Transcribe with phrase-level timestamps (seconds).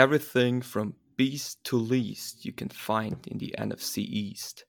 [0.00, 4.66] everything from beast to least you can find in the NFC East.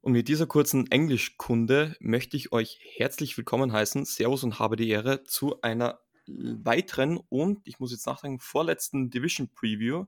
[0.00, 4.04] Und mit dieser kurzen Englischkunde möchte ich euch herzlich willkommen heißen.
[4.04, 9.48] Servus und habe die Ehre zu einer weiteren und, ich muss jetzt nachdenken, vorletzten Division
[9.54, 10.06] Preview.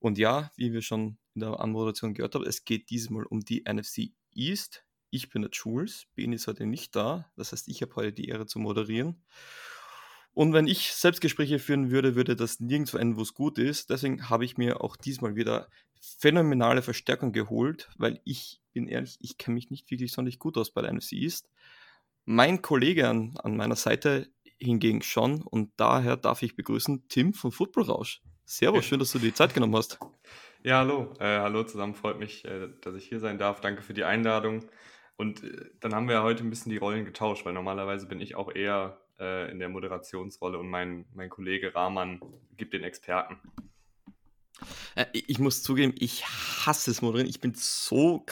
[0.00, 3.64] Und ja, wie wir schon in der Anmoderation gehört haben, es geht diesmal um die
[3.66, 4.84] NFC East.
[5.08, 7.32] Ich bin der Jules, Ben ist heute nicht da.
[7.36, 9.24] Das heißt, ich habe heute die Ehre zu moderieren.
[10.36, 13.88] Und wenn ich Selbstgespräche führen würde, würde das nirgendwo enden, wo es gut ist.
[13.88, 15.66] Deswegen habe ich mir auch diesmal wieder
[15.98, 20.70] phänomenale Verstärkung geholt, weil ich bin ehrlich, ich kenne mich nicht wirklich sonderlich gut aus
[20.70, 21.48] bei der NFC East.
[22.26, 24.28] Mein Kollege an, an meiner Seite
[24.58, 28.20] hingegen schon und daher darf ich begrüßen Tim von Football Rausch.
[28.44, 29.98] Servus, schön, dass du dir die Zeit genommen hast.
[30.62, 31.14] Ja, hallo.
[31.18, 33.62] Äh, hallo zusammen, freut mich, äh, dass ich hier sein darf.
[33.62, 34.66] Danke für die Einladung.
[35.16, 38.34] Und äh, dann haben wir heute ein bisschen die Rollen getauscht, weil normalerweise bin ich
[38.34, 42.20] auch eher äh, in der Moderationsrolle und mein, mein Kollege Rahman
[42.56, 43.38] gibt den Experten.
[44.94, 47.28] Äh, ich muss zugeben, ich hasse es moderieren.
[47.28, 48.24] Ich bin so.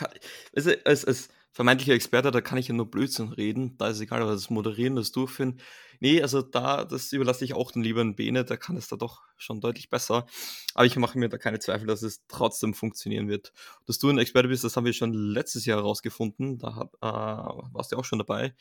[0.54, 3.76] Also, als, als vermeintlicher Experte, da kann ich ja nur Blödsinn reden.
[3.78, 5.60] Da ist egal, aber das Moderieren, das Durchführen.
[6.00, 9.22] Nee, also da, das überlasse ich auch den lieben Bene, da kann es da doch
[9.36, 10.26] schon deutlich besser.
[10.74, 13.52] Aber ich mache mir da keine Zweifel, dass es trotzdem funktionieren wird.
[13.86, 16.58] Dass du ein Experte bist, das haben wir schon letztes Jahr herausgefunden.
[16.58, 18.54] Da hab, äh, warst du auch schon dabei.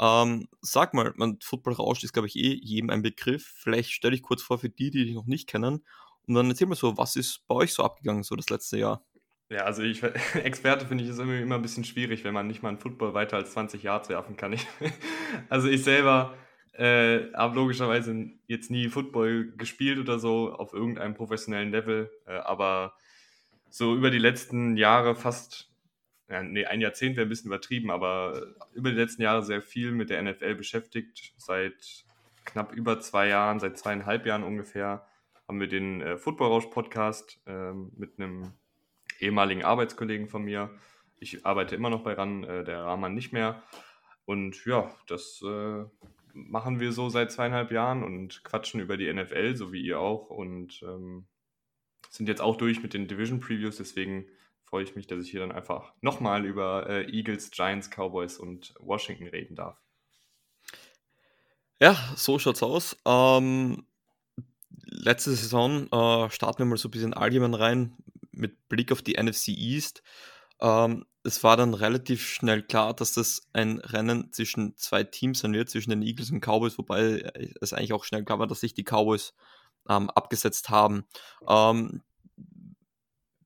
[0.00, 3.52] Ähm, sag mal, man, Football Rausch ist, glaube ich, eh jedem ein Begriff.
[3.56, 5.84] Vielleicht stelle ich kurz vor für die, die dich noch nicht kennen.
[6.26, 9.02] Und dann erzähl mal so, was ist bei euch so abgegangen, so das letzte Jahr?
[9.50, 10.02] Ja, also ich,
[10.34, 13.36] Experte finde ich ist immer, ein bisschen schwierig, wenn man nicht mal einen Football weiter
[13.36, 14.52] als 20 Yards werfen kann.
[14.52, 14.66] Ich,
[15.48, 16.34] also ich selber
[16.72, 22.94] äh, habe logischerweise jetzt nie Football gespielt oder so auf irgendeinem professionellen Level, äh, aber
[23.70, 25.70] so über die letzten Jahre fast
[26.28, 29.92] ja, nee, ein Jahrzehnt wäre ein bisschen übertrieben, aber über die letzten Jahre sehr viel
[29.92, 31.32] mit der NFL beschäftigt.
[31.38, 32.04] Seit
[32.44, 35.06] knapp über zwei Jahren, seit zweieinhalb Jahren ungefähr,
[35.46, 38.52] haben wir den äh, Football Rausch Podcast äh, mit einem
[39.20, 40.70] ehemaligen Arbeitskollegen von mir.
[41.18, 43.62] Ich arbeite immer noch bei RAN, äh, der Rahman nicht mehr.
[44.26, 45.84] Und ja, das äh,
[46.34, 50.28] machen wir so seit zweieinhalb Jahren und quatschen über die NFL, so wie ihr auch.
[50.28, 51.26] Und ähm,
[52.10, 54.26] sind jetzt auch durch mit den Division Previews, deswegen
[54.68, 58.74] freue ich mich, dass ich hier dann einfach nochmal über äh, Eagles, Giants, Cowboys und
[58.78, 59.78] Washington reden darf.
[61.80, 62.96] Ja, so schaut's aus.
[63.06, 63.86] Ähm,
[64.84, 67.96] letzte Saison äh, starten wir mal so ein bisschen allgemein rein
[68.30, 70.02] mit Blick auf die NFC East.
[70.60, 75.52] Ähm, es war dann relativ schnell klar, dass das ein Rennen zwischen zwei Teams sein
[75.52, 77.30] wird, zwischen den Eagles und Cowboys, wobei
[77.60, 79.34] es eigentlich auch schnell klar war, dass sich die Cowboys
[79.88, 81.04] ähm, abgesetzt haben.
[81.48, 82.02] Ähm,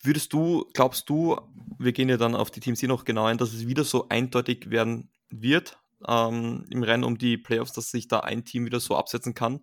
[0.02, 1.40] Würdest du, glaubst du,
[1.78, 4.08] wir gehen ja dann auf die Teams hier noch genau ein, dass es wieder so
[4.08, 8.80] eindeutig werden wird ähm, im Rennen um die Playoffs, dass sich da ein Team wieder
[8.80, 9.60] so absetzen kann?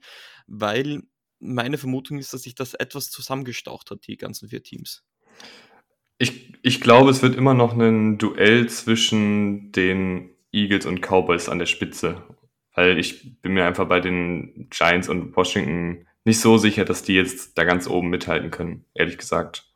[0.48, 1.04] Weil
[1.40, 5.04] meine Vermutung ist, dass sich das etwas zusammengestaucht hat, die ganzen vier Teams.
[6.18, 11.60] Ich, ich glaube, es wird immer noch ein Duell zwischen den Eagles und Cowboys an
[11.60, 12.24] der Spitze.
[12.76, 17.14] Weil ich bin mir einfach bei den Giants und Washington nicht so sicher, dass die
[17.14, 19.69] jetzt da ganz oben mithalten können, ehrlich gesagt.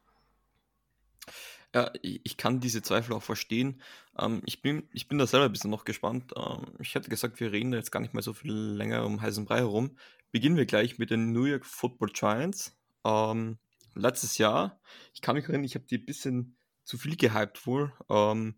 [1.74, 3.82] Ja, ich kann diese Zweifel auch verstehen.
[4.20, 6.34] Ähm, ich, bin, ich bin da selber ein bisschen noch gespannt.
[6.38, 9.22] Ähm, ich hätte gesagt, wir reden da jetzt gar nicht mehr so viel länger um
[9.22, 9.98] heißen Brei herum.
[10.32, 12.78] Beginnen wir gleich mit den New York Football Giants.
[13.04, 13.58] Ähm,
[13.96, 14.80] letztes Jahr,
[15.16, 17.92] ich kann mich erinnern, ich habe die ein bisschen zu viel gehypt wohl.
[18.08, 18.56] Ähm,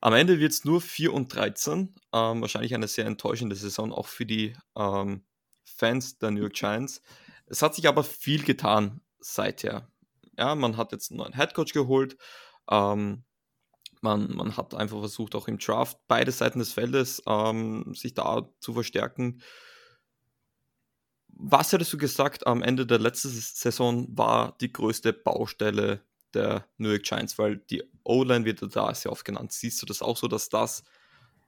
[0.00, 1.94] am Ende wird es nur 4 und 13.
[2.12, 5.24] Ähm, wahrscheinlich eine sehr enttäuschende Saison, auch für die ähm,
[5.64, 7.02] Fans der New York Giants.
[7.46, 9.90] Es hat sich aber viel getan seither.
[10.38, 12.16] Ja, man hat jetzt einen neuen Headcoach geholt.
[12.70, 13.24] Ähm,
[14.02, 18.48] man, man hat einfach versucht, auch im Draft beide Seiten des Feldes ähm, sich da
[18.60, 19.42] zu verstärken.
[21.28, 26.02] Was hättest du gesagt, am Ende der letzten Saison war die größte Baustelle
[26.34, 27.38] der New York Giants?
[27.38, 29.52] Weil die O-Line wird da sehr oft genannt.
[29.52, 30.82] Siehst du das auch so, dass das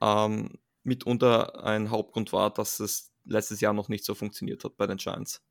[0.01, 4.85] ähm, mitunter ein Hauptgrund war, dass es letztes Jahr noch nicht so funktioniert hat bei
[4.85, 5.41] den Giants?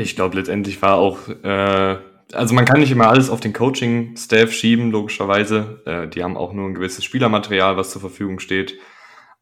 [0.00, 1.96] Ich glaube, letztendlich war auch, äh,
[2.32, 5.82] also man kann nicht immer alles auf den Coaching-Staff schieben, logischerweise.
[5.84, 8.78] Äh, die haben auch nur ein gewisses Spielermaterial, was zur Verfügung steht.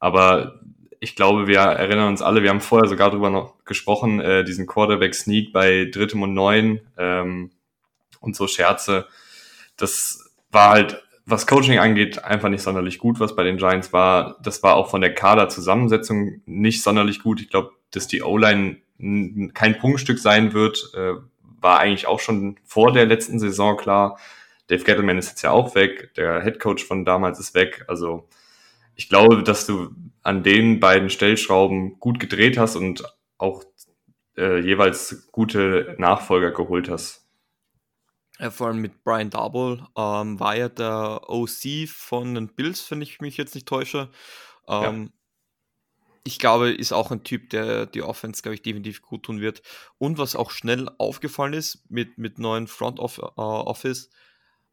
[0.01, 0.61] Aber
[0.99, 4.67] ich glaube, wir erinnern uns alle, wir haben vorher sogar darüber noch gesprochen, äh, diesen
[4.67, 7.53] Quarterback-Sneak bei drittem und neun ähm,
[8.19, 9.07] und so Scherze.
[9.77, 14.39] Das war halt, was Coaching angeht, einfach nicht sonderlich gut, was bei den Giants war.
[14.43, 17.41] Das war auch von der Kaderzusammensetzung nicht sonderlich gut.
[17.41, 21.15] Ich glaube, dass die O-Line kein Prunkstück sein wird, äh,
[21.61, 24.19] war eigentlich auch schon vor der letzten Saison klar.
[24.69, 27.85] Dave Gettleman ist jetzt ja auch weg, der Head Coach von damals ist weg.
[27.89, 28.29] Also
[28.95, 29.91] ich glaube, dass du
[30.23, 33.05] an den beiden Stellschrauben gut gedreht hast und
[33.39, 33.65] auch
[34.37, 37.25] äh, jeweils gute Nachfolger geholt hast.
[38.39, 43.03] Ja, vor allem mit Brian Double ähm, war ja der OC von den Bills, wenn
[43.03, 44.11] ich mich jetzt nicht täusche.
[44.69, 45.18] Ähm, ja.
[46.29, 49.63] Ich glaube, ist auch ein Typ, der die Offense, glaube ich, definitiv gut tun wird.
[49.97, 54.11] Und was auch schnell aufgefallen ist mit, mit neuen Front of, uh, Office,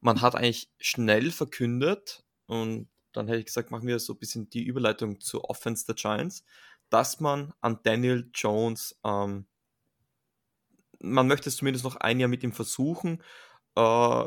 [0.02, 4.50] man hat eigentlich schnell verkündet, und dann hätte ich gesagt, machen wir so ein bisschen
[4.50, 6.44] die Überleitung zur Offense der Giants,
[6.90, 9.46] dass man an Daniel Jones, ähm,
[11.00, 13.24] man möchte es zumindest noch ein Jahr mit ihm versuchen
[13.76, 14.26] äh,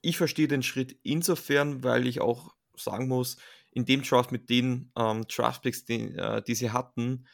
[0.00, 3.36] ich verstehe den Schritt insofern, weil ich auch sagen muss,
[3.72, 7.26] in dem Draft mit den ähm, Draftpicks, die, äh, die sie hatten,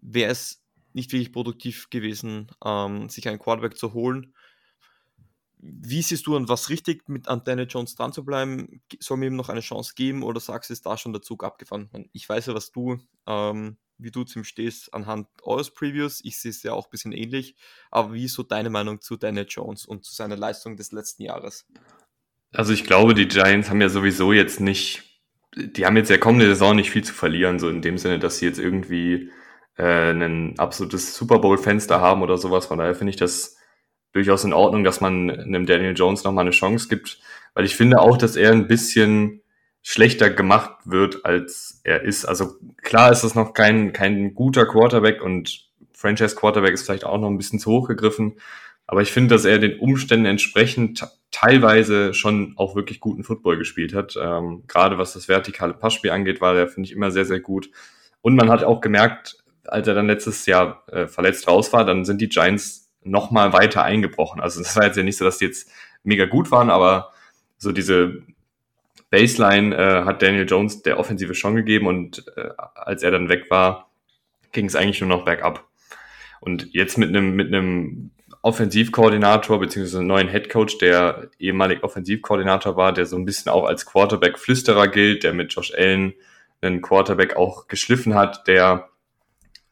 [0.00, 0.62] wäre es
[0.92, 4.34] nicht wirklich produktiv gewesen, ähm, sich einen Quarterback zu holen.
[5.58, 8.82] Wie siehst du an was richtig, mit an Jones dran zu bleiben?
[9.00, 11.44] Soll mir ihm noch eine Chance geben oder sagst du, ist da schon der Zug
[11.44, 11.90] abgefahren?
[12.12, 16.20] Ich weiß ja, was du ähm, wie du zu ihm stehst anhand eures Previews.
[16.24, 17.54] Ich sehe es ja auch ein bisschen ähnlich.
[17.90, 21.22] Aber wie ist so deine Meinung zu Daniel Jones und zu seiner Leistung des letzten
[21.22, 21.66] Jahres?
[22.52, 25.15] Also ich glaube, die Giants haben ja sowieso jetzt nicht,
[25.56, 28.38] die haben jetzt ja kommende Saison nicht viel zu verlieren, so in dem Sinne, dass
[28.38, 29.30] sie jetzt irgendwie
[29.76, 32.66] äh, ein absolutes Super Bowl-Fenster haben oder sowas.
[32.66, 33.56] Von daher finde ich das
[34.12, 37.18] durchaus in Ordnung, dass man einem Daniel Jones nochmal eine Chance gibt,
[37.54, 39.42] weil ich finde auch, dass er ein bisschen
[39.82, 42.24] schlechter gemacht wird, als er ist.
[42.24, 47.18] Also klar ist das noch kein, kein guter Quarterback und Franchise Quarterback ist vielleicht auch
[47.18, 48.36] noch ein bisschen zu hoch gegriffen.
[48.86, 53.94] Aber ich finde, dass er den Umständen entsprechend teilweise schon auch wirklich guten Football gespielt
[53.94, 54.16] hat.
[54.20, 57.70] Ähm, gerade was das vertikale Passspiel angeht, war der, finde ich, immer sehr, sehr gut.
[58.22, 62.04] Und man hat auch gemerkt, als er dann letztes Jahr äh, verletzt raus war, dann
[62.04, 64.40] sind die Giants noch mal weiter eingebrochen.
[64.40, 65.70] Also das war jetzt ja nicht so, dass die jetzt
[66.04, 67.12] mega gut waren, aber
[67.58, 68.22] so diese
[69.10, 73.50] Baseline äh, hat Daniel Jones der Offensive schon gegeben und äh, als er dann weg
[73.50, 73.90] war,
[74.52, 75.68] ging es eigentlich nur noch bergab.
[76.40, 78.10] Und jetzt mit einem mit einem
[78.46, 84.86] Offensivkoordinator beziehungsweise neuen Headcoach, der ehemalig Offensivkoordinator war, der so ein bisschen auch als Quarterback-Flüsterer
[84.86, 86.14] gilt, der mit Josh Allen
[86.60, 88.88] einen Quarterback auch geschliffen hat, der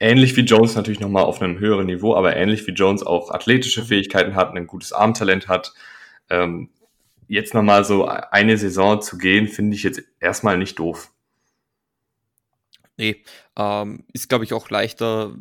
[0.00, 3.84] ähnlich wie Jones natürlich nochmal auf einem höheren Niveau, aber ähnlich wie Jones auch athletische
[3.84, 5.72] Fähigkeiten hat, ein gutes Armtalent hat,
[6.28, 6.68] ähm,
[7.28, 11.12] jetzt nochmal so eine Saison zu gehen, finde ich jetzt erstmal nicht doof.
[12.96, 13.22] Nee,
[13.56, 15.32] ähm, ist glaube ich auch leichter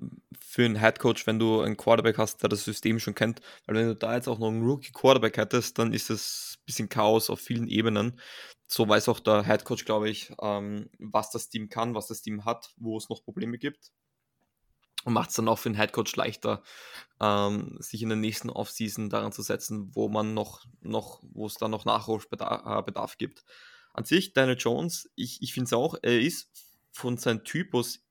[0.54, 3.42] für einen Headcoach, wenn du einen Quarterback hast, der das System schon kennt.
[3.66, 6.90] Weil wenn du da jetzt auch noch einen Rookie-Quarterback hättest, dann ist es ein bisschen
[6.90, 8.20] Chaos auf vielen Ebenen.
[8.68, 12.46] So weiß auch der Headcoach, glaube ich, ähm, was das Team kann, was das Team
[12.46, 13.92] hat, wo es noch Probleme gibt
[15.06, 16.62] und macht es dann auch für den Headcoach leichter,
[17.20, 21.56] ähm, sich in der nächsten Offseason daran zu setzen, wo man noch, noch wo es
[21.56, 23.44] dann noch Nachholbedarf äh, gibt.
[23.92, 26.52] An sich, Daniel Jones, ich, ich finde es auch, er ist
[26.92, 28.03] von seinem Typus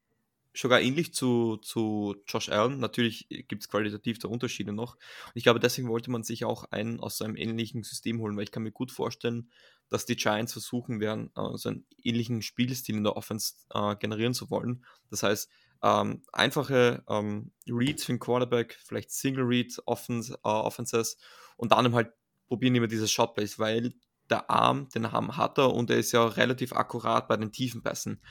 [0.55, 2.79] sogar ähnlich zu, zu Josh Allen.
[2.79, 4.95] Natürlich gibt es qualitativ da Unterschiede noch.
[4.95, 8.45] Und ich glaube, deswegen wollte man sich auch einen aus einem ähnlichen System holen, weil
[8.45, 9.51] ich kann mir gut vorstellen,
[9.89, 14.35] dass die Giants versuchen werden, äh, so einen ähnlichen Spielstil in der Offense äh, generieren
[14.35, 14.85] zu wollen.
[15.11, 15.51] Das heißt,
[15.83, 21.19] ähm, einfache ähm, Reads für den Quarterback, vielleicht Single Read Offens äh, Offenses
[21.57, 22.13] und dann halt
[22.49, 23.95] probieren immer diese Shotplays, weil
[24.31, 27.83] der Arm, den Arm hat er und er ist ja relativ akkurat bei den tiefen
[27.83, 28.23] Pässen.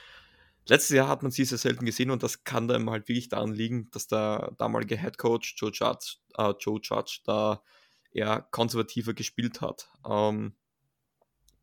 [0.67, 3.53] Letztes Jahr hat man sie sehr selten gesehen und das kann dann halt wirklich daran
[3.53, 7.63] liegen, dass der damalige Head Coach Joe Judge, äh, Joe Judge da
[8.11, 9.89] eher konservativer gespielt hat.
[10.07, 10.53] Ähm,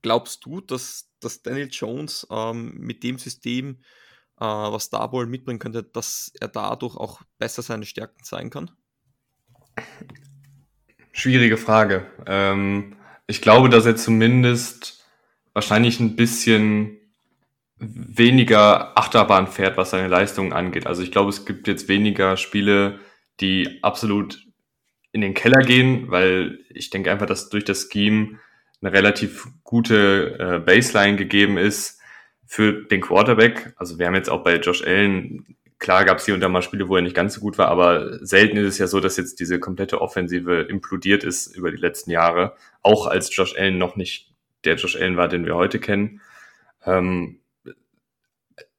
[0.03, 3.83] glaubst du, dass, dass Daniel Jones ähm, mit dem System
[4.41, 8.71] äh, was Starbowl mitbringen könnte, dass er dadurch auch besser seine Stärken zeigen kann?
[11.13, 12.07] Schwierige Frage.
[12.27, 15.05] Ähm, ich glaube, dass er zumindest
[15.53, 16.98] wahrscheinlich ein bisschen
[17.79, 20.87] weniger Achterbahn fährt, was seine Leistungen angeht.
[20.87, 22.99] Also ich glaube, es gibt jetzt weniger Spiele,
[23.41, 24.47] die absolut
[25.13, 28.39] in den Keller gehen, weil ich denke einfach, dass durch das Scheme
[28.81, 31.99] eine relativ gute äh, Baseline gegeben ist,
[32.49, 33.75] für den Quarterback.
[33.77, 36.63] Also wir haben jetzt auch bei Josh Allen, klar gab es hier und da mal
[36.63, 39.19] Spiele, wo er nicht ganz so gut war, aber selten ist es ja so, dass
[39.19, 42.57] jetzt diese komplette Offensive implodiert ist über die letzten Jahre.
[42.81, 44.33] Auch als Josh Allen noch nicht
[44.65, 46.23] der Josh Allen war, den wir heute kennen.
[46.87, 47.41] Ähm,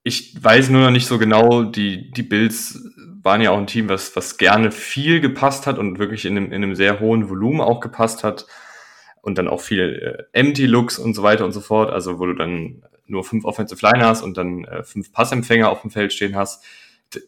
[0.10, 2.84] ich weiß nur noch nicht so genau, die, die Bills
[3.22, 6.48] waren ja auch ein Team, was, was gerne viel gepasst hat und wirklich in einem,
[6.48, 8.48] in einem sehr hohen Volumen auch gepasst hat.
[9.22, 12.26] Und dann auch viel äh, Empty Looks und so weiter und so fort, also wo
[12.26, 16.14] du dann nur fünf Offensive Line hast und dann äh, fünf Passempfänger auf dem Feld
[16.14, 16.64] stehen hast,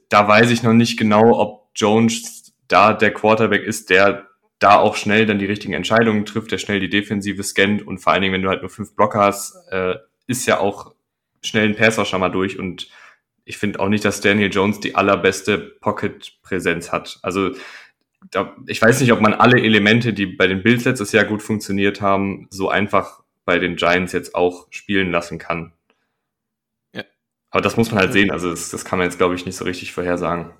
[0.08, 4.28] da weiß ich noch nicht genau, ob Jones da der Quarterback ist, der
[4.60, 7.86] da auch schnell dann die richtigen Entscheidungen trifft, der schnell die Defensive scannt.
[7.86, 9.96] Und vor allen Dingen, wenn du halt nur fünf Blocker hast, äh,
[10.28, 10.94] ist ja auch
[11.42, 12.88] schnell ein Passer schon mal durch und
[13.44, 17.20] ich finde auch nicht, dass Daniel Jones die allerbeste Pocket-Präsenz hat.
[17.22, 17.52] Also
[18.30, 21.42] da, ich weiß nicht, ob man alle Elemente, die bei den Bills letztes Jahr gut
[21.42, 25.74] funktioniert haben, so einfach bei den Giants jetzt auch spielen lassen kann.
[26.94, 27.04] Ja.
[27.50, 28.32] Aber das muss man halt sehen.
[28.32, 30.52] Also das, das kann man jetzt, glaube ich, nicht so richtig vorhersagen.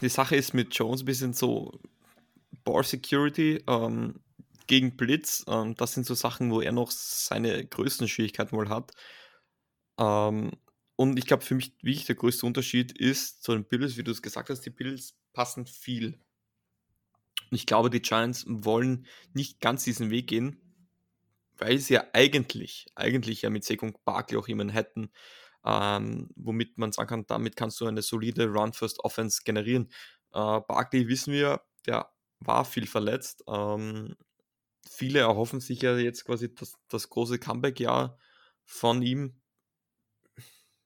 [0.00, 1.80] Die Sache ist mit Jones ein bisschen so
[2.64, 4.16] Ball Security ähm,
[4.72, 5.44] gegen Blitz.
[5.48, 8.92] Ähm, das sind so Sachen, wo er noch seine größten Schwierigkeiten wohl hat.
[9.98, 10.52] Ähm,
[10.96, 14.10] und ich glaube, für mich wirklich der größte Unterschied ist zu den Bills, wie du
[14.10, 16.18] es gesagt hast, die Bills passen viel.
[17.50, 20.58] Ich glaube, die Giants wollen nicht ganz diesen Weg gehen,
[21.58, 25.10] weil sie ja eigentlich, eigentlich ja mit Sekung Barkley auch jemanden hätten,
[25.66, 29.90] ähm, womit man sagen kann, damit kannst du eine solide Run-First-Offense generieren.
[30.32, 32.10] Äh, Barkley wissen wir, der
[32.40, 33.44] war viel verletzt.
[33.46, 34.16] Ähm,
[34.88, 38.18] viele erhoffen sich ja jetzt quasi das, das große Comeback-Jahr
[38.64, 39.40] von ihm.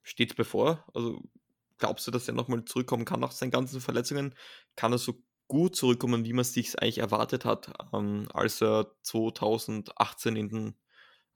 [0.03, 0.85] Steht bevor.
[0.95, 1.23] Also
[1.79, 4.35] glaubst du, dass er nochmal zurückkommen kann nach seinen ganzen Verletzungen?
[4.76, 8.93] Kann er so gut zurückkommen, wie man es sich eigentlich erwartet hat, ähm, als er
[9.03, 10.75] 2018 in, den,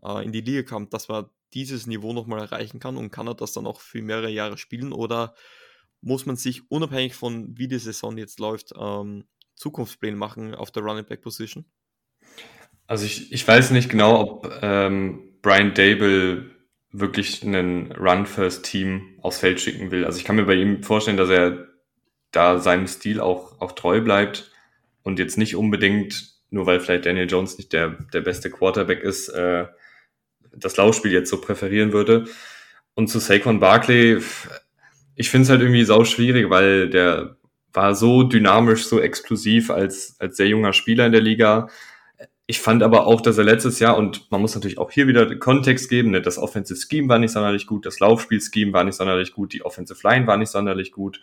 [0.02, 3.34] äh, in die Liga kam, dass man dieses Niveau nochmal erreichen kann und kann er
[3.34, 5.34] das dann auch für mehrere Jahre spielen oder
[6.00, 10.82] muss man sich unabhängig von wie die Saison jetzt läuft, ähm, Zukunftspläne machen auf der
[10.82, 11.66] Running Back Position?
[12.90, 16.50] Also ich, ich weiß nicht genau, ob ähm, Brian Dable
[16.90, 20.04] wirklich einen Run-First-Team aufs Feld schicken will.
[20.04, 21.68] Also ich kann mir bei ihm vorstellen, dass er
[22.32, 24.50] da seinem Stil auch, auch treu bleibt
[25.04, 29.28] und jetzt nicht unbedingt, nur weil vielleicht Daniel Jones nicht der, der beste Quarterback ist,
[29.28, 29.66] äh,
[30.52, 32.24] das Laufspiel jetzt so präferieren würde.
[32.94, 34.20] Und zu Saquon Barkley,
[35.14, 37.36] ich finde es halt irgendwie sau schwierig, weil der
[37.72, 41.68] war so dynamisch, so explosiv als, als sehr junger Spieler in der Liga.
[42.50, 45.36] Ich fand aber auch, dass er letztes Jahr, und man muss natürlich auch hier wieder
[45.36, 49.32] Kontext geben, ne, das Offensive Scheme war nicht sonderlich gut, das Laufspiel-Scheme war nicht sonderlich
[49.32, 51.20] gut, die Offensive Line war nicht sonderlich gut.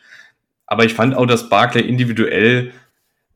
[0.66, 2.72] Aber ich fand auch, dass Barclay individuell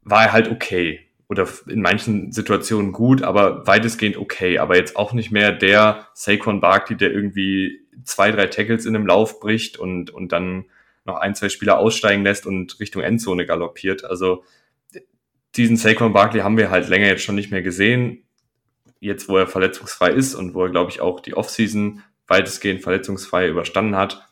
[0.03, 1.01] war er halt okay.
[1.27, 4.57] Oder in manchen Situationen gut, aber weitestgehend okay.
[4.59, 9.05] Aber jetzt auch nicht mehr der Saquon Barkley, der irgendwie zwei, drei Tackles in einem
[9.05, 10.63] Lauf bricht und, und dann
[11.03, 14.05] noch ein, zwei Spieler aussteigen lässt und Richtung Endzone galoppiert.
[14.05, 14.45] Also
[15.55, 18.23] diesen Saquon Barkley haben wir halt länger jetzt schon nicht mehr gesehen.
[18.99, 23.49] Jetzt, wo er verletzungsfrei ist und wo er, glaube ich, auch die Offseason weitestgehend verletzungsfrei
[23.49, 24.27] überstanden hat.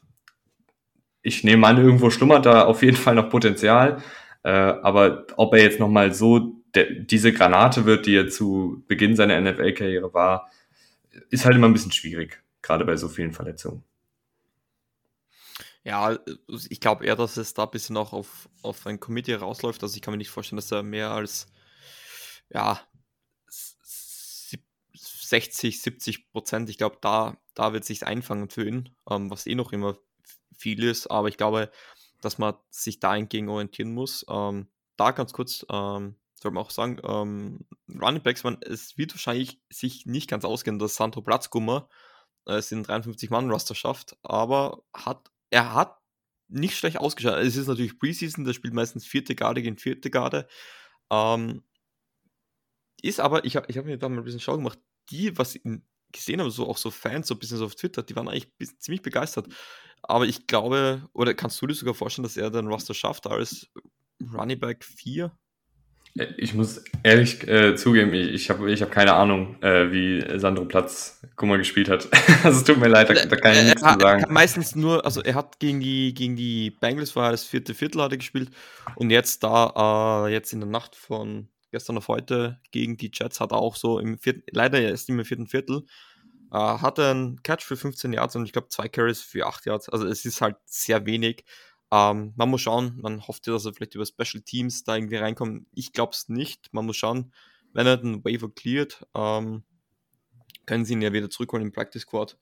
[1.21, 4.01] Ich nehme an, irgendwo schlummert da auf jeden Fall noch Potenzial.
[4.43, 9.41] Äh, aber ob er jetzt nochmal so diese Granate wird, die er zu Beginn seiner
[9.41, 10.49] NFL-Karriere war,
[11.29, 13.83] ist halt immer ein bisschen schwierig, gerade bei so vielen Verletzungen.
[15.89, 16.19] Ja,
[16.69, 19.81] ich glaube eher, dass es da ein bisschen auch auf, auf ein Committee rausläuft.
[19.81, 21.47] Also ich kann mir nicht vorstellen, dass er mehr als
[22.51, 22.79] ja
[24.93, 29.55] 60, 70 Prozent, ich glaube, da, da wird sich einfangen für ihn, ähm, was eh
[29.55, 29.97] noch immer
[30.55, 31.71] viel ist, aber ich glaube,
[32.21, 34.23] dass man sich da entgegen orientieren muss.
[34.29, 37.65] Ähm, da ganz kurz, ähm, soll man auch sagen, ähm,
[37.99, 41.89] Running Backs, man, es wird wahrscheinlich sich nicht ganz ausgehen, dass Sandro Platzgummer
[42.45, 45.97] äh, es in 53 Mann Roster schafft, aber hat er hat
[46.47, 47.37] nicht schlecht ausgeschaut.
[47.37, 50.47] Es ist natürlich Preseason, der spielt meistens vierte Garde gegen vierte Garde.
[51.11, 51.63] Ähm,
[53.01, 54.79] ist aber, ich habe ich hab mir da mal ein bisschen schau gemacht,
[55.09, 55.61] die, was ich
[56.11, 58.49] gesehen habe, so auch so Fans, so ein bisschen so auf Twitter, die waren eigentlich
[58.79, 59.47] ziemlich begeistert.
[60.01, 63.67] Aber ich glaube, oder kannst du dir sogar vorstellen, dass er den Roster schafft als
[64.33, 65.31] Running Back 4?
[66.37, 70.65] Ich muss ehrlich äh, zugeben, ich, ich habe ich hab keine Ahnung, äh, wie Sandro
[70.65, 72.07] Platz Kummer gespielt hat.
[72.43, 74.25] also es tut mir leid, da, da kann ich nichts zu sagen.
[74.29, 78.11] meistens nur, also er hat gegen die, gegen die Bengals war das vierte Viertel hat
[78.11, 78.49] er gespielt
[78.95, 83.39] und jetzt da, äh, jetzt in der Nacht von gestern auf heute gegen die Jets
[83.39, 85.83] hat er auch so im vierten, leider erst im vierten Viertel,
[86.51, 89.65] äh, hat er einen Catch für 15 Yards und ich glaube zwei Carries für 8
[89.65, 89.89] Yards.
[89.89, 91.43] Also es ist halt sehr wenig.
[91.91, 95.17] Ähm, man muss schauen, man hofft ja, dass er vielleicht über Special Teams da irgendwie
[95.17, 95.65] reinkommt.
[95.73, 96.71] Ich glaube es nicht.
[96.73, 97.33] Man muss schauen,
[97.73, 99.63] wenn er den Waiver cleart, ähm,
[100.65, 102.37] können sie ihn ja wieder zurückholen im Practice Squad.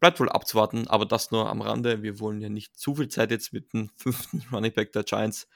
[0.00, 2.02] Bleibt wohl abzuwarten, aber das nur am Rande.
[2.02, 5.48] Wir wollen ja nicht zu viel Zeit jetzt mit dem fünften Running Back der Giants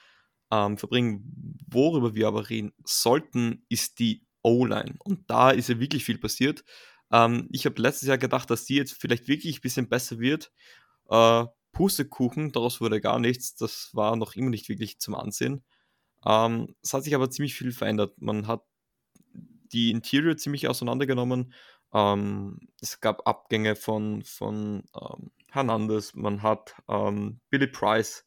[0.50, 1.58] ähm, verbringen.
[1.70, 4.96] Worüber wir aber reden sollten, ist die O-Line.
[4.98, 6.64] Und da ist ja wirklich viel passiert.
[7.10, 10.52] Ähm, ich habe letztes Jahr gedacht, dass die jetzt vielleicht wirklich ein bisschen besser wird.
[11.08, 13.55] Äh, Pustekuchen, daraus wurde gar nichts.
[13.55, 15.64] Das war noch immer nicht wirklich zum Ansehen.
[16.25, 18.21] Ähm, es hat sich aber ziemlich viel verändert.
[18.21, 18.62] Man hat
[19.35, 21.52] die Interior ziemlich auseinandergenommen.
[21.93, 28.26] Ähm, es gab Abgänge von, von ähm, Hernandez, man hat ähm, Billy Price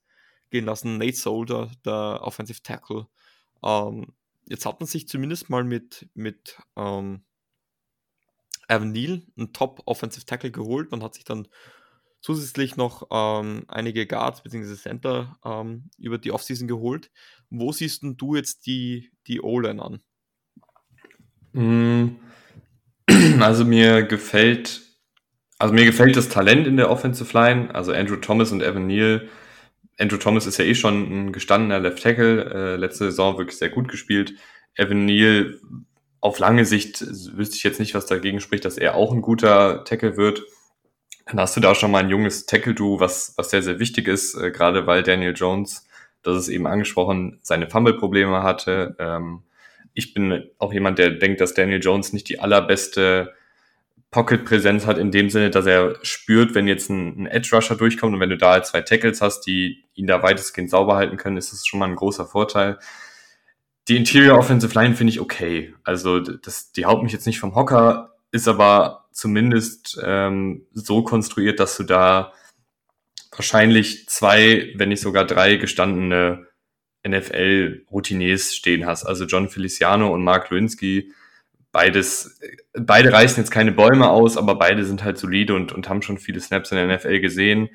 [0.52, 3.08] gehen lassen, Nate Solder, der Offensive Tackle.
[3.64, 4.14] Ähm,
[4.48, 7.24] jetzt hat man sich zumindest mal mit, mit ähm,
[8.68, 10.92] Evan Neal einen Top Offensive Tackle geholt.
[10.92, 11.48] Man hat sich dann
[12.26, 14.74] zusätzlich noch ähm, einige Guards bzw.
[14.74, 17.12] Center ähm, über die Offseason geholt.
[17.52, 20.00] Wo siehst du jetzt die, die O-Line an?
[21.54, 22.16] Mm.
[23.40, 24.82] Also mir gefällt,
[25.60, 27.74] also mir gefällt das Talent in der Offensive Line.
[27.76, 29.28] Also Andrew Thomas und Evan Neal.
[30.00, 33.70] Andrew Thomas ist ja eh schon ein gestandener Left Tackle, äh, letzte Saison wirklich sehr
[33.70, 34.34] gut gespielt.
[34.74, 35.60] Evan Neal
[36.22, 37.02] auf lange Sicht
[37.38, 40.44] wüsste ich jetzt nicht, was dagegen spricht, dass er auch ein guter Tackle wird.
[41.26, 44.36] Dann hast du da schon mal ein junges Tackle-Duo, was, was sehr, sehr wichtig ist,
[44.36, 45.88] äh, gerade weil Daniel Jones,
[46.22, 48.96] das ist eben angesprochen, seine Fumble-Probleme hatte.
[49.00, 49.44] Ähm,
[49.94, 53.34] ich bin auch jemand, der denkt, dass Daniel Jones nicht die allerbeste
[54.12, 58.20] Pocket-Präsenz hat, in dem Sinne, dass er spürt, wenn jetzt ein, ein Edge-Rusher durchkommt und
[58.20, 61.52] wenn du da halt zwei Tackles hast, die ihn da weitestgehend sauber halten können, ist
[61.52, 62.78] das schon mal ein großer Vorteil.
[63.88, 65.74] Die Interior Offensive Line finde ich okay.
[65.84, 71.60] Also das, die haut mich jetzt nicht vom Hocker, ist aber zumindest ähm, so konstruiert,
[71.62, 72.34] dass du da
[73.32, 76.48] wahrscheinlich zwei, wenn nicht sogar drei gestandene
[77.08, 79.06] NFL-Routiniers stehen hast.
[79.06, 81.14] Also John Feliciano und Mark Lewinsky.
[81.72, 82.40] Beides,
[82.74, 86.18] beide reißen jetzt keine Bäume aus, aber beide sind halt solide und, und haben schon
[86.18, 87.70] viele Snaps in der NFL gesehen.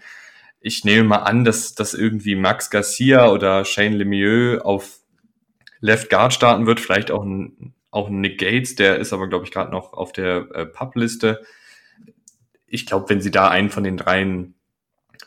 [0.61, 4.99] Ich nehme mal an, dass, dass irgendwie Max Garcia oder Shane Lemieux auf
[5.81, 9.51] Left Guard starten wird, vielleicht auch ein, auch Nick Gates, der ist aber, glaube ich,
[9.51, 11.43] gerade noch auf der äh, Pub-Liste.
[12.67, 14.55] Ich glaube, wenn sie da einen von den dreien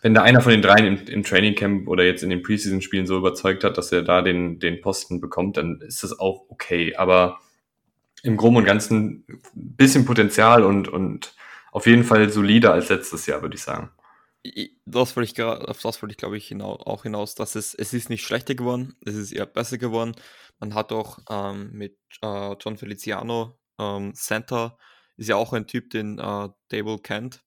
[0.04, 3.08] wenn da einer von den dreien im, im Training Camp oder jetzt in den Preseason-Spielen
[3.08, 6.96] so überzeugt hat, dass er da den, den Posten bekommt, dann ist das auch okay.
[6.98, 7.40] Aber
[8.22, 11.36] im Groben und Ganzen ein bisschen Potenzial und, und
[11.72, 13.92] auf jeden Fall solider als letztes Jahr, würde ich sagen.
[14.86, 17.94] Das wollte ich, auf das wollte ich, glaube ich, hinaus, auch hinaus, dass es, es
[17.94, 20.16] ist nicht schlechter geworden, es ist eher besser geworden.
[20.60, 24.78] Man hat auch ähm, mit äh, John Feliciano ähm, Center,
[25.16, 27.44] ist ja auch ein Typ, den äh, Dable kennt,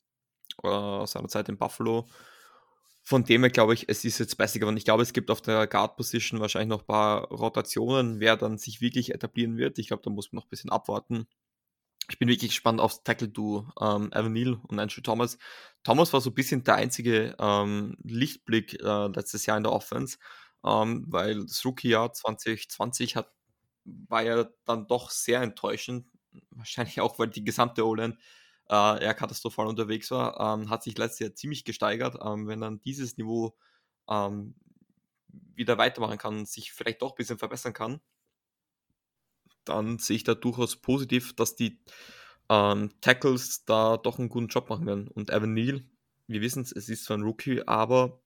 [0.62, 2.08] äh, aus seiner Zeit in Buffalo
[3.08, 4.76] von dem her glaube ich, es ist jetzt besser geworden.
[4.76, 8.80] Ich glaube, es gibt auf der Guard-Position wahrscheinlich noch ein paar Rotationen, wer dann sich
[8.80, 9.78] wirklich etablieren wird.
[9.78, 11.28] Ich glaube, da muss man noch ein bisschen abwarten.
[12.08, 15.38] Ich bin wirklich gespannt aufs Tackle-Duo, ähm, Evan Neal und Andrew Thomas.
[15.82, 20.18] Thomas war so ein bisschen der einzige ähm, Lichtblick äh, letztes Jahr in der Offense,
[20.64, 23.32] ähm, weil das Rookie-Jahr 2020 hat,
[23.84, 26.06] war ja dann doch sehr enttäuschend.
[26.50, 28.16] Wahrscheinlich auch, weil die gesamte O-Line
[28.68, 32.18] äh, er katastrophal unterwegs war, ähm, hat sich letztes Jahr ziemlich gesteigert.
[32.24, 33.56] Ähm, wenn dann dieses Niveau
[34.08, 34.54] ähm,
[35.54, 38.00] wieder weitermachen kann und sich vielleicht doch ein bisschen verbessern kann,
[39.68, 41.78] dann sehe ich da durchaus positiv, dass die
[42.48, 45.08] ähm, Tackles da doch einen guten Job machen werden.
[45.08, 45.84] Und Evan Neal,
[46.26, 48.20] wir wissen es, es ist zwar ein Rookie, aber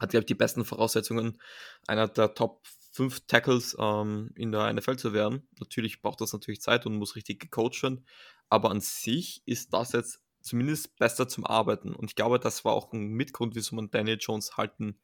[0.00, 1.40] hat, glaube ich, die besten Voraussetzungen,
[1.86, 5.46] einer der Top 5 Tackles ähm, in der NFL zu werden.
[5.58, 8.04] Natürlich braucht das natürlich Zeit und muss richtig gecoacht werden,
[8.48, 11.94] aber an sich ist das jetzt zumindest besser zum Arbeiten.
[11.94, 14.98] Und ich glaube, das war auch ein Mitgrund, wieso man Daniel Jones halten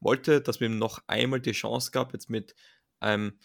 [0.00, 2.54] wollte, dass man ihm noch einmal die Chance gab, jetzt mit
[3.00, 3.38] einem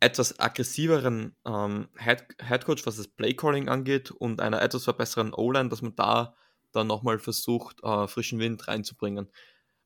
[0.00, 5.82] etwas aggressiveren ähm, Head, Headcoach, was das Playcalling angeht, und einer etwas verbesserten O-Line, dass
[5.82, 6.34] man da
[6.72, 9.28] dann nochmal versucht, äh, frischen Wind reinzubringen.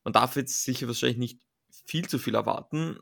[0.05, 1.41] Man darf jetzt sicher wahrscheinlich nicht
[1.87, 2.99] viel zu viel erwarten.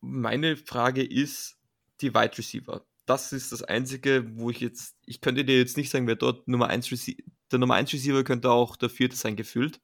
[0.00, 1.58] Meine Frage ist
[2.00, 5.90] die Wide Receiver das ist das Einzige, wo ich jetzt, ich könnte dir jetzt nicht
[5.90, 9.34] sagen, wer dort Nummer 1 Receiver, der Nummer 1 Receiver könnte auch der vierte sein,
[9.34, 9.80] gefühlt.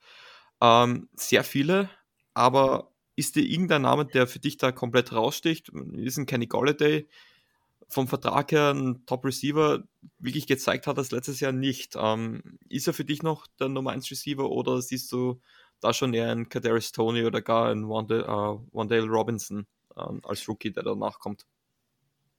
[0.60, 1.88] Ähm, sehr viele,
[2.34, 5.70] aber ist dir irgendein Name, der für dich da komplett raussticht?
[5.94, 7.06] Ist ein Kenny Galladay
[7.88, 9.84] vom Vertrag her ein Top-Receiver
[10.18, 11.94] wirklich gezeigt hat das letztes Jahr nicht.
[11.96, 15.40] Ähm, ist er für dich noch der Nummer 1 Receiver oder siehst du
[15.80, 20.48] da schon eher einen Kadarius Tony oder gar einen Wandale, äh, Wandale Robinson äh, als
[20.48, 21.46] Rookie, der danach kommt?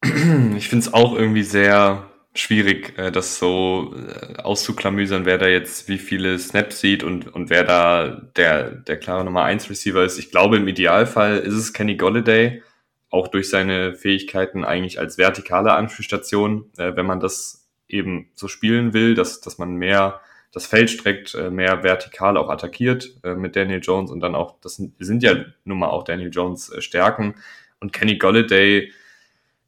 [0.03, 5.87] Ich finde es auch irgendwie sehr schwierig, äh, das so äh, auszuklamüsern, wer da jetzt
[5.87, 10.19] wie viele Snaps sieht und, und wer da der, der klare Nummer 1 Receiver ist.
[10.19, 12.61] Ich glaube, im Idealfall ist es Kenny Golladay,
[13.09, 18.93] auch durch seine Fähigkeiten eigentlich als vertikale Anspielstation, äh, wenn man das eben so spielen
[18.93, 20.21] will, dass, dass man mehr
[20.51, 25.21] das Feld streckt, mehr vertikal auch attackiert mit Daniel Jones und dann auch, das sind
[25.21, 27.35] ja nun mal auch Daniel Jones Stärken
[27.81, 28.89] und Kenny Golladay,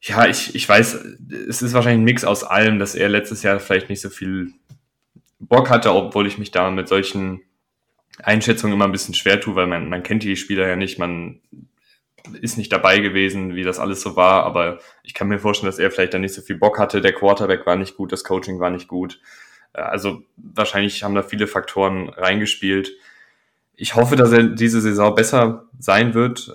[0.01, 0.93] ja, ich, ich weiß,
[1.49, 4.53] es ist wahrscheinlich ein Mix aus allem, dass er letztes Jahr vielleicht nicht so viel
[5.39, 7.41] Bock hatte, obwohl ich mich da mit solchen
[8.21, 11.41] Einschätzungen immer ein bisschen schwer tue, weil man, man kennt die Spieler ja nicht, man
[12.41, 15.79] ist nicht dabei gewesen, wie das alles so war, aber ich kann mir vorstellen, dass
[15.79, 18.60] er vielleicht da nicht so viel Bock hatte, der Quarterback war nicht gut, das Coaching
[18.60, 19.19] war nicht gut.
[19.73, 22.91] Äh, also wahrscheinlich haben da viele Faktoren reingespielt.
[23.75, 26.51] Ich hoffe, dass er diese Saison besser sein wird.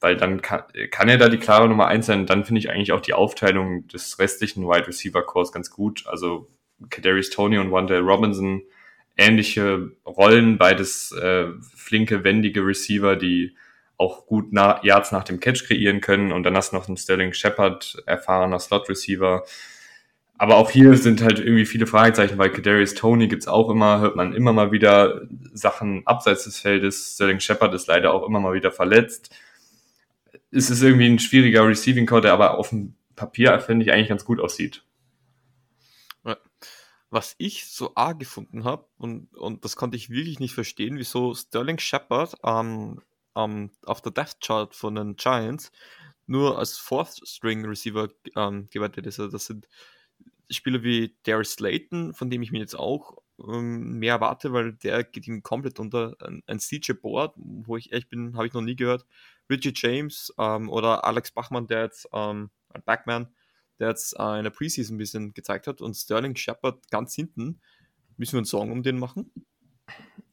[0.00, 2.26] Weil dann kann, kann er da die klare Nummer eins sein.
[2.26, 6.06] Dann finde ich eigentlich auch die Aufteilung des restlichen Wide Receiver Cores ganz gut.
[6.06, 6.48] Also
[6.90, 8.62] Kadarius Tony und Wandale Robinson,
[9.16, 13.56] ähnliche Rollen, beides äh, flinke, wendige Receiver, die
[13.96, 16.32] auch gut na Yards nach dem Catch kreieren können.
[16.32, 19.44] Und dann hast du noch einen Sterling Shepard, erfahrener Slot-Receiver.
[20.40, 24.14] Aber auch hier sind halt irgendwie viele Fragezeichen, weil Kadarius Tony gibt's auch immer, hört
[24.14, 27.14] man immer mal wieder Sachen abseits des Feldes.
[27.14, 29.34] Sterling Shepard ist leider auch immer mal wieder verletzt.
[30.50, 34.08] Es ist irgendwie ein schwieriger Receiving Core, der aber auf dem Papier, finde ich, eigentlich
[34.08, 34.84] ganz gut aussieht.
[37.10, 41.34] Was ich so arg gefunden habe, und, und das konnte ich wirklich nicht verstehen, wieso
[41.34, 43.00] Sterling Shepard ähm,
[43.34, 45.72] ähm, auf der Death Chart von den Giants
[46.26, 49.18] nur als Fourth String Receiver ähm, gewertet ist.
[49.18, 49.66] Also das sind
[50.50, 55.04] Spieler wie Darius Slayton, von dem ich mir jetzt auch ähm, mehr erwarte, weil der
[55.04, 56.16] geht ihm komplett unter.
[56.20, 59.06] Ein, ein CJ Board, wo ich echt bin, habe ich noch nie gehört.
[59.50, 63.28] Richie James ähm, oder Alex Bachmann, der jetzt, ähm, ein Backman,
[63.78, 67.60] der jetzt äh, in der Preseason ein bisschen gezeigt hat und Sterling Shepard ganz hinten.
[68.16, 69.30] Müssen wir einen Song um den machen?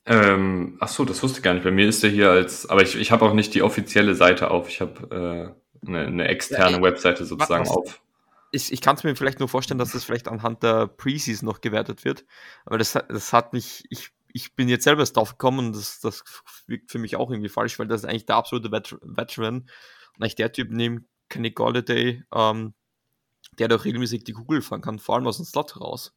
[0.05, 1.63] Ähm, ach so, das wusste ich gar nicht.
[1.63, 4.51] Bei mir ist der hier als, aber ich, ich habe auch nicht die offizielle Seite
[4.51, 4.67] auf.
[4.69, 8.01] Ich habe äh, eine, eine, externe ja, Webseite sozusagen was, auf
[8.55, 11.61] ich, ich kann es mir vielleicht nur vorstellen, dass das vielleicht anhand der Preseason noch
[11.61, 12.25] gewertet wird.
[12.65, 16.25] Aber das, das hat mich, ich, ich bin jetzt selber drauf gekommen und das, das
[16.67, 19.61] wirkt für mich auch irgendwie falsch, weil das ist eigentlich der absolute Vet Veteran.
[19.61, 22.73] Und eigentlich der Typ neben Kenny Galladay, ähm,
[23.57, 26.13] der doch regelmäßig die Kugel fahren kann, vor allem aus dem Slot raus.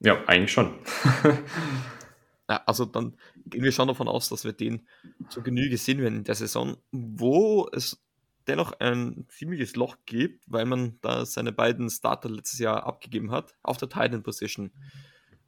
[0.00, 0.78] Ja, eigentlich schon.
[2.50, 4.86] ja, also dann gehen wir schon davon aus, dass wir den
[5.30, 8.04] zur Genüge sehen werden in der Saison, wo es
[8.46, 13.54] dennoch ein ziemliches Loch gibt, weil man da seine beiden Starter letztes Jahr abgegeben hat
[13.62, 14.72] auf der Titan Position.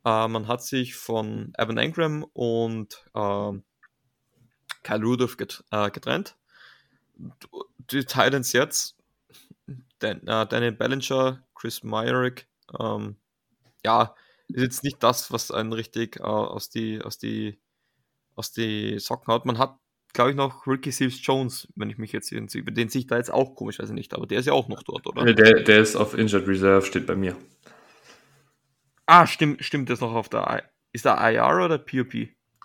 [0.07, 3.53] Äh, man hat sich von Evan Engram und äh,
[4.85, 6.37] Kyle Rudolph get, äh, getrennt.
[7.91, 8.97] Die Titans jetzt,
[9.99, 12.47] Dan, äh, Daniel Bellinger, Chris Myrick,
[12.79, 13.17] ähm,
[13.85, 14.15] ja,
[14.49, 17.59] ist jetzt nicht das, was einen richtig äh, aus, die, aus, die,
[18.37, 19.45] aus die Socken hat.
[19.45, 19.77] Man hat
[20.13, 23.19] glaube ich, noch Ricky Seals Jones, wenn ich mich jetzt über den sehe ich da
[23.19, 25.35] jetzt auch komisch, weiß ich nicht, aber der ist ja auch noch dort, oder?
[25.35, 27.37] Der, der ist auf Injured Reserve, steht bei mir.
[29.07, 32.15] Ah, stimmt, stimmt, ist noch auf der, I ist der IR oder POP?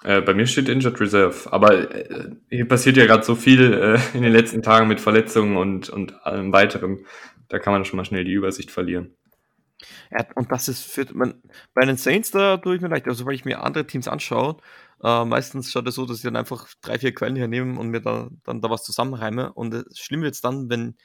[0.03, 4.17] Äh, bei mir steht Injured Reserve, aber äh, hier passiert ja gerade so viel äh,
[4.17, 7.05] in den letzten Tagen mit Verletzungen und, und allem weiteren.
[7.49, 9.15] Da kann man schon mal schnell die Übersicht verlieren.
[10.11, 11.41] Ja, und das ist für man,
[11.73, 14.57] bei den Saints, da tue ich mir leicht, also weil ich mir andere Teams anschaue,
[15.03, 18.01] äh, meistens schaut es so, dass ich dann einfach drei, vier Quellen hernehme und mir
[18.01, 19.53] da, dann da was zusammenreime.
[19.53, 20.95] Und es schlimm wird es dann, wenn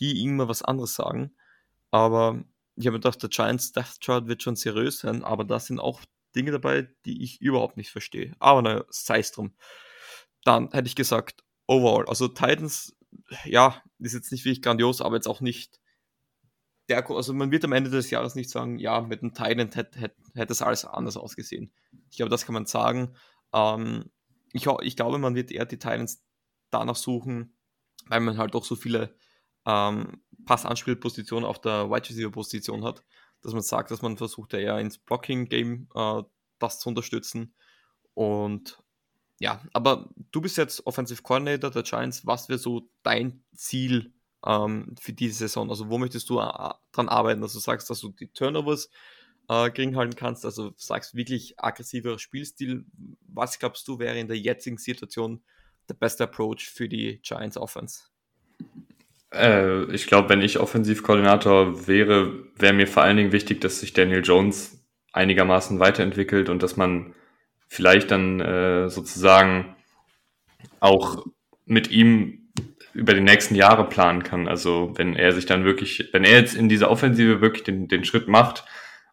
[0.00, 1.34] die irgendwann was anderes sagen.
[1.90, 2.42] Aber
[2.76, 6.00] ich habe gedacht, der Giants Death Chart wird schon seriös sein, aber da sind auch
[6.34, 8.34] Dinge dabei, die ich überhaupt nicht verstehe.
[8.40, 9.54] Aber naja, sei es drum.
[10.44, 12.96] Dann hätte ich gesagt, overall, also Titans,
[13.44, 15.80] ja, ist jetzt nicht wirklich grandios, aber jetzt auch nicht
[16.88, 19.98] der, also man wird am Ende des Jahres nicht sagen, ja, mit dem Thailand hätte,
[19.98, 21.72] hätte, hätte es alles anders ausgesehen.
[22.10, 23.14] Ich glaube, das kann man sagen.
[23.54, 24.10] Ähm,
[24.52, 26.22] ich, ich glaube, man wird eher die Titans
[26.70, 27.56] danach suchen,
[28.06, 29.16] weil man halt auch so viele
[29.66, 33.02] ähm, Passanspielpositionen auf der Wide Receiver Position hat,
[33.42, 36.22] dass man sagt, dass man versucht, eher ins Blocking Game äh,
[36.58, 37.54] das zu unterstützen.
[38.14, 38.78] Und
[39.40, 42.26] ja, aber du bist jetzt Offensive Coordinator der Giants.
[42.26, 44.12] Was wäre so dein Ziel
[44.46, 45.70] ähm, für diese Saison?
[45.70, 47.42] Also, wo möchtest du äh, dran arbeiten?
[47.42, 48.90] Also, du sagst, dass du die Turnovers
[49.48, 52.86] äh, gering halten kannst, also sagst wirklich aggressiver Spielstil.
[53.26, 55.42] Was glaubst du wäre in der jetzigen Situation
[55.88, 58.13] der beste Approach für die Giants Offense?
[59.34, 63.92] Äh, ich glaube, wenn ich Offensivkoordinator wäre, wäre mir vor allen Dingen wichtig, dass sich
[63.92, 67.14] Daniel Jones einigermaßen weiterentwickelt und dass man
[67.68, 69.76] vielleicht dann äh, sozusagen
[70.80, 71.24] auch
[71.66, 72.50] mit ihm
[72.92, 74.46] über die nächsten Jahre planen kann.
[74.48, 78.04] Also wenn er sich dann wirklich, wenn er jetzt in dieser Offensive wirklich den, den
[78.04, 78.64] Schritt macht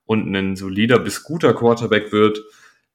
[0.05, 2.43] und ein solider bis guter Quarterback wird,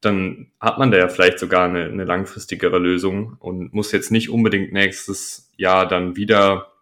[0.00, 4.30] dann hat man da ja vielleicht sogar eine, eine langfristigere Lösung und muss jetzt nicht
[4.30, 6.75] unbedingt nächstes Jahr dann wieder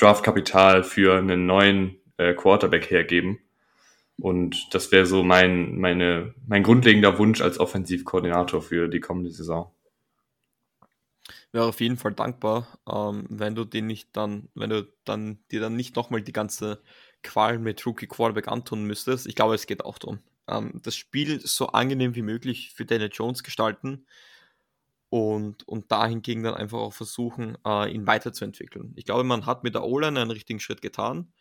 [0.00, 3.38] Draftkapital für einen neuen äh, Quarterback hergeben.
[4.18, 9.72] Und das wäre so mein, meine, mein grundlegender Wunsch als Offensivkoordinator für die kommende Saison
[11.52, 15.60] wäre auf jeden Fall dankbar, ähm, wenn du den nicht dann, wenn du dann dir
[15.60, 16.82] dann nicht nochmal die ganze
[17.22, 19.26] Qual mit Rookie Quarterback antun müsstest.
[19.26, 20.20] Ich glaube, es geht auch darum.
[20.46, 24.06] Ähm, das Spiel so angenehm wie möglich für Daniel Jones gestalten
[25.10, 28.92] und, und dahingegen dann einfach auch versuchen, äh, ihn weiterzuentwickeln.
[28.96, 31.32] Ich glaube, man hat mit der O-Line einen richtigen Schritt getan.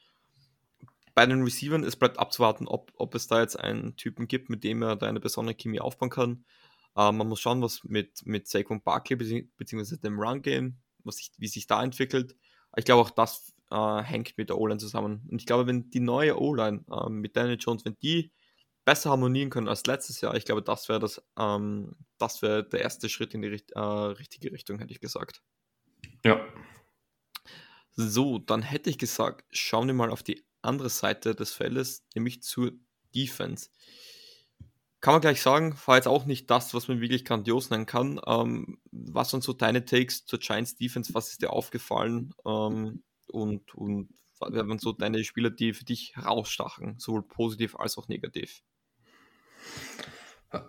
[1.13, 4.63] Bei den Receivern, es bleibt abzuwarten, ob, ob es da jetzt einen Typen gibt, mit
[4.63, 6.45] dem er da eine besondere Chemie aufbauen kann.
[6.95, 9.97] Äh, man muss schauen, was mit, mit Saquon Barkley bzw.
[9.97, 10.77] dem Run-Game,
[11.38, 12.36] wie sich da entwickelt.
[12.75, 15.27] Ich glaube, auch das äh, hängt mit der O-Line zusammen.
[15.30, 18.32] Und ich glaube, wenn die neue O-Line äh, mit Daniel Jones, wenn die
[18.88, 20.34] besser harmonieren können als letztes Jahr.
[20.36, 24.54] Ich glaube, das wäre das, ähm, das wäre der erste Schritt in die äh, richtige
[24.54, 25.41] Richtung, hätte ich gesagt.
[26.23, 26.39] Ja.
[27.97, 32.41] So, dann hätte ich gesagt, schauen wir mal auf die andere Seite des Feldes, nämlich
[32.43, 32.71] zur
[33.13, 33.71] Defense.
[35.02, 38.21] Kann man gleich sagen, war jetzt auch nicht das, was man wirklich grandios nennen kann.
[38.26, 41.13] Ähm, was sind so deine Takes zur Giants Defense?
[41.13, 42.34] Was ist dir aufgefallen?
[42.45, 47.97] Ähm, und, und was waren so deine Spieler, die für dich herausstachen, sowohl positiv als
[47.97, 48.63] auch negativ?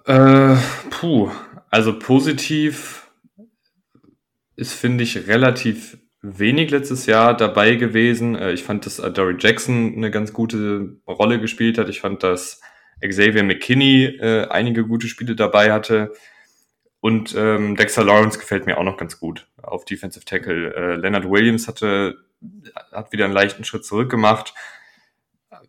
[0.04, 0.56] Äh,
[0.90, 1.30] puh,
[1.70, 3.10] also positiv
[4.56, 8.34] ist, finde ich, relativ wenig letztes Jahr dabei gewesen.
[8.34, 11.88] Äh, ich fand, dass Dory Jackson eine ganz gute Rolle gespielt hat.
[11.88, 12.60] Ich fand, dass
[13.00, 16.12] Xavier McKinney äh, einige gute Spiele dabei hatte.
[17.00, 20.74] Und ähm, Dexter Lawrence gefällt mir auch noch ganz gut auf Defensive Tackle.
[20.74, 22.16] Äh, Leonard Williams hatte,
[22.90, 24.54] hat wieder einen leichten Schritt zurück gemacht.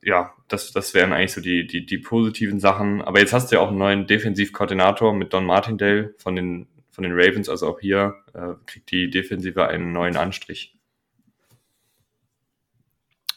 [0.02, 3.02] Ja, das, das wären eigentlich so die, die, die positiven Sachen.
[3.02, 6.68] Aber jetzt hast du ja auch einen neuen Defensivkoordinator mit Don Martindale von den
[7.00, 7.48] von den Ravens.
[7.48, 10.76] Also auch hier äh, kriegt die Defensive einen neuen Anstrich.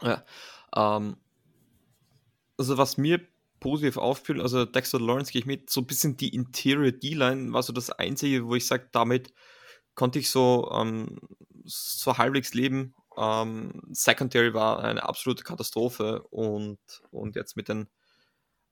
[0.02, 0.24] Ja,
[0.74, 1.16] ähm,
[2.58, 3.20] also was mir
[3.60, 7.62] positiv auffiel, also Dexter Lawrence gehe ich mit, so ein bisschen die Interior D-Line war
[7.62, 9.32] so das Einzige, wo ich sage, damit
[9.94, 11.20] konnte ich so, ähm,
[11.64, 12.94] so halbwegs leben.
[13.16, 16.78] Ähm, Secondary war eine absolute Katastrophe und,
[17.10, 17.88] und jetzt mit den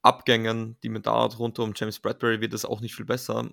[0.03, 3.51] Abgängen, die man da hat rund um James Bradbury, wird es auch nicht viel besser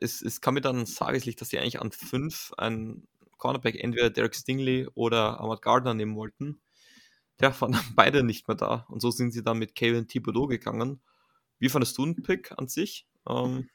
[0.00, 4.10] es, es kam mir dann ins Tageslicht, dass sie eigentlich an fünf einen Cornerback, entweder
[4.10, 6.60] Derek Stingley oder Ahmad Gardner nehmen wollten.
[7.40, 8.86] Der waren dann beide nicht mehr da.
[8.88, 11.00] Und so sind sie dann mit Kevin Thibodeau gegangen.
[11.58, 13.06] Wie fandest du einen Pick an sich?
[13.28, 13.68] Ähm,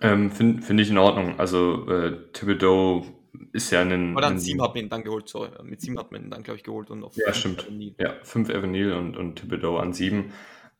[0.00, 1.38] ähm, Finde find ich in Ordnung.
[1.38, 3.06] Also äh, Thibodeau
[3.52, 4.16] ist ja ein.
[4.16, 5.50] Oder an sieben hat man ihn dann geholt, sorry.
[5.62, 6.90] Mit sieben hat man ihn dann, glaube ich, geholt.
[6.90, 7.66] Und auf ja, stimmt.
[7.98, 10.32] Ja, fünf Evan und, und Thibodeau an sieben.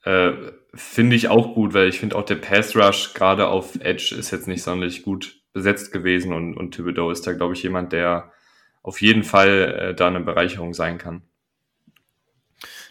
[0.03, 0.33] Äh,
[0.73, 4.31] finde ich auch gut, weil ich finde auch der Pass Rush gerade auf Edge ist
[4.31, 8.31] jetzt nicht sonderlich gut besetzt gewesen und, und Thibodeau ist da, glaube ich, jemand, der
[8.83, 11.23] auf jeden Fall äh, da eine Bereicherung sein kann.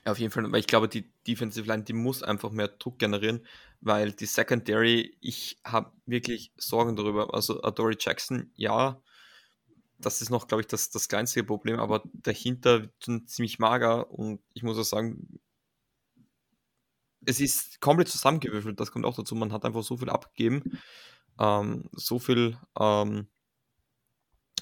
[0.05, 2.99] Ja, auf jeden Fall, weil ich glaube, die Defensive Line, die muss einfach mehr Druck
[2.99, 3.45] generieren,
[3.81, 7.33] weil die Secondary, ich habe wirklich Sorgen darüber.
[7.33, 9.01] Also Adore Jackson, ja,
[10.05, 14.41] das ist noch, glaube ich, das, das kleinste Problem, aber dahinter sind ziemlich mager und
[14.53, 15.39] ich muss auch sagen,
[17.25, 19.35] es ist komplett zusammengewürfelt, das kommt auch dazu.
[19.35, 20.79] Man hat einfach so viel abgegeben,
[21.39, 23.27] ähm, so viel ähm,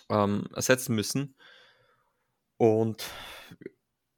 [0.10, 1.36] ähm, ersetzen müssen.
[2.58, 3.04] Und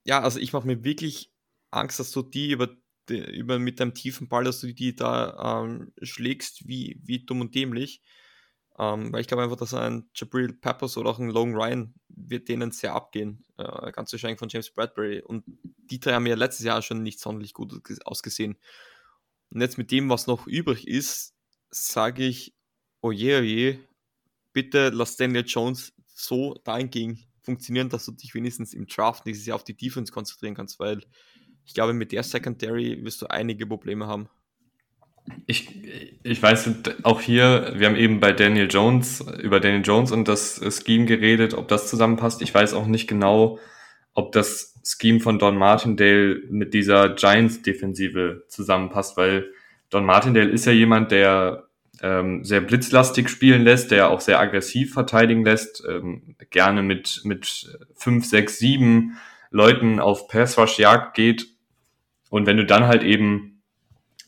[0.04, 1.32] ja, also ich mache mir wirklich
[1.72, 2.70] Angst, dass du die über,
[3.10, 7.56] über mit deinem tiefen Ball, dass du die da ähm, schlägst, wie, wie dumm und
[7.56, 8.04] dämlich.
[8.78, 12.50] Ähm, weil ich glaube einfach, dass ein Jabril Peppers oder auch ein Logan Ryan wird
[12.50, 13.46] denen sehr abgehen.
[13.58, 15.22] Äh, ganz wahrscheinlich von James Bradbury.
[15.22, 18.58] Und die drei haben ja letztes Jahr schon nicht sonderlich gut ausgesehen.
[19.50, 21.36] Und jetzt mit dem, was noch übrig ist,
[21.70, 22.54] sage ich,
[23.02, 23.80] oje, oje,
[24.52, 29.56] bitte lass Daniel Jones so dahingehend funktionieren, dass du dich wenigstens im Draft nächstes Jahr
[29.56, 31.02] auf die Defense konzentrieren kannst, weil
[31.64, 34.30] ich glaube, mit der Secondary wirst du einige Probleme haben.
[35.48, 35.70] Ich,
[36.24, 36.70] ich weiß
[37.04, 41.54] auch hier, wir haben eben bei Daniel Jones, über Daniel Jones und das Scheme geredet,
[41.54, 42.42] ob das zusammenpasst.
[42.42, 43.60] Ich weiß auch nicht genau,
[44.14, 49.52] ob das Scheme von Don Martindale mit dieser Giants-Defensive zusammenpasst, weil
[49.90, 51.66] Don Martindale ist ja jemand, der
[52.02, 57.76] ähm, sehr blitzlastig spielen lässt, der auch sehr aggressiv verteidigen lässt, ähm, gerne mit, mit
[57.96, 59.18] fünf, sechs, sieben
[59.50, 61.48] Leuten auf Pass-Rush-Jagd geht.
[62.30, 63.55] Und wenn du dann halt eben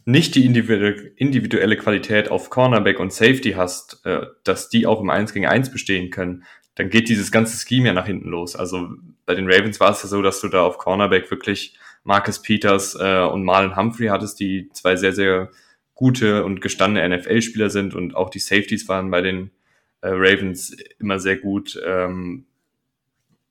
[0.07, 5.33] nicht die individuelle Qualität auf Cornerback und Safety hast, äh, dass die auch im 1
[5.33, 8.55] gegen 1 bestehen können, dann geht dieses ganze Scheme ja nach hinten los.
[8.55, 8.87] Also
[9.25, 12.95] bei den Ravens war es ja so, dass du da auf Cornerback wirklich Marcus Peters
[12.97, 15.49] äh, und Marlon Humphrey hattest, die zwei sehr, sehr
[15.93, 19.51] gute und gestandene NFL-Spieler sind und auch die Safeties waren bei den
[19.99, 21.77] äh, Ravens immer sehr gut.
[21.85, 22.45] Ähm,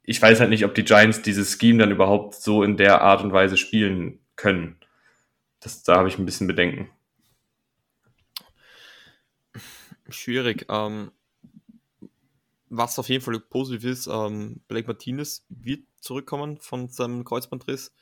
[0.05, 3.23] ich weiß halt nicht, ob die Giants dieses Scheme dann überhaupt so in der Art
[3.23, 4.77] und Weise spielen können
[5.61, 6.91] das, da habe ich ein bisschen Bedenken.
[10.09, 10.67] Schwierig.
[10.69, 11.11] Ähm,
[12.69, 17.93] was auf jeden Fall positiv ist, ähm, Blake Martinez wird zurückkommen von seinem Kreuzbandriss.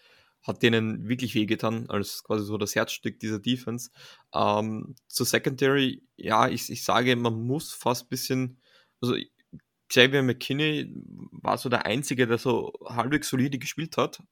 [0.42, 3.90] Hat denen wirklich wehgetan, als quasi so das Herzstück dieser Defense.
[4.34, 8.60] Ähm, zur Secondary, ja, ich, ich sage, man muss fast ein bisschen,
[9.00, 9.16] also
[9.88, 10.92] Xavier McKinney
[11.30, 14.22] war so der Einzige, der so halbwegs solide gespielt hat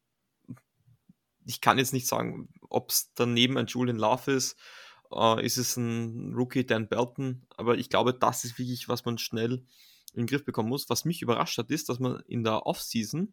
[1.46, 4.56] ich kann jetzt nicht sagen, ob es daneben ein Julian Love ist,
[5.12, 9.18] äh, ist es ein Rookie Dan Belton, aber ich glaube, das ist wirklich, was man
[9.18, 9.64] schnell
[10.12, 10.88] in den Griff bekommen muss.
[10.88, 13.32] Was mich überrascht hat, ist, dass man in der Offseason,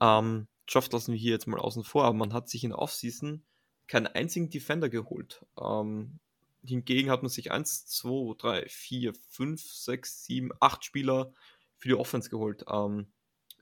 [0.00, 2.78] ähm, Draft lassen wir hier jetzt mal außen vor, aber man hat sich in der
[2.78, 3.42] Offseason
[3.86, 5.44] keinen einzigen Defender geholt.
[5.58, 6.18] Ähm,
[6.62, 11.32] hingegen hat man sich 1, 2, 3, 4, 5, 6, 7, 8 Spieler
[11.78, 12.64] für die Offense geholt.
[12.70, 13.06] Ähm,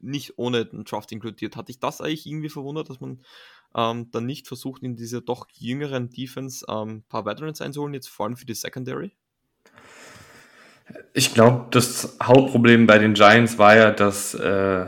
[0.00, 1.56] nicht ohne den Draft inkludiert.
[1.56, 3.24] Hatte ich das eigentlich irgendwie verwundert, dass man
[3.76, 8.08] ähm, dann nicht versucht, in dieser doch jüngeren Defense ein ähm, paar Veterans einzuholen, jetzt
[8.08, 9.12] vor allem für die Secondary?
[11.12, 14.86] Ich glaube, das Hauptproblem bei den Giants war ja, dass äh,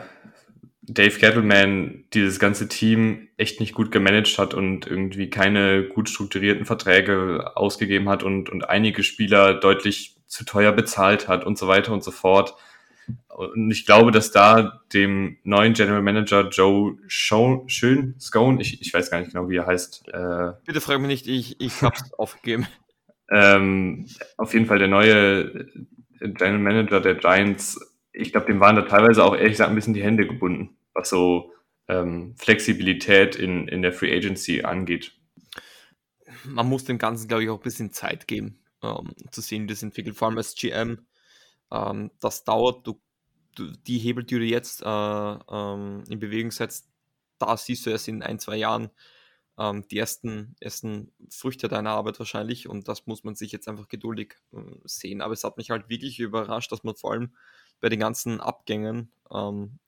[0.83, 6.65] Dave Gettleman dieses ganze Team echt nicht gut gemanagt hat und irgendwie keine gut strukturierten
[6.65, 11.93] Verträge ausgegeben hat und, und einige Spieler deutlich zu teuer bezahlt hat und so weiter
[11.93, 12.55] und so fort.
[13.29, 19.11] Und ich glaube, dass da dem neuen General Manager Joe Schön, Scone, ich, ich weiß
[19.11, 20.09] gar nicht genau, wie er heißt.
[20.09, 22.67] Äh, Bitte frag mich nicht, ich, ich hab's aufgegeben.
[23.31, 25.67] Ähm, auf jeden Fall der neue
[26.21, 27.79] General Manager der Giants,
[28.13, 31.09] ich glaube, dem waren da teilweise auch ehrlich gesagt ein bisschen die Hände gebunden was
[31.09, 31.53] so
[31.87, 35.13] ähm, Flexibilität in, in der Free Agency angeht.
[36.45, 39.69] Man muss dem Ganzen, glaube ich, auch ein bisschen Zeit geben, ähm, zu sehen, wie
[39.69, 40.17] das entwickelt.
[40.17, 41.07] Vor allem als GM,
[41.73, 43.01] ähm, das dauert, du,
[43.55, 46.89] du, die Hebel, die du jetzt äh, ähm, in Bewegung setzt,
[47.39, 48.91] da siehst du erst in ein, zwei Jahren
[49.59, 53.89] ähm, die ersten, ersten Früchte deiner Arbeit wahrscheinlich und das muss man sich jetzt einfach
[53.89, 55.21] geduldig äh, sehen.
[55.21, 57.35] Aber es hat mich halt wirklich überrascht, dass man vor allem
[57.81, 59.79] bei den ganzen Abgängen ähm,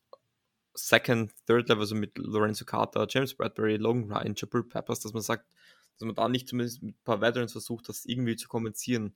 [0.75, 5.23] Second, Third Level, also mit Lorenzo Carter, James Bradbury, Logan Ryan, Jabril Peppers, dass man
[5.23, 5.47] sagt,
[5.99, 9.15] dass man da nicht zumindest mit ein paar Veterans versucht, das irgendwie zu kompensieren.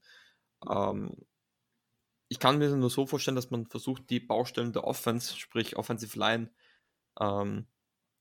[0.69, 1.17] Ähm,
[2.29, 6.19] ich kann mir nur so vorstellen, dass man versucht, die Baustellen der Offense, sprich Offensive
[6.19, 6.51] Line,
[7.21, 7.67] ähm,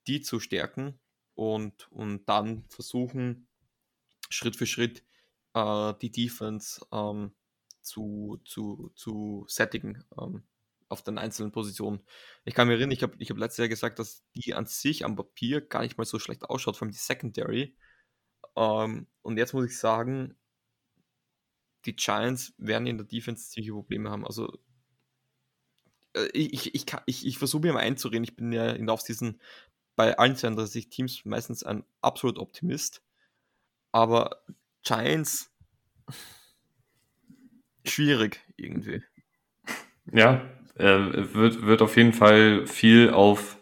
[0.08, 1.00] die zu stärken
[1.36, 3.48] und, und dann versuchen,
[4.30, 5.04] Schritt für Schritt
[5.54, 7.34] äh, die Defense ähm,
[7.82, 10.04] zu, zu, zu sättigen.
[10.20, 10.44] Ähm,
[10.94, 12.00] auf den einzelnen Positionen.
[12.46, 15.04] Ich kann mich erinnern, ich habe ich hab letztes Jahr gesagt, dass die an sich
[15.04, 17.76] am Papier gar nicht mal so schlecht ausschaut, vor allem die Secondary.
[18.56, 20.38] Ähm, und jetzt muss ich sagen,
[21.86, 24.26] die Giants werden in der Defense ziemliche Probleme haben.
[24.26, 24.60] Also
[26.16, 29.40] äh, ich, ich, ich, ich versuche mir mal einzureden, ich bin ja in der Offseason
[29.96, 33.04] bei allen 32 Teams meistens ein absolut Optimist.
[33.92, 34.44] Aber
[34.84, 35.52] Giants
[37.86, 39.04] schwierig irgendwie.
[40.12, 43.60] Ja, äh, wird, wird auf jeden Fall viel auf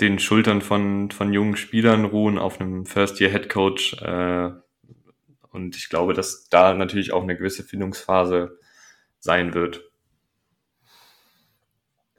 [0.00, 4.02] den Schultern von, von jungen Spielern ruhen, auf einem First-Year-Head-Coach.
[4.02, 4.50] Äh,
[5.56, 8.58] und ich glaube, dass da natürlich auch eine gewisse Findungsphase
[9.18, 9.82] sein wird.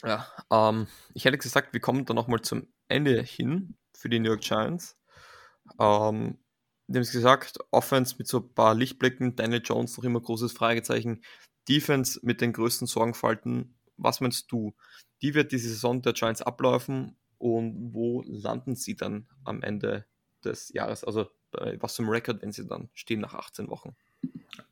[0.04, 4.30] Ja, ähm, ich hätte gesagt, wir kommen dann nochmal zum Ende hin für die New
[4.30, 4.98] York Giants.
[5.80, 6.38] Ähm,
[6.90, 11.22] haben es gesagt, Offense mit so ein paar Lichtblicken, Daniel Jones noch immer großes Fragezeichen,
[11.68, 14.76] Defense mit den größten Sorgenfalten was meinst du?
[15.20, 20.06] Wie wird die Saison der Giants ablaufen und wo landen sie dann am Ende
[20.44, 21.04] des Jahres?
[21.04, 23.96] Also bei was zum Rekord, wenn sie dann stehen nach 18 Wochen?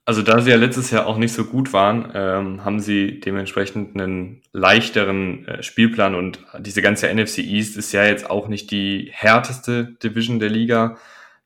[0.05, 3.99] Also da sie ja letztes Jahr auch nicht so gut waren, ähm, haben sie dementsprechend
[3.99, 9.09] einen leichteren äh, Spielplan und diese ganze NFC East ist ja jetzt auch nicht die
[9.11, 10.97] härteste Division der Liga.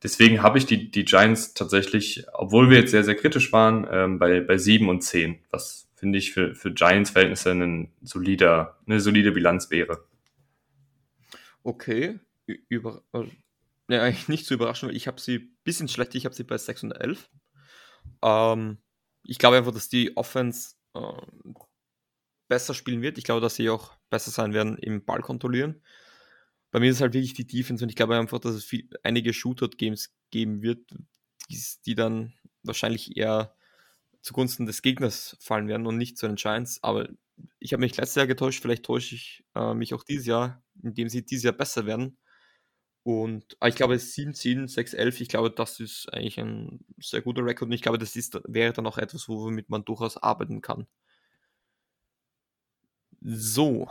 [0.03, 4.19] Deswegen habe ich die, die Giants tatsächlich, obwohl wir jetzt sehr, sehr kritisch waren, ähm,
[4.19, 9.31] bei, bei 7 und 10, was finde ich, für, für Giants-Verhältnisse ein solider, eine solide
[9.31, 10.05] Bilanz wäre.
[11.63, 12.19] Okay,
[12.69, 13.23] über, äh,
[13.89, 16.43] ja, eigentlich nicht zu überraschen, weil ich habe sie ein bisschen schlecht, ich habe sie
[16.43, 17.29] bei 6 und 11.
[18.23, 18.77] Ähm,
[19.23, 21.01] ich glaube einfach, dass die Offense äh,
[22.47, 23.17] besser spielen wird.
[23.17, 25.81] Ich glaube, dass sie auch besser sein werden im Ball kontrollieren.
[26.71, 29.33] Bei mir ist halt wirklich die Defense und ich glaube einfach, dass es viel, einige
[29.33, 30.91] Shootout-Games geben wird,
[31.49, 33.55] die, die dann wahrscheinlich eher
[34.21, 36.83] zugunsten des Gegners fallen werden und nicht zu den Giants.
[36.83, 37.09] Aber
[37.59, 41.09] ich habe mich letztes Jahr getäuscht, vielleicht täusche ich äh, mich auch dieses Jahr, indem
[41.09, 42.17] sie dieses Jahr besser werden.
[43.03, 47.45] Und ich glaube 7, 10, 6, 11, ich glaube, das ist eigentlich ein sehr guter
[47.45, 50.87] Rekord und ich glaube, das ist, wäre dann auch etwas, womit man durchaus arbeiten kann.
[53.21, 53.87] So,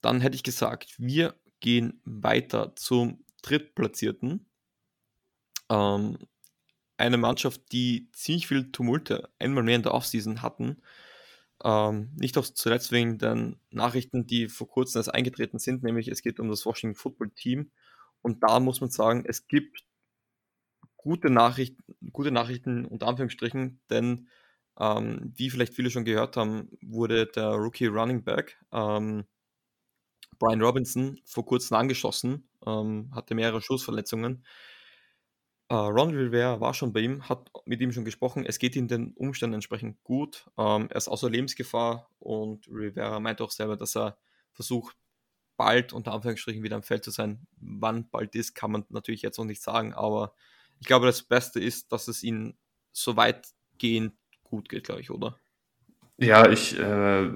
[0.00, 4.46] dann hätte ich gesagt, wir gehen weiter zum Drittplatzierten.
[5.70, 6.18] Ähm,
[6.96, 10.82] eine Mannschaft, die ziemlich viel Tumulte einmal mehr in der Offseason hatten.
[11.64, 16.22] Ähm, nicht auch zuletzt wegen den Nachrichten, die vor kurzem erst eingetreten sind, nämlich es
[16.22, 17.70] geht um das Washington Football Team.
[18.22, 19.84] Und da muss man sagen, es gibt
[20.96, 24.28] gute Nachrichten, gute Nachrichten unter Anführungsstrichen, denn
[24.78, 29.26] ähm, wie vielleicht viele schon gehört haben, wurde der Rookie Running Back ähm,
[30.38, 34.44] Brian Robinson vor kurzem angeschossen, ähm, hatte mehrere Schussverletzungen.
[35.68, 38.44] Äh, Ron Rivera war schon bei ihm, hat mit ihm schon gesprochen.
[38.46, 40.50] Es geht ihm den Umständen entsprechend gut.
[40.58, 44.18] Ähm, er ist außer Lebensgefahr und Rivera meint auch selber, dass er
[44.52, 44.96] versucht,
[45.62, 47.46] bald unter Anführungsstrichen wieder am Feld zu sein.
[47.60, 50.34] Wann bald ist, kann man natürlich jetzt noch nicht sagen, aber
[50.80, 52.54] ich glaube, das Beste ist, dass es ihnen
[52.90, 55.38] so weitgehend gut geht, glaube ich, oder?
[56.18, 57.30] Ja, ich, äh,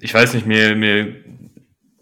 [0.00, 1.14] ich weiß nicht, mir, mir,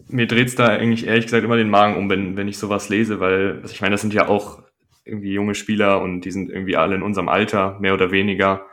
[0.07, 2.89] mir dreht es da eigentlich ehrlich gesagt immer den Magen um, wenn, wenn ich sowas
[2.89, 4.63] lese, weil, also ich meine, das sind ja auch
[5.05, 8.65] irgendwie junge Spieler und die sind irgendwie alle in unserem Alter, mehr oder weniger.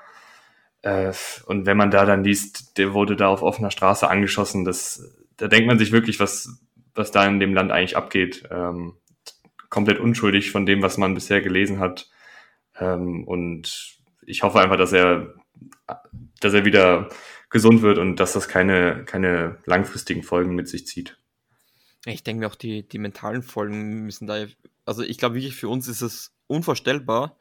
[0.80, 1.12] Äh,
[1.44, 5.48] und wenn man da dann liest, der wurde da auf offener Straße angeschossen, das, da
[5.48, 6.60] denkt man sich wirklich, was,
[6.94, 8.46] was da in dem Land eigentlich abgeht.
[8.50, 8.94] Ähm,
[9.70, 12.10] komplett unschuldig von dem, was man bisher gelesen hat.
[12.78, 15.34] Ähm, und ich hoffe einfach, dass er,
[16.40, 17.08] dass er wieder
[17.48, 21.16] gesund wird und dass das keine, keine langfristigen Folgen mit sich zieht.
[22.04, 24.46] Ich denke mir auch, die, die mentalen Folgen müssen da,
[24.84, 27.38] also ich glaube wirklich, für uns ist es unvorstellbar.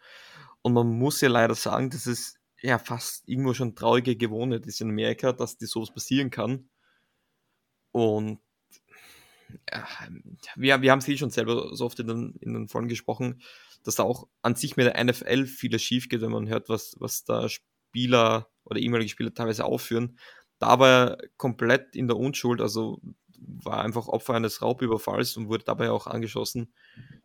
[0.61, 4.81] Und man muss ja leider sagen, dass es ja fast irgendwo schon traurige Gewohnheit ist
[4.81, 6.69] in Amerika, dass dir sowas passieren kann.
[7.91, 8.39] Und
[9.71, 9.87] ja,
[10.55, 13.41] wir, wir haben es eh schon selber so oft in den, in den Folgen gesprochen,
[13.83, 16.95] dass da auch an sich mit der NFL vieles schief geht, wenn man hört, was,
[16.99, 20.19] was da Spieler oder ehemalige Spieler teilweise aufführen.
[20.59, 23.01] Da war er komplett in der Unschuld, also
[23.39, 26.73] war einfach Opfer eines Raubüberfalls und wurde dabei auch angeschossen.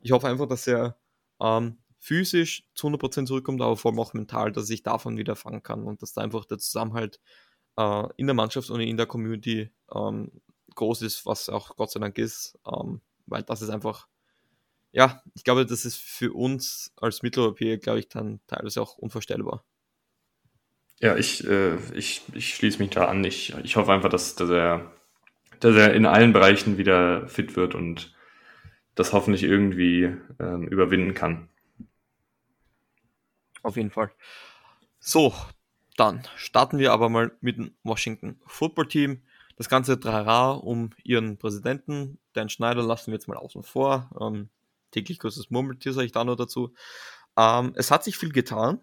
[0.01, 0.97] Ich hoffe einfach, dass er
[1.41, 5.63] ähm, physisch zu 100% zurückkommt, aber vor allem auch mental, dass sich davon wieder fangen
[5.63, 7.21] kann und dass da einfach der Zusammenhalt
[7.77, 10.31] äh, in der Mannschaft und in der Community ähm,
[10.75, 14.09] groß ist, was auch Gott sei Dank ist, ähm, weil das ist einfach,
[14.93, 19.65] ja, ich glaube, das ist für uns als Mitteleuropäer, glaube ich, dann teilweise auch unvorstellbar.
[21.01, 23.25] Ja, ich, äh, ich, ich schließe mich da an.
[23.25, 24.93] Ich, ich hoffe einfach, dass, dass, er,
[25.61, 28.15] dass er in allen Bereichen wieder fit wird und
[28.95, 31.49] das hoffentlich irgendwie ähm, überwinden kann.
[33.63, 34.13] Auf jeden Fall.
[35.01, 35.35] So,
[35.97, 39.23] dann starten wir aber mal mit dem Washington Football Team.
[39.57, 44.11] Das ganze Trara um ihren Präsidenten, Dan Schneider, lassen wir jetzt mal außen vor.
[44.21, 44.49] Ähm,
[44.91, 46.75] täglich kurzes Murmeltier sage ich da nur dazu.
[47.37, 48.81] Ähm, es hat sich viel getan.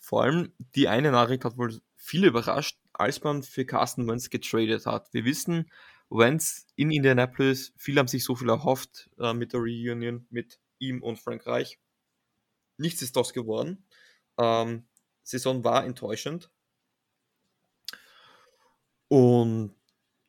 [0.00, 4.86] Vor allem die eine Nachricht hat wohl viele überrascht, als man für Carsten Wentz getradet
[4.86, 5.12] hat.
[5.12, 5.70] Wir wissen,
[6.10, 11.02] Wentz in Indianapolis, viele haben sich so viel erhofft äh, mit der Reunion mit ihm
[11.02, 11.78] und Frankreich.
[12.76, 13.86] Nichts ist das geworden.
[14.38, 14.86] Ähm,
[15.22, 16.50] Saison war enttäuschend.
[19.08, 19.74] Und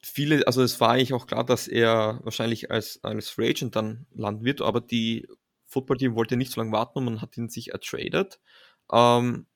[0.01, 4.05] viele, also es war eigentlich auch klar, dass er wahrscheinlich als, als Free Agent dann
[4.13, 5.27] landen wird, aber die
[5.67, 8.39] Football Team wollte nicht so lange warten und man hat ihn sich ertradet.
[8.91, 9.47] Ähm,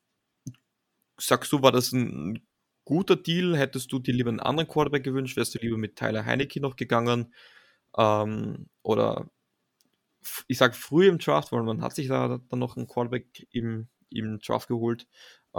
[1.20, 2.42] sagst du, war das ein
[2.86, 3.58] guter Deal?
[3.58, 5.38] Hättest du dir lieber einen anderen Quarterback gewünscht?
[5.38, 7.34] Wärst du lieber mit Tyler Heinecke noch gegangen?
[7.98, 9.30] Ähm, oder
[10.48, 13.88] ich sage früh im Draft, weil man hat sich da dann noch einen Quarterback im,
[14.10, 15.08] im Draft geholt.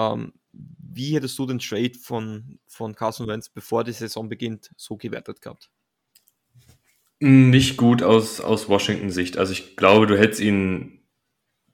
[0.00, 4.96] Ähm, wie hättest du den Trade von, von Carson Wentz, bevor die Saison beginnt, so
[4.96, 5.70] gewertet gehabt?
[7.20, 9.38] Nicht gut aus, aus Washington-Sicht.
[9.38, 11.00] Also ich glaube, du hättest ihn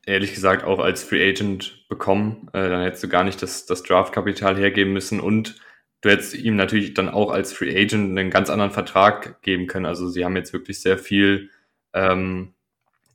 [0.04, 2.48] ehrlich gesagt auch als Free Agent bekommen.
[2.52, 5.60] Äh, dann hättest du gar nicht das, das Draft-Kapital hergeben müssen und
[6.00, 9.86] du hättest ihm natürlich dann auch als Free Agent einen ganz anderen Vertrag geben können.
[9.86, 11.50] Also sie haben jetzt wirklich sehr viel
[11.92, 12.54] ähm,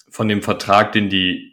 [0.09, 1.50] von dem Vertrag, den die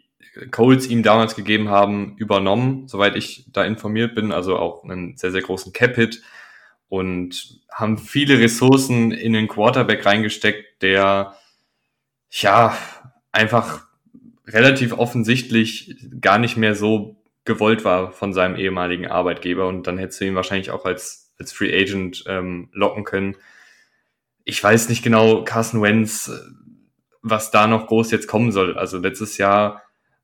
[0.51, 5.31] Coles ihm damals gegeben haben, übernommen, soweit ich da informiert bin, also auch einen sehr,
[5.31, 6.21] sehr großen Cap-Hit
[6.87, 11.35] und haben viele Ressourcen in den Quarterback reingesteckt, der
[12.31, 12.77] ja
[13.31, 13.85] einfach
[14.47, 17.15] relativ offensichtlich gar nicht mehr so
[17.45, 21.53] gewollt war von seinem ehemaligen Arbeitgeber und dann hättest du ihn wahrscheinlich auch als, als
[21.53, 23.35] Free Agent ähm, locken können.
[24.43, 26.31] Ich weiß nicht genau, Carson Wentz,
[27.21, 28.77] was da noch groß jetzt kommen soll.
[28.77, 29.83] Also letztes Jahr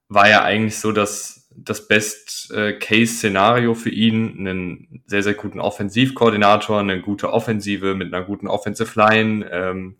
[0.10, 7.02] war ja eigentlich so, dass das Best-Case-Szenario für ihn einen sehr, sehr guten Offensivkoordinator, eine
[7.02, 9.96] gute Offensive mit einer guten Offensive Line, ähm,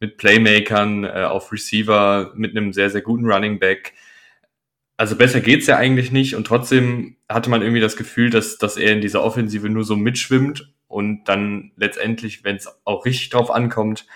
[0.00, 3.94] mit Playmakern äh, auf Receiver, mit einem sehr, sehr guten Running Back.
[4.96, 8.76] Also besser geht's ja eigentlich nicht und trotzdem hatte man irgendwie das Gefühl, dass, dass
[8.76, 13.50] er in dieser Offensive nur so mitschwimmt und dann letztendlich, wenn es auch richtig drauf
[13.50, 14.06] ankommt,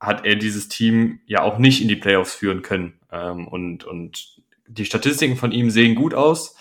[0.00, 3.00] hat er dieses Team ja auch nicht in die Playoffs führen können.
[3.10, 6.56] Ähm, und, und die Statistiken von ihm sehen gut aus,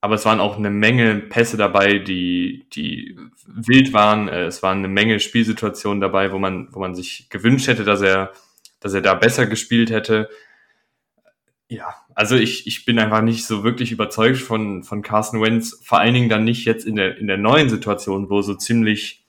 [0.00, 4.28] aber es waren auch eine Menge Pässe dabei, die, die wild waren.
[4.28, 8.02] Äh, es waren eine Menge Spielsituationen dabei, wo man, wo man sich gewünscht hätte, dass
[8.02, 8.32] er,
[8.80, 10.28] dass er da besser gespielt hätte.
[11.68, 16.00] Ja, also ich, ich bin einfach nicht so wirklich überzeugt von, von Carson Wentz, vor
[16.00, 19.26] allen Dingen dann nicht jetzt in der, in der neuen Situation, wo so ziemlich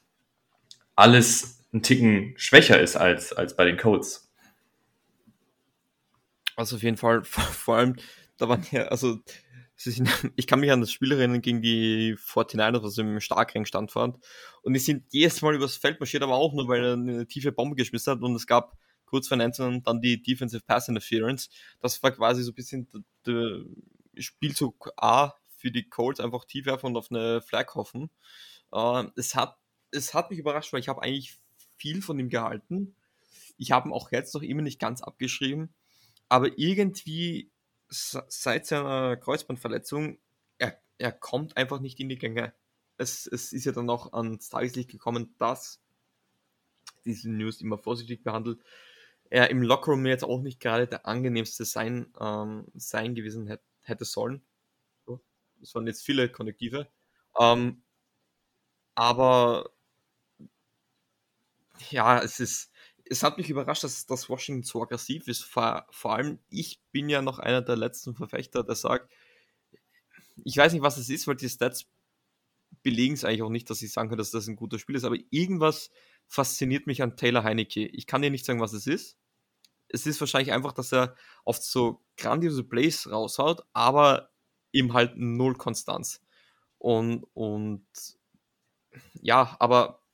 [0.95, 4.24] alles ein Ticken schwächer ist als, als bei den Colts.
[6.55, 7.95] Also auf jeden Fall, vor allem,
[8.37, 9.19] da waren ja, also
[10.35, 14.17] ich kann mich an das Spiel erinnern gegen die 49ers, was im Starkring standfand.
[14.61, 17.51] Und die sind jedes Mal übers Feld marschiert, aber auch nur, weil er eine tiefe
[17.51, 18.21] Bombe geschmissen hat.
[18.21, 21.49] Und es gab kurz vernennen, dann die Defensive Pass Interference.
[21.81, 22.87] Das war quasi so ein bisschen
[23.25, 23.65] der
[24.17, 28.09] Spielzug A für die Colts, einfach tief werfen und auf eine Flag hoffen.
[28.71, 29.57] Äh, es, hat,
[29.91, 31.37] es hat mich überrascht, weil ich habe eigentlich
[31.77, 32.95] viel von ihm gehalten.
[33.57, 35.73] Ich habe ihn auch jetzt noch immer nicht ganz abgeschrieben,
[36.29, 37.51] aber irgendwie
[37.89, 40.19] seit seiner Kreuzbandverletzung,
[40.57, 42.53] er, er kommt einfach nicht in die Gänge.
[42.97, 45.81] Es, es ist ja dann auch ans Tageslicht gekommen, dass
[47.05, 48.59] diese News immer vorsichtig behandelt,
[49.29, 54.05] er im Lockerroom jetzt auch nicht gerade der angenehmste sein, ähm, sein gewesen hätte, hätte
[54.05, 54.43] sollen.
[55.05, 55.21] So,
[55.59, 56.87] das waren jetzt viele Konnektive.
[57.39, 57.83] Ähm,
[58.95, 59.71] aber
[61.89, 62.71] ja, es ist,
[63.07, 65.43] es hat mich überrascht, dass, dass Washington so aggressiv ist.
[65.43, 69.11] Vor, vor allem, ich bin ja noch einer der letzten Verfechter, der sagt,
[70.43, 71.85] ich weiß nicht, was es ist, weil die Stats
[72.83, 75.05] belegen es eigentlich auch nicht, dass ich sagen kann, dass das ein guter Spiel ist,
[75.05, 75.91] aber irgendwas
[76.27, 77.85] fasziniert mich an Taylor Heinecke.
[77.87, 79.17] Ich kann dir nicht sagen, was es ist.
[79.87, 84.31] Es ist wahrscheinlich einfach, dass er oft so grandiose Plays raushaut, aber
[84.73, 86.21] eben halt null Konstanz.
[86.79, 87.85] Und, und
[89.21, 90.04] ja, aber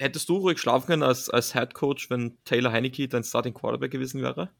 [0.00, 3.90] hättest du ruhig schlafen können als, als Head Coach, wenn Taylor Heinecke dein Starting Quarterback
[3.90, 4.50] gewesen wäre?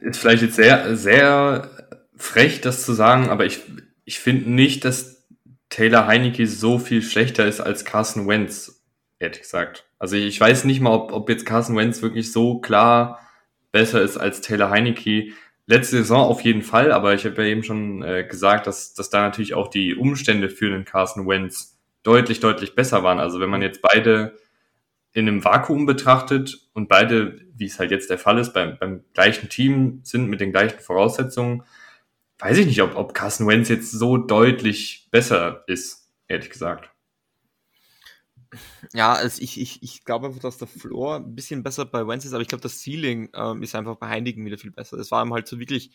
[0.00, 1.70] Ist vielleicht jetzt sehr, sehr
[2.16, 3.60] frech, das zu sagen, aber ich,
[4.04, 5.26] ich finde nicht, dass
[5.70, 8.84] Taylor Heinecke so viel schlechter ist als Carson Wentz,
[9.18, 9.86] ehrlich gesagt.
[9.98, 13.20] Also ich weiß nicht mal, ob, ob jetzt Carson Wentz wirklich so klar
[13.72, 15.32] besser ist als Taylor Heinecke.
[15.66, 19.08] Letzte Saison auf jeden Fall, aber ich habe ja eben schon äh, gesagt, dass, dass
[19.08, 21.73] da natürlich auch die Umstände für den Carson Wentz
[22.04, 23.18] deutlich, deutlich besser waren.
[23.18, 24.38] Also wenn man jetzt beide
[25.12, 29.04] in einem Vakuum betrachtet und beide, wie es halt jetzt der Fall ist, beim, beim
[29.12, 31.62] gleichen Team sind mit den gleichen Voraussetzungen,
[32.38, 36.90] weiß ich nicht, ob, ob Carson Wentz jetzt so deutlich besser ist, ehrlich gesagt.
[38.92, 42.24] Ja, also ich, ich, ich glaube einfach, dass der Floor ein bisschen besser bei Wentz
[42.24, 44.96] ist, aber ich glaube, das Ceiling ähm, ist einfach bei Heinigen wieder viel besser.
[44.96, 45.90] Das war ihm halt so wirklich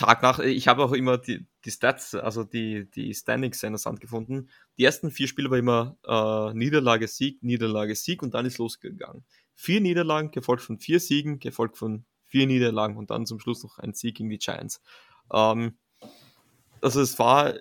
[0.00, 4.48] Tag nach, ich habe auch immer die, die Stats, also die, die Standings interessant gefunden.
[4.78, 9.26] Die ersten vier Spiele war immer äh, Niederlage, Sieg, Niederlage, Sieg und dann ist losgegangen.
[9.54, 13.78] Vier Niederlagen, gefolgt von vier Siegen, gefolgt von vier Niederlagen und dann zum Schluss noch
[13.78, 14.80] ein Sieg gegen die Giants.
[15.30, 15.76] Ähm,
[16.80, 17.56] also es war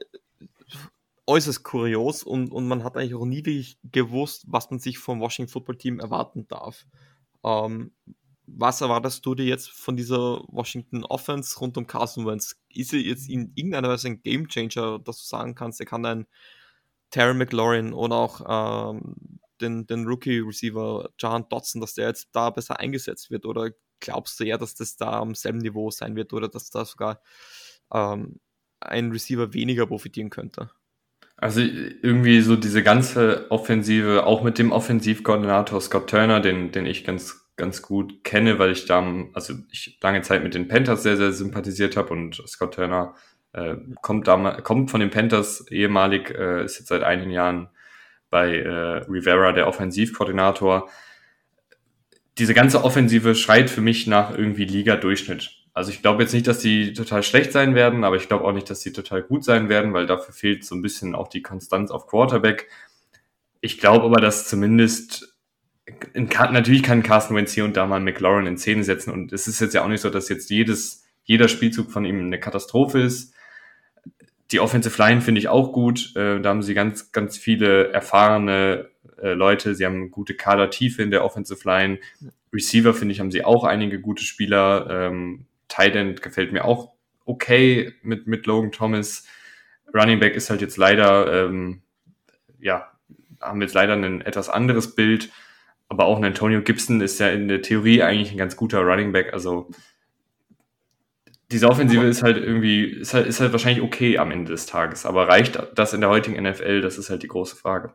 [1.27, 5.19] äußerst kurios und, und man hat eigentlich auch nie wirklich gewusst, was man sich vom
[5.19, 6.85] Washington Football Team erwarten darf.
[7.43, 7.91] Ähm,
[8.57, 12.55] was erwartest du dir jetzt von dieser Washington Offense rund um Carson Wentz?
[12.69, 16.27] Ist er jetzt in irgendeiner Weise ein Gamechanger, dass du sagen kannst, er kann ein
[17.11, 22.79] Terry McLaurin oder auch ähm, den, den Rookie-Receiver John Dodson, dass der jetzt da besser
[22.79, 23.45] eingesetzt wird?
[23.45, 26.85] Oder glaubst du eher, dass das da am selben Niveau sein wird oder dass da
[26.85, 27.21] sogar
[27.93, 28.39] ähm,
[28.79, 30.69] ein Receiver weniger profitieren könnte?
[31.37, 37.05] Also irgendwie so diese ganze Offensive, auch mit dem Offensivkoordinator Scott Turner, den, den ich
[37.05, 41.17] ganz ganz gut kenne, weil ich da, also ich lange Zeit mit den Panthers sehr,
[41.17, 43.13] sehr sympathisiert habe und Scott Turner
[43.53, 47.69] äh, kommt, da, kommt von den Panthers ehemalig, äh, ist jetzt seit einigen Jahren
[48.31, 50.89] bei äh, Rivera der Offensivkoordinator.
[52.37, 55.51] Diese ganze Offensive schreit für mich nach irgendwie Liga-Durchschnitt.
[55.73, 58.51] Also ich glaube jetzt nicht, dass die total schlecht sein werden, aber ich glaube auch
[58.51, 61.41] nicht, dass sie total gut sein werden, weil dafür fehlt so ein bisschen auch die
[61.41, 62.69] Konstanz auf Quarterback.
[63.61, 65.35] Ich glaube aber, dass zumindest
[66.13, 69.59] natürlich kann Carsten Wentz hier und da mal McLaurin in Szene setzen und es ist
[69.59, 73.33] jetzt ja auch nicht so, dass jetzt jedes, jeder Spielzug von ihm eine Katastrophe ist.
[74.51, 76.15] Die Offensive Line finde ich auch gut.
[76.15, 78.89] Äh, da haben sie ganz, ganz viele erfahrene
[79.21, 79.75] äh, Leute.
[79.75, 81.99] Sie haben gute Kadertiefe in der Offensive Line.
[82.51, 84.87] Receiver finde ich, haben sie auch einige gute Spieler.
[84.89, 86.93] Ähm, Tight End gefällt mir auch
[87.25, 89.25] okay mit, mit Logan Thomas.
[89.93, 91.81] Running Back ist halt jetzt leider, ähm,
[92.59, 92.91] ja,
[93.39, 95.29] haben wir jetzt leider ein etwas anderes Bild
[95.89, 99.11] aber auch ein Antonio Gibson ist ja in der Theorie eigentlich ein ganz guter Running
[99.11, 99.33] Back.
[99.33, 99.69] Also
[101.51, 105.07] diese Offensive ist halt irgendwie, ist halt, ist halt wahrscheinlich okay am Ende des Tages.
[105.07, 106.81] Aber reicht das in der heutigen NFL?
[106.81, 107.93] Das ist halt die große Frage.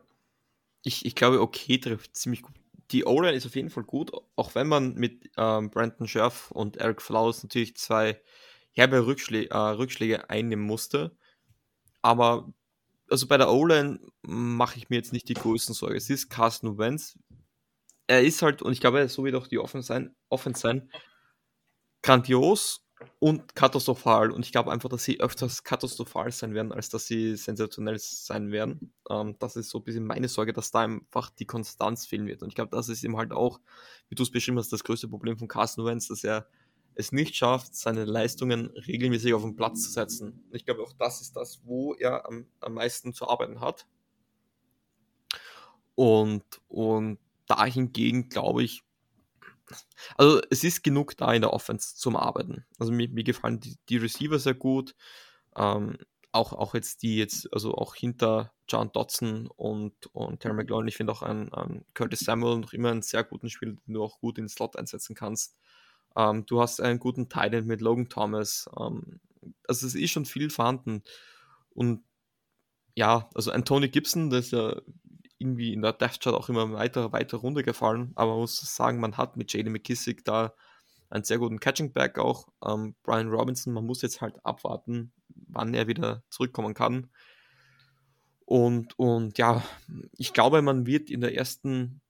[0.83, 2.53] Ich, ich glaube, okay trifft ziemlich gut.
[2.91, 6.77] Die O-Line ist auf jeden Fall gut, auch wenn man mit ähm, Brandon Scherf und
[6.77, 8.19] Eric Flowers natürlich zwei
[8.73, 11.15] herbe Rückschläge, äh, Rückschläge einnehmen musste.
[12.01, 12.53] Aber
[13.09, 15.95] also bei der O-Line mache ich mir jetzt nicht die größten Sorge.
[15.95, 17.17] Es ist Carsten Wentz,
[18.07, 20.89] er ist halt, und ich glaube, so wird auch die Offense sein, Offense sein,
[22.01, 22.85] grandios
[23.19, 24.31] und katastrophal.
[24.31, 28.51] Und ich glaube einfach, dass sie öfters katastrophal sein werden, als dass sie sensationell sein
[28.51, 28.93] werden.
[29.09, 32.41] Ähm, das ist so ein bisschen meine Sorge, dass da einfach die Konstanz fehlen wird.
[32.41, 33.59] Und ich glaube, das ist eben halt auch,
[34.09, 36.47] wie du es beschrieben hast, das größte Problem von Carsten Wentz, dass er
[36.95, 40.45] es nicht schafft, seine Leistungen regelmäßig auf den Platz zu setzen.
[40.49, 43.85] Und ich glaube, auch das ist das, wo er am, am meisten zu arbeiten hat.
[45.95, 48.83] Und, und dahingegen glaube ich,
[50.17, 52.65] also es ist genug da in der Offense zum Arbeiten.
[52.79, 54.95] Also mir, mir gefallen die, die Receiver sehr gut.
[55.55, 55.97] Ähm,
[56.31, 60.97] auch, auch jetzt die jetzt, also auch hinter John Dodson und, und Terry McLaurin, ich
[60.97, 64.19] finde auch ein, ein, Curtis Samuel noch immer einen sehr guten Spieler, den du auch
[64.19, 65.55] gut in den Slot einsetzen kannst.
[66.15, 68.69] Ähm, du hast einen guten Titan mit Logan Thomas.
[68.77, 69.21] Ähm,
[69.67, 71.03] also es ist schon viel vorhanden.
[71.69, 72.03] Und
[72.95, 74.81] ja, also ein Gibson, der ist ja
[75.37, 79.17] irgendwie in der Death Chart auch immer weiter, weiter runtergefallen, aber man muss sagen, man
[79.17, 80.53] hat mit Jalen McKissick da
[81.09, 82.47] einen sehr guten Catching Back auch.
[82.65, 87.09] Ähm, Brian Robinson, man muss jetzt halt abwarten, wann er wieder zurückkommen kann.
[88.45, 89.63] Und, und ja,
[90.17, 92.01] ich glaube, man wird in der ersten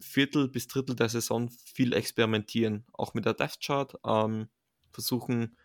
[0.00, 4.48] Viertel bis Drittel der Saison viel experimentieren, auch mit der Death Chart, ähm,
[4.92, 5.56] versuchen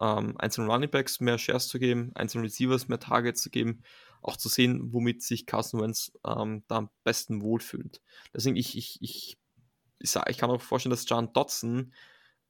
[0.00, 3.82] ähm, einzelnen Running Backs mehr Shares zu geben, einzelnen Receivers mehr Targets zu geben,
[4.22, 8.02] auch zu sehen, womit sich Carson Wentz ähm, da am besten wohlfühlt.
[8.34, 9.38] Deswegen, ich, ich, ich,
[9.98, 11.92] ich, ich kann auch vorstellen, dass John Dodson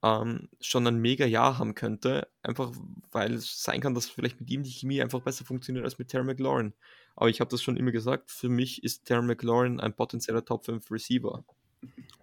[0.03, 2.73] ähm, schon ein mega Jahr haben könnte, einfach
[3.11, 6.09] weil es sein kann, dass vielleicht mit ihm die Chemie einfach besser funktioniert als mit
[6.09, 6.75] Terry McLaurin.
[7.17, 10.65] Aber ich habe das schon immer gesagt, für mich ist Terry McLaurin ein potenzieller Top
[10.65, 11.45] 5 Receiver,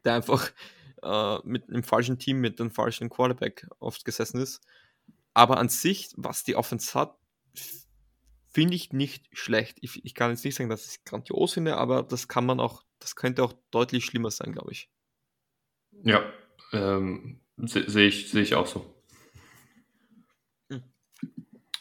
[0.05, 0.51] der einfach
[1.03, 4.61] äh, mit einem falschen Team, mit einem falschen Quarterback oft gesessen ist.
[5.33, 7.17] Aber an sich, was die Offense hat,
[8.55, 9.79] finde ich nicht schlecht.
[9.81, 12.61] Ich, ich, kann jetzt nicht sagen, dass ich es grandios finde, aber das kann man
[12.61, 14.89] auch, das könnte auch deutlich schlimmer sein, glaube ich.
[16.03, 16.23] Ja,
[16.71, 18.95] ähm, sehe ich, seh ich auch so.
[20.69, 20.83] Hm.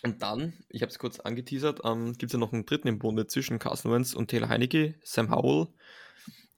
[0.03, 2.99] Und dann, ich habe es kurz angeteasert, ähm, gibt es ja noch einen dritten im
[2.99, 5.69] Bunde zwischen Carson Wentz und Taylor Heinecke, Sam Howell.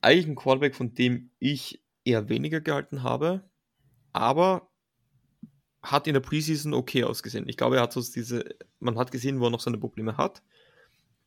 [0.00, 3.50] Eigentlich ein Quarterback, von dem ich eher weniger gehalten habe,
[4.14, 4.70] aber
[5.82, 7.48] hat in der Preseason okay ausgesehen.
[7.48, 8.44] Ich glaube, er hat so diese,
[8.80, 10.42] man hat gesehen, wo er noch seine Probleme hat.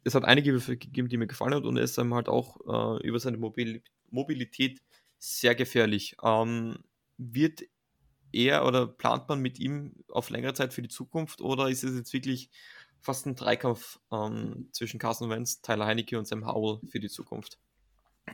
[0.04, 2.58] Es hat einige gegeben, die mir gefallen haben und er ist einem halt auch
[3.00, 4.82] äh, über seine Mobil Mobilität
[5.18, 6.16] sehr gefährlich.
[6.24, 6.78] Ähm,
[7.18, 7.64] wird
[8.32, 11.96] er oder plant man mit ihm auf längere Zeit für die Zukunft oder ist es
[11.96, 12.50] jetzt wirklich
[13.02, 17.58] fast ein Dreikampf ähm, zwischen Carson Wentz, Tyler Heinecke und Sam Howell für die Zukunft?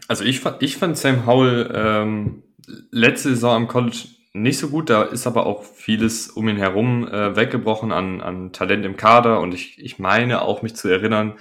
[0.07, 2.43] Also ich, ich fand Sam Howell ähm,
[2.91, 4.89] letzte Saison am College nicht so gut.
[4.89, 9.39] Da ist aber auch vieles um ihn herum äh, weggebrochen an, an Talent im Kader.
[9.39, 11.39] Und ich, ich meine auch mich zu erinnern,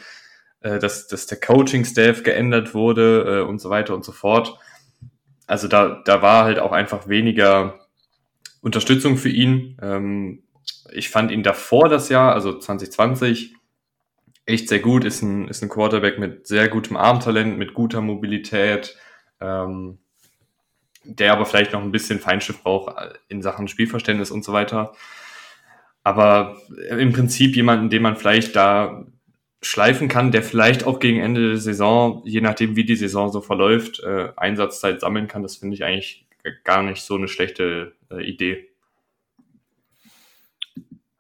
[0.61, 4.59] äh, dass, dass der Coaching-Staff geändert wurde äh, und so weiter und so fort.
[5.47, 7.80] Also da, da war halt auch einfach weniger
[8.61, 9.76] Unterstützung für ihn.
[9.82, 10.45] Ähm,
[10.92, 13.57] ich fand ihn davor das Jahr, also 2020,
[14.47, 15.05] echt sehr gut.
[15.05, 18.97] Ist ein, ist ein Quarterback mit sehr gutem Armtalent, mit guter Mobilität.
[19.40, 19.99] Ähm,
[21.05, 22.94] der aber vielleicht noch ein bisschen Feinschiff braucht
[23.28, 24.94] in Sachen Spielverständnis und so weiter.
[26.02, 29.07] Aber im Prinzip jemanden, den man vielleicht da
[29.62, 33.40] schleifen kann, der vielleicht auch gegen Ende der Saison, je nachdem wie die Saison so
[33.40, 36.26] verläuft, äh, Einsatzzeit sammeln kann, das finde ich eigentlich
[36.64, 38.68] gar nicht so eine schlechte äh, Idee.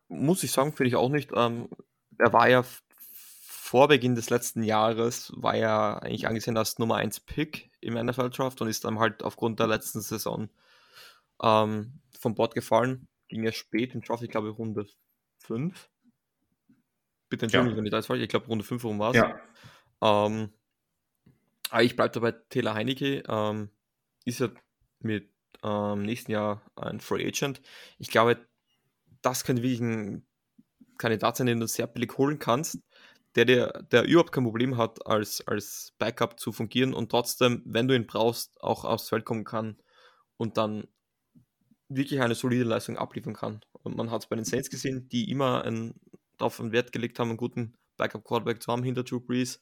[0.08, 1.30] Muss ich sagen, finde ich auch nicht.
[1.34, 1.68] Ähm,
[2.18, 2.64] er war ja
[3.74, 8.60] vor Beginn des letzten Jahres, war er eigentlich angesehen als Nummer 1 Pick im NFL-Draft
[8.60, 10.48] und ist dann halt aufgrund der letzten Saison
[11.42, 13.08] ähm, vom Bord gefallen.
[13.28, 14.86] Ging er spät im Draft, ich glaube Runde
[15.38, 15.90] 5.
[17.28, 17.78] Bitte entschuldigung, ja.
[17.78, 19.16] wenn ich da jetzt falsch Ich glaube Runde 5 rum war es.
[19.16, 19.38] Ja.
[20.02, 20.52] Ähm,
[21.70, 23.70] aber ich bleibe dabei, Taylor Heinecke ähm,
[24.24, 24.48] ist ja
[25.00, 25.30] mit
[25.62, 27.62] ähm, nächsten Jahr ein Free Agent.
[27.98, 28.46] Ich glaube,
[29.22, 30.26] das könnte wirklich ein
[30.98, 32.78] Kandidat sein, den du sehr billig holen kannst
[33.36, 37.88] der, der, der überhaupt kein Problem hat, als, als Backup zu fungieren und trotzdem, wenn
[37.88, 39.76] du ihn brauchst, auch aufs Feld kommen kann
[40.36, 40.86] und dann
[41.88, 43.60] wirklich eine solide Leistung abliefern kann.
[43.82, 46.00] Und man hat es bei den Saints gesehen, die immer einen,
[46.38, 49.60] darauf einen Wert gelegt haben, einen guten Backup-Quarterback zu haben hinter Drew Brees.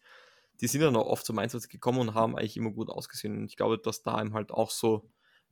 [0.60, 3.36] Die sind dann auch oft zum Einsatz gekommen und haben eigentlich immer gut ausgesehen.
[3.36, 5.10] Und ich glaube, dass da ihm halt auch so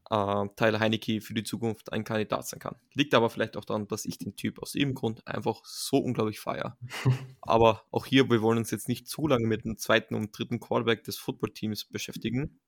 [0.08, 2.76] äh, Tyler Heinecke für die Zukunft ein Kandidat sein kann.
[2.94, 6.40] Liegt aber vielleicht auch daran, dass ich den Typ aus dem Grund einfach so unglaublich
[6.40, 6.76] feiere.
[7.42, 10.60] aber auch hier, wir wollen uns jetzt nicht zu lange mit dem zweiten und dritten
[10.60, 12.60] Quarterback des Footballteams beschäftigen.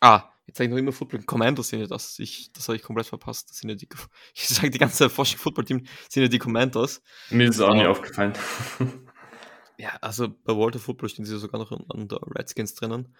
[0.00, 2.18] Ah, jetzt sage ich noch immer Football Commandos sind ja das.
[2.18, 3.50] Ich, das habe ich komplett verpasst.
[3.50, 3.88] Das sind ja die,
[4.34, 7.02] ich sage die ganze Forschung Football Team sind ja die Commandos.
[7.30, 8.32] Mir ist es auch nicht aufgefallen.
[9.78, 13.14] ja, also bei Walter Football stehen sie sogar noch an der Redskins drinnen.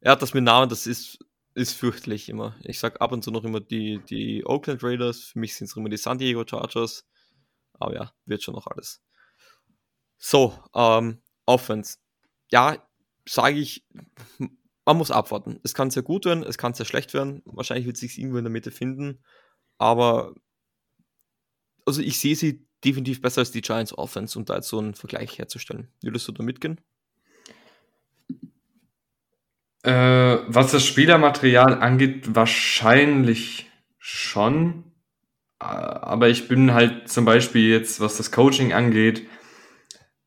[0.00, 1.18] Ja, das mit Namen, das ist
[1.56, 2.54] ist fürchterlich immer.
[2.62, 5.76] Ich sag ab und zu noch immer die, die Oakland Raiders, für mich sind es
[5.76, 7.06] immer die San Diego Chargers.
[7.78, 9.02] Aber ja, wird schon noch alles.
[10.18, 11.98] So, ähm, Offense.
[12.50, 12.86] Ja,
[13.26, 13.86] sage ich,
[14.84, 15.58] man muss abwarten.
[15.62, 17.42] Es kann sehr gut werden, es kann sehr schlecht werden.
[17.46, 19.24] Wahrscheinlich wird sich irgendwo in der Mitte finden.
[19.78, 20.34] Aber
[21.86, 24.94] also ich sehe sie definitiv besser als die Giants Offense, um da jetzt so einen
[24.94, 25.90] Vergleich herzustellen.
[26.02, 26.80] Würdest du da mitgehen?
[29.86, 34.82] Äh, was das Spielermaterial angeht, wahrscheinlich schon.
[35.60, 39.28] Äh, aber ich bin halt zum Beispiel jetzt, was das Coaching angeht,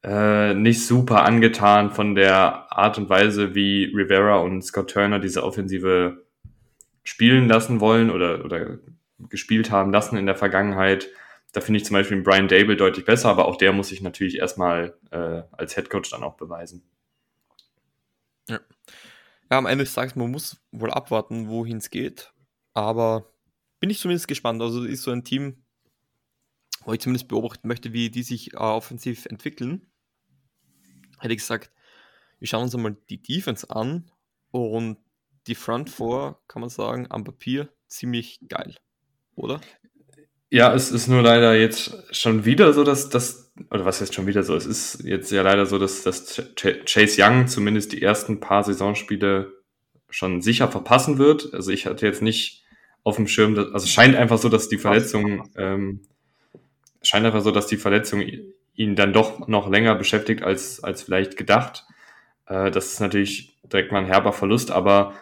[0.02, 5.44] äh, nicht super angetan von der Art und Weise, wie Rivera und Scott Turner diese
[5.44, 6.26] Offensive
[7.04, 8.78] spielen lassen wollen oder, oder
[9.18, 11.10] gespielt haben lassen in der Vergangenheit.
[11.52, 14.38] Da finde ich zum Beispiel Brian Dable deutlich besser, aber auch der muss sich natürlich
[14.38, 16.82] erstmal äh, als Headcoach dann auch beweisen.
[18.48, 18.62] Ja.
[19.50, 22.34] Ja, am Ende des Tages, man muss wohl abwarten, wohin es geht.
[22.74, 23.34] Aber
[23.80, 24.62] bin ich zumindest gespannt.
[24.62, 25.64] Also ist so ein Team,
[26.86, 29.92] wo ich zumindest beobachten möchte, wie die sich äh, offensiv entwickeln.
[31.20, 31.72] Hätte ich gesagt,
[32.40, 34.12] wir schauen uns einmal die Defense an
[34.52, 34.98] und
[35.48, 38.78] die Front Four, kann man sagen, am Papier ziemlich geil,
[39.36, 39.60] oder?
[40.52, 44.26] Ja, es ist nur leider jetzt schon wieder so, dass das, oder was heißt schon
[44.26, 44.56] wieder so?
[44.56, 49.54] Es ist jetzt ja leider so, dass, dass Chase Young zumindest die ersten paar Saisonspiele
[50.10, 51.54] schon sicher verpassen wird.
[51.54, 52.64] Also ich hatte jetzt nicht
[53.04, 56.02] auf dem Schirm, dass, also es scheint einfach so, dass die Verletzung, ähm,
[57.04, 58.24] scheint einfach so, dass die Verletzung
[58.74, 61.86] ihn dann doch noch länger beschäftigt als, als vielleicht gedacht.
[62.48, 65.14] Äh, das ist natürlich direkt mal ein herber Verlust, aber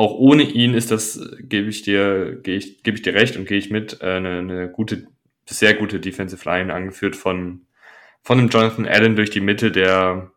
[0.00, 3.46] auch ohne ihn ist das, gebe ich dir, gebe ich, gebe ich dir recht und
[3.46, 5.08] gehe ich mit, äh, eine, eine gute,
[5.44, 7.66] sehr gute Defensive Line angeführt von,
[8.22, 10.30] von dem Jonathan Allen durch die Mitte, der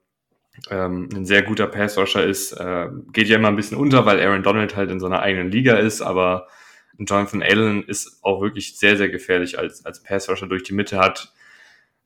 [0.70, 2.52] ähm, ein sehr guter Passrusher ist.
[2.52, 5.50] Äh, geht ja immer ein bisschen unter, weil Aaron Donald halt in so einer eigenen
[5.50, 6.48] Liga ist, aber
[6.98, 11.32] Jonathan Allen ist auch wirklich sehr, sehr gefährlich als, als Passrusher durch die Mitte, hat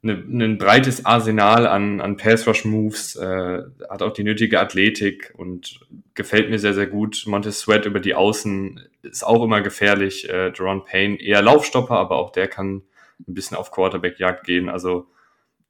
[0.03, 5.79] eine, ein breites Arsenal an, an Pass-Rush-Moves, äh, hat auch die nötige Athletik und
[6.17, 7.23] gefällt mir sehr, sehr gut.
[7.27, 10.27] Montez Sweat über die Außen ist auch immer gefährlich.
[10.27, 12.83] Äh, Jerron Payne eher Laufstopper, aber auch der kann
[13.25, 14.67] ein bisschen auf Quarterback-Jagd gehen.
[14.67, 15.07] Also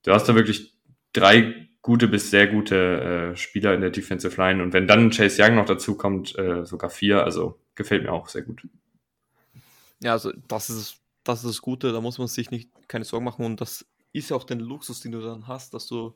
[0.03, 0.73] du hast da wirklich
[1.13, 5.41] drei gute bis sehr gute äh, Spieler in der Defensive Line und wenn dann Chase
[5.41, 8.67] Young noch dazu kommt, äh, sogar vier, also gefällt mir auch sehr gut.
[10.01, 13.25] Ja, also das ist das ist das Gute, da muss man sich nicht keine Sorgen
[13.25, 16.15] machen und das ist ja auch den Luxus, den du dann hast, dass du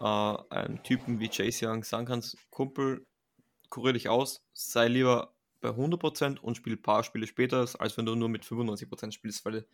[0.00, 3.06] äh, einem Typen wie Chase Young sagen kannst, Kumpel,
[3.70, 8.06] kurier dich aus, sei lieber bei 100% und spiel ein paar Spiele später, als wenn
[8.06, 9.66] du nur mit 95% spielst, weil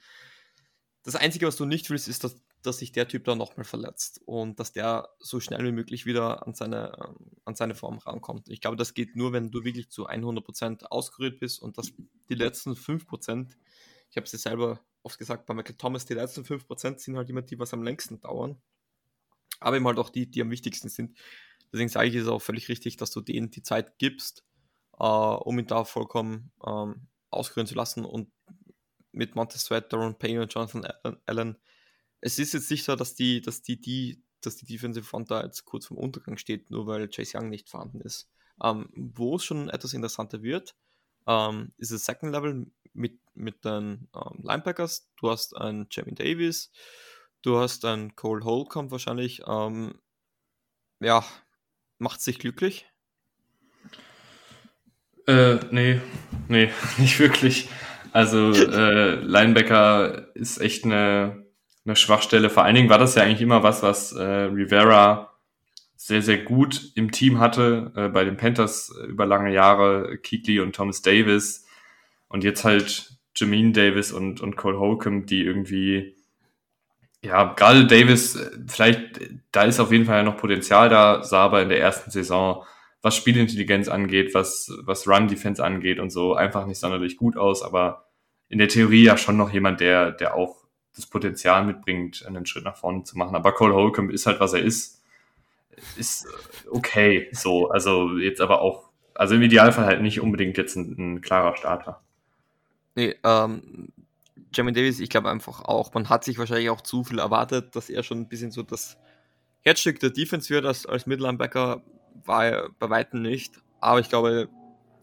[1.05, 4.23] das Einzige, was du nicht willst, ist, dass, dass sich der Typ dann nochmal verletzt
[4.25, 7.15] und dass der so schnell wie möglich wieder an seine,
[7.45, 8.49] an seine Form rankommt.
[8.49, 11.93] Ich glaube, das geht nur, wenn du wirklich zu 100% ausgerührt bist und dass
[12.31, 13.55] die letzten 5%,
[14.11, 17.29] ich habe es ja selber oft gesagt, bei Michael Thomas, die letzten 5% sind halt
[17.29, 18.57] immer die, was am längsten dauern.
[19.61, 21.17] Aber eben halt auch die, die am wichtigsten sind.
[21.75, 24.45] Deswegen sage ich es auch völlig richtig, dass du denen die Zeit gibst,
[24.97, 28.05] äh, um ihn da vollkommen ähm, ausführen zu lassen.
[28.05, 28.31] Und
[29.11, 30.87] mit Montez Sweat, Darren Payne und Jonathan
[31.27, 31.59] Allen,
[32.21, 35.43] es ist jetzt nicht so, dass die, dass die, die, dass die Defensive Front da
[35.43, 38.31] jetzt kurz vom Untergang steht, nur weil Chase Young nicht vorhanden ist.
[38.63, 40.77] Ähm, wo es schon etwas interessanter wird,
[41.27, 45.11] ähm, ist das Second Level mit, mit den ähm, Linebackers.
[45.17, 46.71] Du hast einen Jamie Davis,
[47.43, 49.43] du hast einen Cole Holcomb wahrscheinlich.
[49.45, 50.01] Ähm,
[51.01, 51.25] ja,
[51.99, 52.87] macht sich glücklich?
[55.27, 56.01] Äh, nee,
[56.49, 57.69] nee, nicht wirklich.
[58.13, 61.45] Also äh, Linebacker ist echt eine,
[61.85, 62.51] eine Schwachstelle.
[62.51, 65.33] Vor allen Dingen war das ja eigentlich immer was, was äh, Rivera
[65.97, 67.93] sehr, sehr gut im Team hatte.
[67.97, 71.67] Äh, bei den Panthers über lange Jahre, Keekly und Thomas Davis
[72.29, 76.17] und jetzt halt Jameen Davis und, und Cole Holcomb, die irgendwie,
[77.25, 79.21] ja, gerade Davis, vielleicht,
[79.51, 82.65] da ist auf jeden Fall ja noch Potenzial da, sah aber in der ersten Saison,
[83.03, 88.07] was Spielintelligenz angeht, was, was Run-Defense angeht und so, einfach nicht sonderlich gut aus, aber
[88.49, 90.65] in der Theorie ja schon noch jemand, der, der auch
[90.95, 93.35] das Potenzial mitbringt, einen Schritt nach vorne zu machen.
[93.35, 95.03] Aber Cole Holcomb ist halt, was er ist.
[95.97, 96.27] Ist
[96.71, 97.69] okay, so.
[97.71, 102.01] Also jetzt aber auch, also im Idealfall halt nicht unbedingt jetzt ein, ein klarer Starter.
[102.95, 103.89] Nee, ähm,
[104.57, 107.91] Jamin Davis, ich glaube einfach auch, man hat sich wahrscheinlich auch zu viel erwartet, dass
[107.91, 108.97] er schon ein bisschen so das
[109.61, 111.83] Herzstück der Defense wird als, als Mittellinebacker,
[112.25, 113.61] war er bei Weitem nicht.
[113.81, 114.49] Aber ich glaube,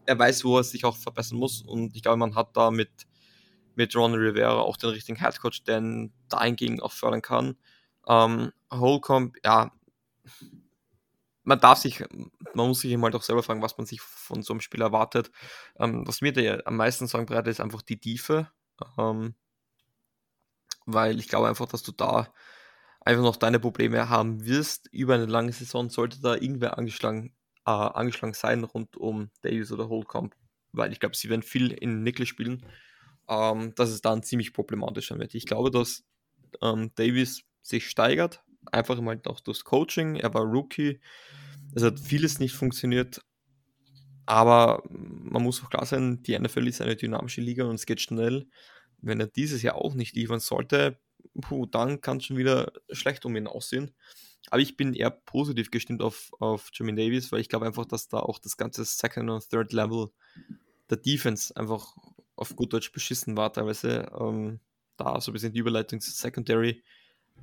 [0.06, 2.90] er weiß, wo er sich auch verbessern muss und ich glaube, man hat da mit,
[3.74, 7.56] mit Ron Rivera auch den richtigen Headcoach, der ihn dahingegen auch fördern kann.
[8.08, 9.72] Ähm, Holcomb, ja,
[11.44, 12.04] man darf sich,
[12.54, 15.30] man muss sich immer auch selber fragen, was man sich von so einem Spiel erwartet.
[15.78, 18.48] Ähm, was mir da am meisten sagen bereitet, ist einfach die Tiefe.
[18.98, 19.34] Ähm,
[20.86, 22.32] weil ich glaube einfach, dass du da
[23.00, 27.34] einfach noch deine Probleme haben wirst über eine lange Saison, sollte da irgendwer angeschlagen,
[27.66, 30.34] äh, angeschlagen sein rund um Davis oder Holcomb,
[30.72, 32.64] weil ich glaube, sie werden viel in Nickel spielen,
[33.28, 35.34] ähm, dass es dann ziemlich problematisch sein wird.
[35.34, 36.04] Ich glaube, dass
[36.60, 40.16] ähm, Davis sich steigert, einfach mal auch durchs Coaching.
[40.16, 41.00] Er war Rookie.
[41.74, 43.20] Es hat vieles nicht funktioniert.
[44.26, 48.00] Aber man muss auch klar sein, die NFL ist eine dynamische Liga und es geht
[48.00, 48.48] schnell.
[49.02, 50.98] Wenn er dieses Jahr auch nicht liefern sollte,
[51.40, 53.92] puh, dann kann es schon wieder schlecht um ihn aussehen.
[54.50, 58.08] Aber ich bin eher positiv gestimmt auf, auf Jermaine Davis, weil ich glaube einfach, dass
[58.08, 60.10] da auch das ganze Second und Third Level
[60.90, 61.96] der Defense einfach
[62.36, 64.10] auf gut Deutsch beschissen war teilweise.
[64.18, 64.60] Ähm,
[64.96, 66.82] da so ein bisschen die Überleitung zu Secondary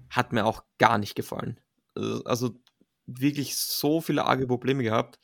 [0.10, 1.60] hat mir auch gar nicht gefallen.
[1.95, 2.60] Äh, also
[3.05, 5.20] wirklich so viele arge Probleme gehabt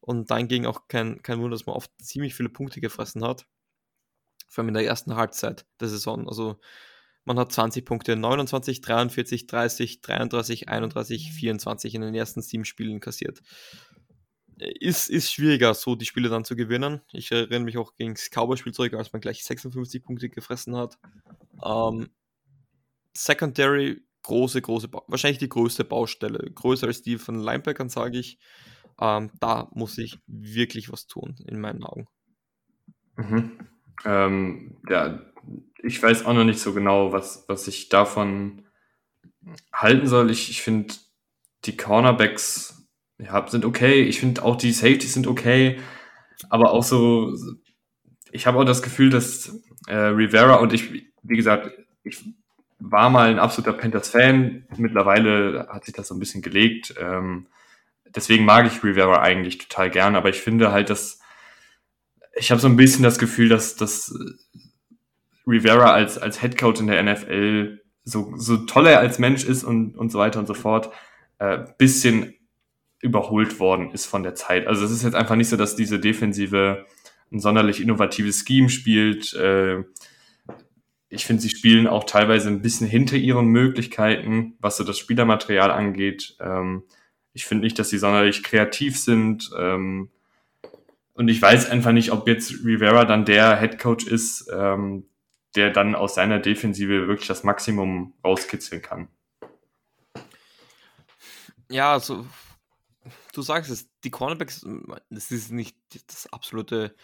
[0.00, 3.46] und ging auch kein, kein Wunder, dass man oft ziemlich viele Punkte gefressen hat.
[4.48, 6.28] Vor allem in der ersten Halbzeit der Saison.
[6.28, 6.58] Also
[7.26, 13.00] man hat 20 Punkte, 29, 43, 30, 33, 31, 24 in den ersten sieben Spielen
[13.00, 13.42] kassiert.
[14.58, 17.02] Ist, ist schwieriger, so die Spiele dann zu gewinnen.
[17.12, 20.98] Ich erinnere mich auch gegen das Cowboy-Spiel zurück, als man gleich 56 Punkte gefressen hat.
[21.62, 22.08] Ähm,
[23.14, 26.50] Secondary, große, große, wahrscheinlich die größte Baustelle.
[26.54, 28.38] Größer als die von Linebackern, sage ich.
[29.00, 32.06] Ähm, da muss ich wirklich was tun, in meinen Augen.
[33.16, 33.58] Mhm.
[34.04, 35.20] Ähm, ja,
[35.82, 38.62] ich weiß auch noch nicht so genau, was, was ich davon
[39.72, 40.30] halten soll.
[40.30, 40.94] Ich, ich finde,
[41.64, 42.88] die Cornerbacks
[43.18, 44.02] ja, sind okay.
[44.02, 45.78] Ich finde auch die Safeties sind okay.
[46.50, 47.34] Aber auch so,
[48.30, 50.92] ich habe auch das Gefühl, dass äh, Rivera und ich,
[51.22, 51.70] wie gesagt,
[52.02, 52.24] ich
[52.78, 54.66] war mal ein absoluter Panthers-Fan.
[54.76, 56.94] Mittlerweile hat sich das so ein bisschen gelegt.
[57.00, 57.46] Ähm,
[58.14, 61.15] deswegen mag ich Rivera eigentlich total gern, aber ich finde halt, dass
[62.36, 64.14] ich habe so ein bisschen das Gefühl, dass, dass
[65.46, 69.64] Rivera als, als Head Coach in der NFL, so, so toll er als Mensch ist
[69.64, 70.90] und, und so weiter und so fort,
[71.38, 72.34] äh, bisschen
[73.00, 74.66] überholt worden ist von der Zeit.
[74.66, 76.86] Also es ist jetzt einfach nicht so, dass diese Defensive
[77.32, 79.34] ein sonderlich innovatives Scheme spielt.
[79.34, 79.84] Äh,
[81.08, 85.70] ich finde, sie spielen auch teilweise ein bisschen hinter ihren Möglichkeiten, was so das Spielermaterial
[85.70, 86.36] angeht.
[86.40, 86.84] Ähm,
[87.32, 89.50] ich finde nicht, dass sie sonderlich kreativ sind.
[89.58, 90.10] Ähm,
[91.16, 95.08] und ich weiß einfach nicht, ob jetzt Rivera dann der Head Coach ist, ähm,
[95.54, 99.08] der dann aus seiner Defensive wirklich das Maximum rauskitzeln kann.
[101.70, 102.26] Ja, also
[103.32, 104.66] du sagst es, die Cornerbacks,
[105.08, 106.94] das ist nicht das absolute,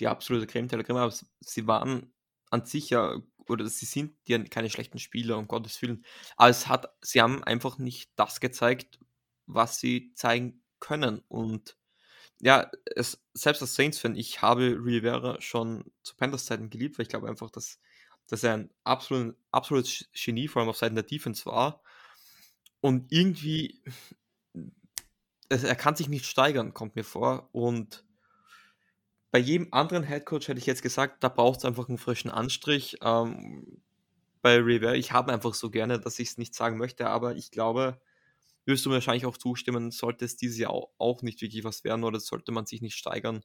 [0.00, 2.12] die absolute Creme Creme, aber sie waren
[2.50, 6.04] an sich ja, oder sie sind ja keine schlechten Spieler, um Gottes Willen.
[6.36, 8.98] Aber es hat, sie haben einfach nicht das gezeigt,
[9.46, 11.22] was sie zeigen können.
[11.28, 11.77] Und
[12.40, 17.08] ja, es, selbst als Saints-Fan, ich habe Rivera schon zu Panthers Zeiten geliebt, weil ich
[17.08, 17.78] glaube einfach, dass
[18.28, 21.82] dass er ein absolut, absolutes Genie, vor allem auf Seiten der Defense war.
[22.80, 23.82] Und irgendwie,
[25.48, 27.48] er kann sich nicht steigern, kommt mir vor.
[27.52, 28.04] Und
[29.30, 32.98] bei jedem anderen Headcoach hätte ich jetzt gesagt, da braucht es einfach einen frischen Anstrich.
[33.02, 33.82] Ähm,
[34.42, 37.50] bei Rivera, ich habe einfach so gerne, dass ich es nicht sagen möchte, aber ich
[37.50, 38.00] glaube,
[38.68, 42.04] wirst du mir wahrscheinlich auch zustimmen, sollte es dieses Jahr auch nicht wirklich was werden
[42.04, 43.42] oder sollte man sich nicht steigern,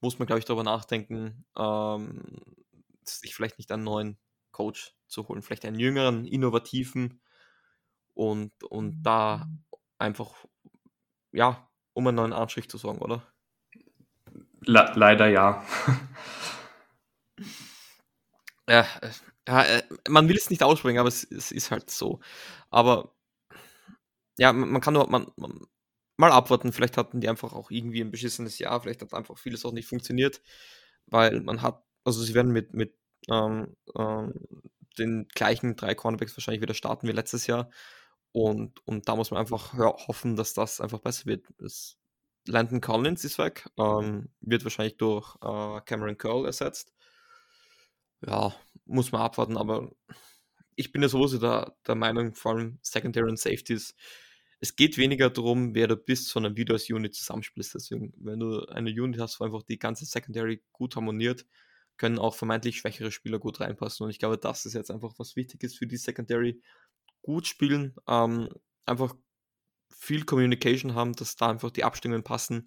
[0.00, 2.40] muss man, glaube ich, darüber nachdenken, ähm,
[3.04, 4.18] sich vielleicht nicht einen neuen
[4.50, 7.20] Coach zu holen, vielleicht einen jüngeren, innovativen
[8.14, 9.48] und, und da
[9.98, 10.34] einfach,
[11.32, 13.22] ja, um einen neuen Anstrich zu sorgen, oder?
[14.60, 15.64] Le leider ja.
[18.68, 18.86] ja,
[19.46, 22.20] ja, äh, man will es nicht aussprechen, aber es, es, ist halt so.
[22.70, 23.15] Aber
[24.38, 25.60] ja, man kann nur man, man,
[26.16, 26.72] mal abwarten.
[26.72, 28.80] Vielleicht hatten die einfach auch irgendwie ein beschissenes Jahr.
[28.80, 30.42] Vielleicht hat einfach vieles auch nicht funktioniert,
[31.06, 32.94] weil man hat, also sie werden mit, mit
[33.30, 34.34] ähm, ähm,
[34.98, 37.70] den gleichen drei Cornerbacks wahrscheinlich wieder starten wie letztes Jahr.
[38.32, 41.46] Und, und da muss man einfach hoffen, dass das einfach besser wird.
[41.58, 41.98] Es,
[42.46, 46.92] Landon Collins ist weg, ähm, wird wahrscheinlich durch äh, Cameron Curl ersetzt.
[48.24, 49.90] Ja, muss man abwarten, aber
[50.76, 53.94] ich bin ja sowieso der, der Meinung, vor allem Secondary und Safeties,
[54.60, 57.74] es geht weniger darum, wer du bist, sondern wie du als Unit zusammenspielst.
[57.74, 61.46] Deswegen, wenn du eine Unit hast, wo einfach die ganze Secondary gut harmoniert,
[61.96, 64.04] können auch vermeintlich schwächere Spieler gut reinpassen.
[64.04, 66.62] Und ich glaube, das ist jetzt einfach was Wichtiges für die Secondary.
[67.22, 68.48] Gut spielen, ähm,
[68.86, 69.14] einfach
[69.90, 72.66] viel Communication haben, dass da einfach die Abstimmungen passen.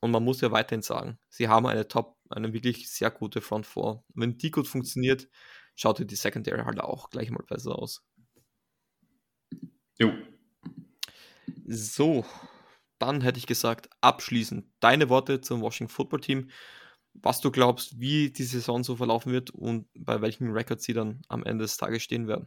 [0.00, 3.66] Und man muss ja weiterhin sagen, sie haben eine Top, eine wirklich sehr gute Front
[3.66, 4.02] 4.
[4.14, 5.28] Wenn die gut funktioniert,
[5.74, 8.04] schaut die Secondary halt auch gleich mal besser aus.
[9.98, 10.12] Jo.
[11.66, 12.24] So,
[12.98, 16.48] dann hätte ich gesagt, abschließend deine Worte zum Washington Football Team
[17.14, 21.22] was du glaubst, wie die Saison so verlaufen wird und bei welchen Records sie dann
[21.28, 22.46] am Ende des Tages stehen werden.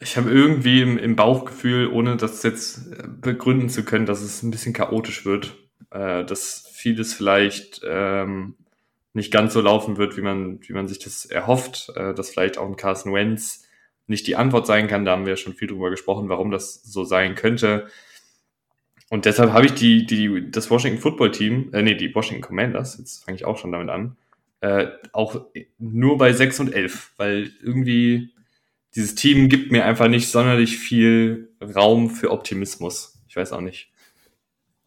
[0.00, 4.42] Ich habe irgendwie im, im, Bauchgefühl, ohne das jetzt äh, begründen zu können, dass es
[4.42, 5.54] ein bisschen chaotisch wird,
[5.90, 8.56] äh, dass vieles vielleicht ähm,
[9.12, 12.56] nicht ganz so laufen wird, wie man, wie man sich das erhofft, äh, dass vielleicht
[12.56, 13.65] auch ein Carson Wentz
[14.06, 15.04] nicht die Antwort sein kann.
[15.04, 17.88] Da haben wir ja schon viel drüber gesprochen, warum das so sein könnte.
[19.08, 22.98] und deshalb habe ich die, die, das Washington Football Team, äh, nee, die Washington Commanders,
[22.98, 24.16] jetzt fange ich auch schon damit an,
[24.60, 25.46] äh, auch
[25.78, 28.32] nur bei 6 und 11, weil irgendwie
[28.96, 33.22] dieses Team gibt mir einfach nicht sonderlich viel Raum für Optimismus.
[33.28, 33.92] Ich weiß auch nicht.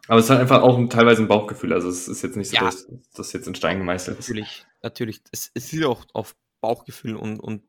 [0.08, 1.72] Aber es ist halt einfach auch ein, teilweise ein Bauchgefühl.
[1.72, 2.64] Also es ist jetzt nicht so, ja.
[2.64, 4.28] dass das jetzt in Stein gemeißelt ist.
[4.28, 5.20] Natürlich, natürlich.
[5.30, 7.62] Es, es ist auch auf Bauchgefühl und, und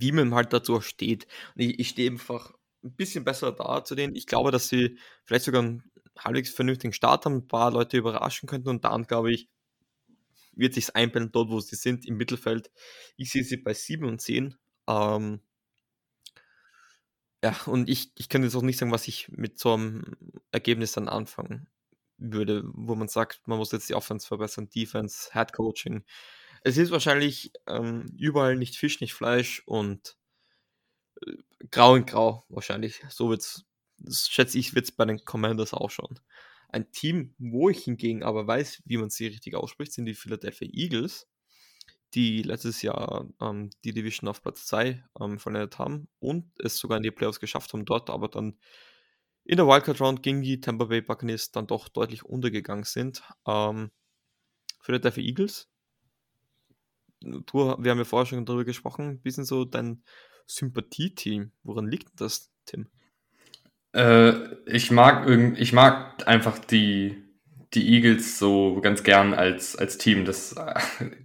[0.00, 1.26] wie man halt dazu steht.
[1.54, 4.14] Und ich, ich stehe einfach ein bisschen besser da zu denen.
[4.14, 5.84] Ich glaube, dass sie vielleicht sogar einen
[6.18, 9.48] halbwegs vernünftigen Start haben, ein paar Leute überraschen könnten und dann, glaube ich,
[10.52, 12.70] wird sich einpendeln dort, wo sie sind, im Mittelfeld.
[13.16, 14.54] Ich sehe sie bei 7 und 10.
[14.88, 15.40] Ähm,
[17.42, 20.16] ja, und ich, ich kann jetzt auch nicht sagen, was ich mit so einem
[20.52, 21.66] Ergebnis dann anfangen
[22.16, 26.04] würde, wo man sagt, man muss jetzt die Offense verbessern, Defense, Head Coaching.
[26.64, 30.16] Es ist wahrscheinlich ähm, überall nicht Fisch, nicht Fleisch und
[31.26, 31.32] äh,
[31.70, 33.02] grau in grau wahrscheinlich.
[33.10, 33.64] So wird's,
[33.98, 36.20] das schätze ich, wird es bei den Commanders auch schon.
[36.68, 40.68] Ein Team, wo ich hingegen aber weiß, wie man sie richtig ausspricht, sind die Philadelphia
[40.72, 41.28] Eagles,
[42.14, 46.96] die letztes Jahr ähm, die Division auf Platz 2 ähm, verlängert haben und es sogar
[46.98, 48.58] in die Playoffs geschafft haben, dort aber dann
[49.44, 53.22] in der Wildcard Round gegen die Tampa Bay Buccaneers dann doch deutlich untergegangen sind.
[53.46, 53.90] Ähm,
[54.80, 55.68] Philadelphia Eagles,
[57.24, 60.02] du, wir haben ja vorher schon darüber gesprochen, ein bisschen so dein
[60.46, 61.52] Sympathie-Team.
[61.62, 62.88] Woran liegt das, Tim?
[63.92, 67.24] Äh, ich mag ich mag einfach die,
[67.74, 70.24] die Eagles so ganz gern als, als Team.
[70.24, 70.74] Das äh,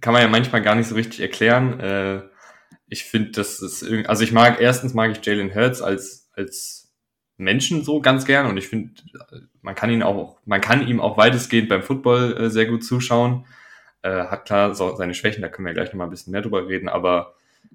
[0.00, 1.80] kann man ja manchmal gar nicht so richtig erklären.
[1.80, 2.22] Äh,
[2.86, 6.92] ich finde, das ist also ich mag, erstens mag ich Jalen Hurts als, als
[7.36, 8.92] Menschen so ganz gern und ich finde,
[9.62, 13.46] man kann ihn auch, man kann ihm auch weitestgehend beim Football äh, sehr gut zuschauen.
[14.02, 16.66] Äh, hat klar so seine Schwächen, da können wir gleich nochmal ein bisschen mehr drüber
[16.66, 17.34] reden, aber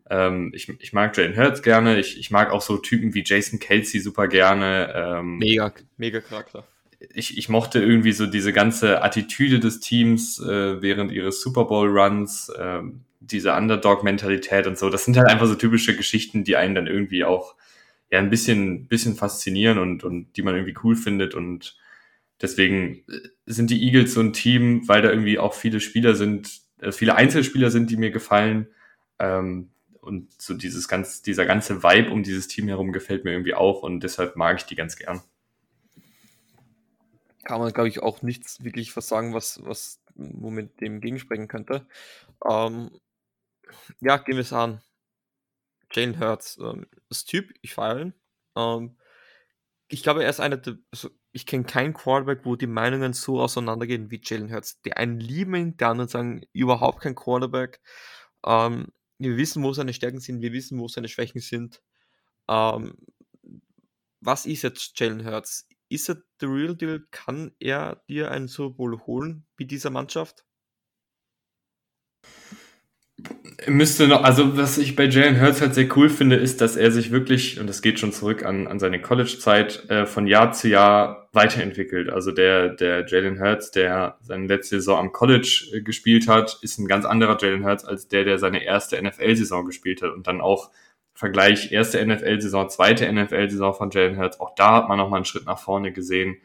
[0.09, 3.59] ähm, ich, ich mag Jalen Hurts gerne, ich, ich mag auch so Typen wie Jason
[3.59, 4.93] Kelsey super gerne.
[4.95, 6.63] Ähm, mega, mega Charakter.
[7.13, 11.89] Ich, ich mochte irgendwie so diese ganze Attitüde des Teams äh, während ihres Super Bowl
[11.89, 12.81] Runs, äh,
[13.19, 14.89] diese Underdog-Mentalität und so.
[14.89, 17.55] Das sind halt einfach so typische Geschichten, die einen dann irgendwie auch
[18.11, 21.33] ja ein bisschen, bisschen faszinieren und, und die man irgendwie cool findet.
[21.33, 21.75] Und
[22.45, 26.61] deswegen äh, sind die Eagles so ein Team, weil da irgendwie auch viele Spieler sind,
[26.79, 28.67] äh, viele Einzelspieler sind, die mir gefallen.
[29.19, 33.55] Ähm, und so dieses ganz, dieser ganze Vibe um dieses Team herum gefällt mir irgendwie
[33.55, 35.21] auch und deshalb mag ich die ganz gern.
[37.43, 41.87] Kann man, glaube ich, auch nichts wirklich was sagen, was, was womit dem gegensprechen könnte.
[42.47, 42.91] Ähm,
[43.99, 44.81] ja, gehen wir es an.
[45.91, 48.13] Jalen Hurts ähm, ist Typ, ich feiere ihn.
[48.55, 48.97] Ähm,
[49.87, 53.41] ich glaube, er ist einer der, also ich kenne keinen Quarterback, wo die Meinungen so
[53.41, 54.81] auseinandergehen wie Jalen Hurts.
[54.83, 57.81] Die einen lieben ihn, die anderen sagen, überhaupt kein Quarterback.
[58.45, 61.81] Ähm, wir wissen, wo seine Stärken sind, wir wissen, wo seine Schwächen sind.
[62.47, 62.95] Ähm,
[64.21, 65.67] was ist jetzt Jalen Hurts?
[65.89, 67.05] Ist er the real deal?
[67.11, 70.45] Kann er dir einen Super Bowl holen wie dieser Mannschaft?
[73.67, 76.91] Müsste noch, also was ich bei Jalen Hurts halt sehr cool finde, ist, dass er
[76.91, 80.67] sich wirklich, und das geht schon zurück an, an seine College-Zeit, äh, von Jahr zu
[80.67, 82.09] Jahr weiterentwickelt.
[82.09, 86.77] Also der, der Jalen Hurts, der seine letzte Saison am College äh, gespielt hat, ist
[86.77, 90.11] ein ganz anderer Jalen Hurts als der, der seine erste NFL-Saison gespielt hat.
[90.11, 90.69] Und dann auch
[91.17, 95.45] Vergleich erste NFL-Saison, zweite NFL-Saison von Jalen Hurts, auch da hat man nochmal einen Schritt
[95.45, 96.41] nach vorne gesehen.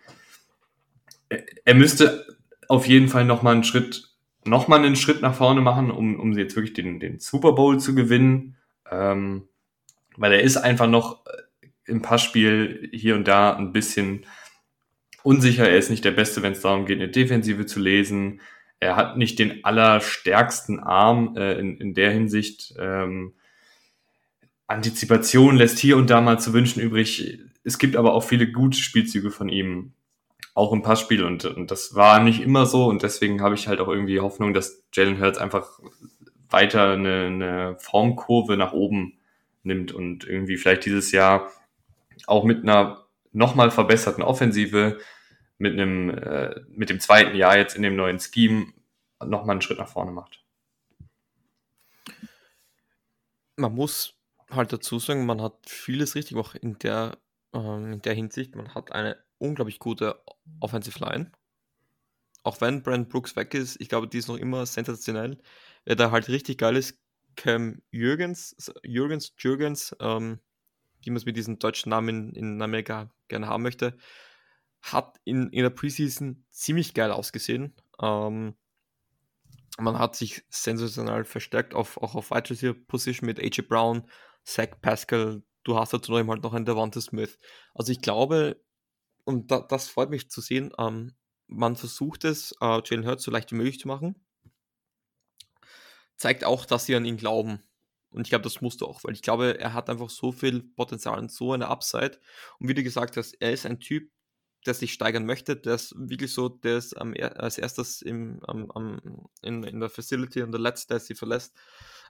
[1.64, 2.24] Er müsste
[2.68, 4.09] auf jeden Fall nochmal einen Schritt
[4.44, 7.94] nochmal einen Schritt nach vorne machen, um, um jetzt wirklich den, den Super Bowl zu
[7.94, 8.56] gewinnen.
[8.90, 9.48] Ähm,
[10.16, 11.42] weil er ist einfach noch äh,
[11.86, 14.26] im Passspiel hier und da ein bisschen
[15.22, 15.68] unsicher.
[15.68, 18.40] Er ist nicht der Beste, wenn es darum geht, eine Defensive zu lesen.
[18.80, 22.74] Er hat nicht den allerstärksten Arm äh, in, in der Hinsicht.
[22.78, 23.34] Ähm,
[24.66, 27.40] Antizipation lässt hier und da mal zu wünschen übrig.
[27.64, 29.92] Es gibt aber auch viele gute Spielzüge von ihm
[30.60, 33.80] auch im Passspiel und, und das war nicht immer so und deswegen habe ich halt
[33.80, 35.80] auch irgendwie Hoffnung, dass Jalen Hurts einfach
[36.50, 39.18] weiter eine, eine Formkurve nach oben
[39.62, 41.50] nimmt und irgendwie vielleicht dieses Jahr
[42.26, 44.98] auch mit einer nochmal verbesserten Offensive,
[45.56, 48.66] mit einem, äh, mit dem zweiten Jahr jetzt in dem neuen Scheme
[49.24, 50.44] nochmal einen Schritt nach vorne macht.
[53.56, 54.14] Man muss
[54.50, 57.16] halt dazu sagen, man hat vieles richtig auch in der,
[57.54, 58.56] ähm, in der Hinsicht.
[58.56, 60.22] Man hat eine unglaublich gute
[60.60, 61.32] Offensive Line.
[62.42, 65.38] Auch wenn Brand Brooks weg ist, ich glaube, die ist noch immer sensationell.
[65.84, 66.98] Wer da halt richtig geil ist,
[67.36, 70.40] Cam Jürgens, Jürgens, Jürgens, ähm,
[71.02, 73.96] wie man es mit diesem deutschen Namen in, in Amerika gerne haben möchte,
[74.82, 77.74] hat in, in der Preseason ziemlich geil ausgesehen.
[78.00, 78.56] Ähm,
[79.78, 84.08] man hat sich sensationell verstärkt, auf, auch auf Wide Receiver Position mit AJ Brown,
[84.44, 85.42] Zach Pascal.
[85.64, 87.38] Du hast dazu noch halt noch einen Devonta Smith.
[87.74, 88.60] Also ich glaube,
[89.24, 91.14] und da, das freut mich zu sehen, ähm,
[91.46, 94.14] man versucht es, äh, Jalen Hurts so leicht wie möglich zu machen.
[96.16, 97.62] Zeigt auch, dass sie an ihn glauben.
[98.10, 100.62] Und ich glaube, das musst du auch, weil ich glaube, er hat einfach so viel
[100.62, 102.18] Potenzial und so eine Upside.
[102.58, 104.10] Und wie du gesagt hast, er ist ein Typ,
[104.66, 108.70] der sich steigern möchte, der ist wirklich so, der ist am, als erstes im, am,
[108.72, 111.56] am, in, in der Facility und der letzte, der sie verlässt.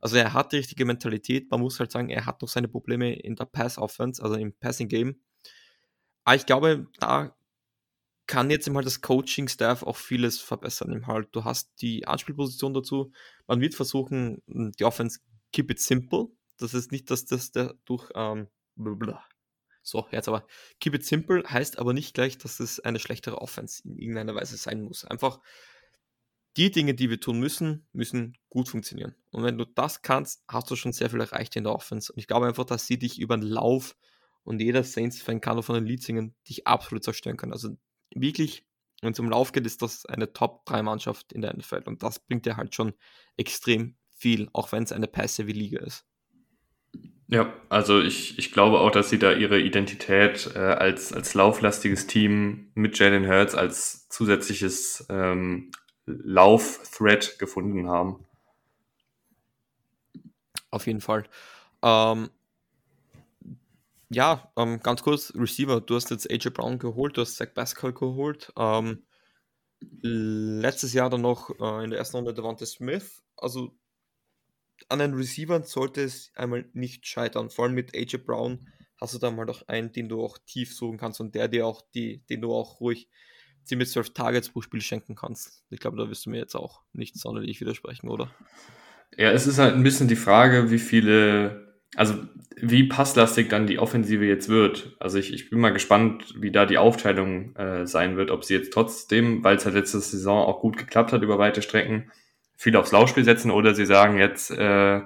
[0.01, 1.51] Also er hat die richtige Mentalität.
[1.51, 5.21] Man muss halt sagen, er hat noch seine Probleme in der Pass-Offense, also im Passing-Game.
[6.25, 7.35] Aber ich glaube, da
[8.27, 10.93] kann jetzt eben halt das Coaching-Staff auch vieles verbessern.
[10.93, 13.13] Eben halt, du hast die Anspielposition dazu.
[13.47, 15.19] Man wird versuchen, die Offense
[15.53, 16.29] keep it simple.
[16.59, 18.47] Das ist nicht, dass das der durch ähm,
[19.83, 20.47] so, jetzt aber
[20.79, 24.57] keep it simple heißt aber nicht gleich, dass es eine schlechtere Offense in irgendeiner Weise
[24.57, 25.05] sein muss.
[25.05, 25.41] Einfach
[26.57, 29.15] die Dinge, die wir tun müssen, müssen gut funktionieren.
[29.31, 32.13] Und wenn du das kannst, hast du schon sehr viel erreicht in der Offense.
[32.13, 33.97] Und ich glaube einfach, dass sie dich über den Lauf
[34.51, 37.53] und jeder Saints-Fan kann auch von den Lead singen, dich absolut zerstören können.
[37.53, 37.77] Also
[38.13, 38.67] wirklich,
[39.01, 41.83] wenn es um Lauf geht, ist das eine Top-3-Mannschaft in der NFL.
[41.87, 42.93] Und das bringt dir halt schon
[43.37, 46.05] extrem viel, auch wenn es eine passive Liga ist.
[47.29, 52.09] Ja, also ich, ich glaube auch, dass sie da ihre Identität äh, als, als lauflastiges
[52.09, 55.71] Team mit Jalen Hurts als zusätzliches ähm,
[56.07, 58.27] Lauf-Thread gefunden haben.
[60.73, 61.23] Auf jeden Fall.
[61.85, 62.31] Ähm,
[64.11, 67.93] ja, ähm, ganz kurz, Receiver, du hast jetzt AJ Brown geholt, du hast Zach Pascal
[67.93, 68.53] geholt.
[68.57, 69.05] Ähm,
[70.03, 73.23] letztes Jahr dann noch äh, in der ersten Runde Devonta Smith.
[73.37, 73.79] Also
[74.89, 77.51] an den Receivern sollte es einmal nicht scheitern.
[77.51, 78.69] Vor allem mit AJ Brown
[79.01, 81.67] hast du da mal doch einen, den du auch tief suchen kannst und der dir
[81.67, 83.09] auch die, den du auch ruhig
[83.63, 85.63] ziemlich 12 Targets pro Spiel schenken kannst.
[85.71, 88.35] Ich glaube, da wirst du mir jetzt auch nicht sonderlich widersprechen, oder?
[89.17, 92.15] Ja, es ist halt ein bisschen die Frage, wie viele also
[92.57, 94.97] wie passlastig dann die Offensive jetzt wird.
[95.01, 98.55] Also ich, ich bin mal gespannt, wie da die Aufteilung äh, sein wird, ob sie
[98.55, 102.11] jetzt trotzdem, weil es halt letzte Saison auch gut geklappt hat über weite Strecken,
[102.57, 105.01] viel aufs Laufspiel setzen oder sie sagen jetzt, äh,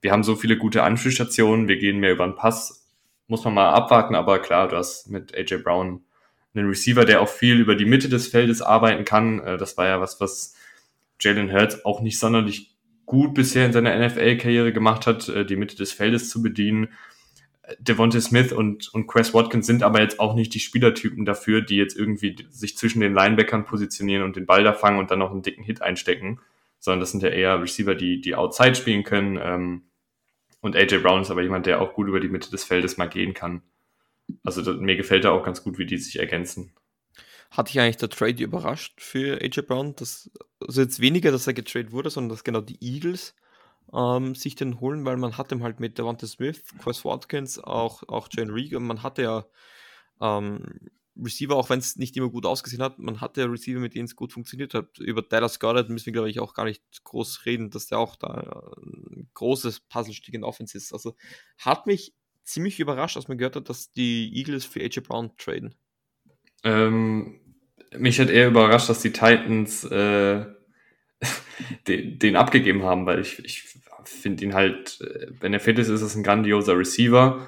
[0.00, 2.88] wir haben so viele gute Anspielstationen, wir gehen mehr über den Pass.
[3.28, 6.04] Muss man mal abwarten, aber klar, du hast mit AJ Brown
[6.54, 9.40] einen Receiver, der auch viel über die Mitte des Feldes arbeiten kann.
[9.40, 10.54] Äh, das war ja was, was
[11.20, 12.75] Jalen Hurts auch nicht sonderlich
[13.06, 16.88] gut bisher in seiner NFL-Karriere gemacht hat, äh, die Mitte des Feldes zu bedienen.
[17.78, 21.76] Devontae Smith und, und Chris Watkins sind aber jetzt auch nicht die Spielertypen dafür, die
[21.76, 25.32] jetzt irgendwie sich zwischen den Linebackern positionieren und den Ball da fangen und dann noch
[25.32, 26.40] einen dicken Hit einstecken,
[26.78, 29.38] sondern das sind ja eher Receiver, die, die Outside spielen können.
[29.42, 29.82] Ähm,
[30.60, 33.08] und AJ Brown ist aber jemand, der auch gut über die Mitte des Feldes mal
[33.08, 33.62] gehen kann.
[34.44, 36.72] Also das, mir gefällt da auch ganz gut, wie die sich ergänzen.
[37.50, 39.94] Hat dich eigentlich der Trade überrascht für AJ Brown?
[39.96, 40.30] Dass,
[40.60, 43.34] also jetzt weniger, dass er getradet wurde, sondern dass genau die Eagles
[43.92, 48.02] ähm, sich den holen, weil man hat ihm halt mit Devonta Smith, Chris Watkins, auch,
[48.08, 49.46] auch Jane und man hatte ja
[50.20, 50.90] ähm,
[51.22, 54.04] Receiver, auch wenn es nicht immer gut ausgesehen hat, man hatte ja Receiver, mit denen
[54.04, 54.98] es gut funktioniert hat.
[54.98, 58.16] Über Dallas Goddard müssen wir, glaube ich, auch gar nicht groß reden, dass der auch
[58.16, 60.92] da ein großes Puzzlestück in Offense ist.
[60.92, 61.16] Also
[61.58, 65.74] hat mich ziemlich überrascht, als man gehört hat, dass die Eagles für AJ Brown traden.
[66.66, 67.38] Ähm,
[67.96, 70.44] mich hat eher überrascht, dass die Titans äh,
[71.86, 75.88] den, den, abgegeben haben, weil ich, ich finde ihn halt, äh, wenn er fit ist,
[75.88, 77.46] ist es ein grandioser Receiver.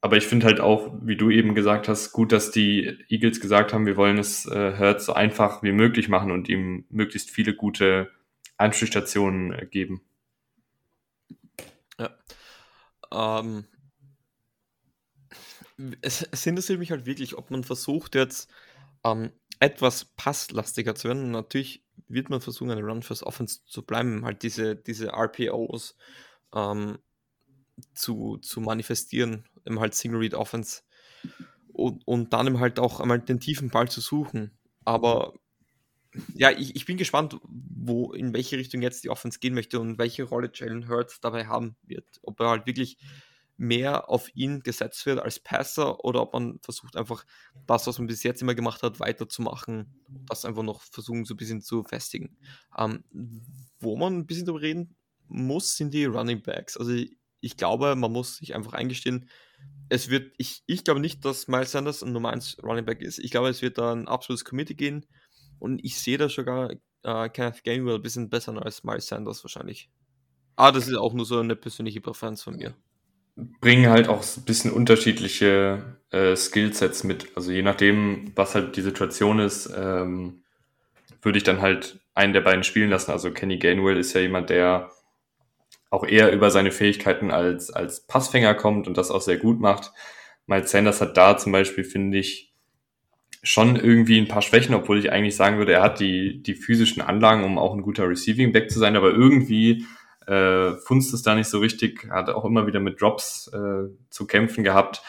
[0.00, 3.74] Aber ich finde halt auch, wie du eben gesagt hast, gut, dass die Eagles gesagt
[3.74, 7.54] haben, wir wollen es äh, Hurts so einfach wie möglich machen und ihm möglichst viele
[7.54, 8.10] gute
[8.56, 10.00] Anspielstationen äh, geben.
[11.98, 12.10] Ja.
[13.12, 13.64] Ähm,
[16.02, 18.50] es, es interessiert mich halt wirklich, ob man versucht jetzt
[19.04, 19.30] ähm,
[19.60, 21.30] etwas passlastiger zu werden.
[21.30, 25.96] Natürlich wird man versuchen, eine Run fürs Offense zu bleiben, halt diese, diese RPOs
[26.54, 26.98] ähm,
[27.94, 30.82] zu, zu manifestieren, im halt Single Read Offense
[31.72, 34.58] und, und dann eben halt auch einmal den tiefen Ball zu suchen.
[34.84, 35.34] Aber
[36.34, 39.98] ja, ich, ich bin gespannt, wo, in welche Richtung jetzt die Offense gehen möchte und
[39.98, 42.06] welche Rolle Jalen Hurts dabei haben wird.
[42.22, 42.98] Ob er halt wirklich
[43.58, 47.26] mehr auf ihn gesetzt wird als Passer oder ob man versucht einfach
[47.66, 51.36] das, was man bis jetzt immer gemacht hat, weiterzumachen, das einfach noch versuchen so ein
[51.36, 52.38] bisschen zu festigen.
[52.76, 53.04] Ähm,
[53.80, 56.76] wo man ein bisschen darüber reden muss, sind die Running Backs.
[56.76, 59.28] Also ich, ich glaube, man muss sich einfach eingestehen,
[59.88, 63.18] es wird, ich, ich glaube nicht, dass Miles Sanders ein Nummer 1 Running Back ist.
[63.18, 65.04] Ich glaube, es wird da ein absolutes Committee gehen
[65.58, 66.70] und ich sehe da sogar
[67.02, 69.90] äh, Kenneth Gainwell ein bisschen besser als Miles Sanders wahrscheinlich.
[70.54, 72.76] Aber das ist auch nur so eine persönliche Präferenz von mir
[73.60, 77.28] bringen halt auch ein bisschen unterschiedliche äh, Skillsets mit.
[77.36, 80.42] Also je nachdem, was halt die Situation ist, ähm,
[81.22, 83.10] würde ich dann halt einen der beiden spielen lassen.
[83.10, 84.90] Also Kenny Gainwell ist ja jemand, der
[85.90, 89.92] auch eher über seine Fähigkeiten als, als Passfänger kommt und das auch sehr gut macht.
[90.46, 92.52] Miles Sanders hat da zum Beispiel, finde ich,
[93.42, 97.02] schon irgendwie ein paar Schwächen, obwohl ich eigentlich sagen würde, er hat die, die physischen
[97.02, 99.86] Anlagen, um auch ein guter Receiving Back zu sein, aber irgendwie
[100.28, 104.26] äh, funzt es da nicht so richtig, hat auch immer wieder mit Drops äh, zu
[104.26, 105.02] kämpfen gehabt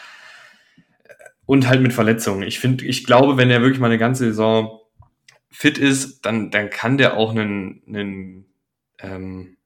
[1.46, 2.42] und halt mit Verletzungen.
[2.42, 4.80] Ich finde, ich glaube, wenn er wirklich mal eine ganze Saison
[5.50, 8.46] fit ist, dann, dann kann der auch einen, einen
[9.00, 9.56] ähm,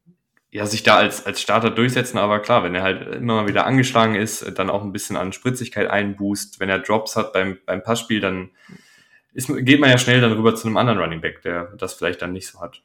[0.51, 3.67] ja, sich da als, als Starter durchsetzen, aber klar, wenn er halt immer mal wieder
[3.67, 7.83] angeschlagen ist, dann auch ein bisschen an Spritzigkeit einboost, wenn er Drops hat beim, beim
[7.83, 8.51] Passspiel, dann
[9.33, 12.23] ist, geht man ja schnell dann rüber zu einem anderen Running Back, der das vielleicht
[12.23, 12.83] dann nicht so hat.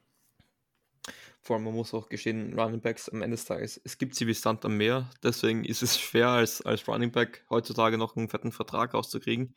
[1.49, 4.27] Vor allem, man muss auch gestehen, Running Backs am Ende des Tages, es gibt sie
[4.27, 8.29] wie Sand am Meer, deswegen ist es schwer, als, als Running Back heutzutage noch einen
[8.29, 9.55] fetten Vertrag auszukriegen.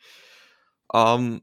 [0.94, 1.42] Ähm,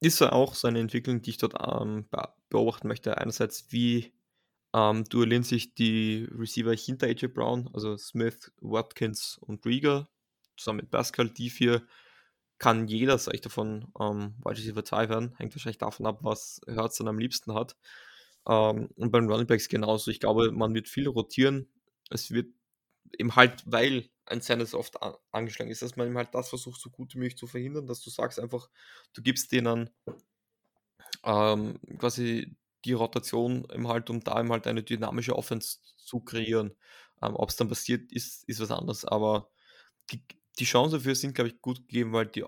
[0.00, 2.08] ist ja auch so eine Entwicklung, die ich dort ähm,
[2.48, 3.18] beobachten möchte.
[3.18, 4.12] Einerseits, wie
[4.74, 10.08] ähm, duellieren sich die Receiver hinter AJ Brown, also Smith, Watkins und Rieger,
[10.56, 11.30] zusammen mit Pascal.
[11.30, 11.86] Die vier
[12.58, 15.34] kann jeder, sag ich davon, ähm, Wide Receiver 2 werden.
[15.36, 17.76] Hängt wahrscheinlich davon ab, was Hertz dann am liebsten hat.
[18.46, 20.10] Ähm, und beim Running Backs genauso.
[20.10, 21.68] Ich glaube, man wird viel rotieren.
[22.10, 22.48] Es wird
[23.18, 24.96] eben halt, weil ein Sanders oft
[25.32, 28.02] angeschlagen ist, dass man ihm halt das versucht, so gut wie möglich zu verhindern, dass
[28.02, 28.68] du sagst einfach,
[29.14, 29.90] du gibst denen
[31.24, 36.76] ähm, quasi die Rotation im halt, um da eben halt eine dynamische Offense zu kreieren.
[37.22, 39.50] Ähm, Ob es dann passiert, ist, ist was anderes, aber
[40.10, 40.22] die,
[40.58, 42.44] die Chancen dafür sind, glaube ich, gut gegeben, weil die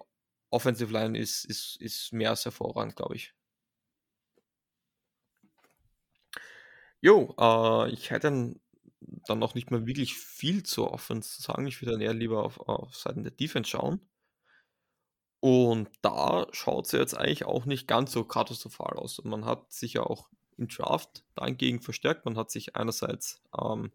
[0.51, 3.35] Offensive Line ist, ist, ist mehr als hervorragend, glaube ich.
[7.01, 8.31] Jo, äh, ich hätte
[9.27, 11.67] dann noch nicht mehr wirklich viel zur Offense zu sagen.
[11.67, 14.01] Ich würde dann eher lieber auf, auf Seiten der Defense schauen.
[15.41, 19.23] Und da schaut es jetzt eigentlich auch nicht ganz so katastrophal aus.
[19.25, 22.25] Man hat sich ja auch im Draft dahingegen verstärkt.
[22.25, 23.93] Man hat sich einerseits ähm,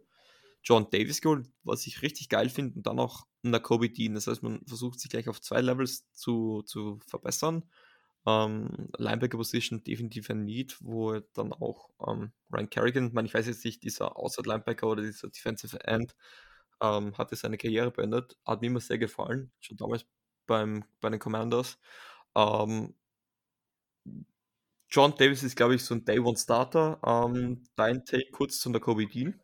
[0.63, 4.13] John Davis geholt, was ich richtig geil finde, und dann auch Nakobe Dean.
[4.13, 7.63] Das heißt, man versucht sich gleich auf zwei Levels zu, zu verbessern.
[8.25, 13.33] Ähm, Linebacker Position definitiv ein Need, wo dann auch ähm, Ryan Kerrigan, ich, meine, ich
[13.33, 16.15] weiß jetzt nicht, dieser Outside Linebacker oder dieser Defensive End,
[16.81, 18.37] ähm, hatte seine Karriere beendet.
[18.45, 20.05] Hat mir immer sehr gefallen, schon damals
[20.45, 21.77] beim, bei den Commanders.
[22.35, 22.95] Ähm,
[24.89, 26.99] John Davis ist, glaube ich, so ein Day One Starter.
[27.05, 29.39] Ähm, dein Take kurz zu der Kobe Dean?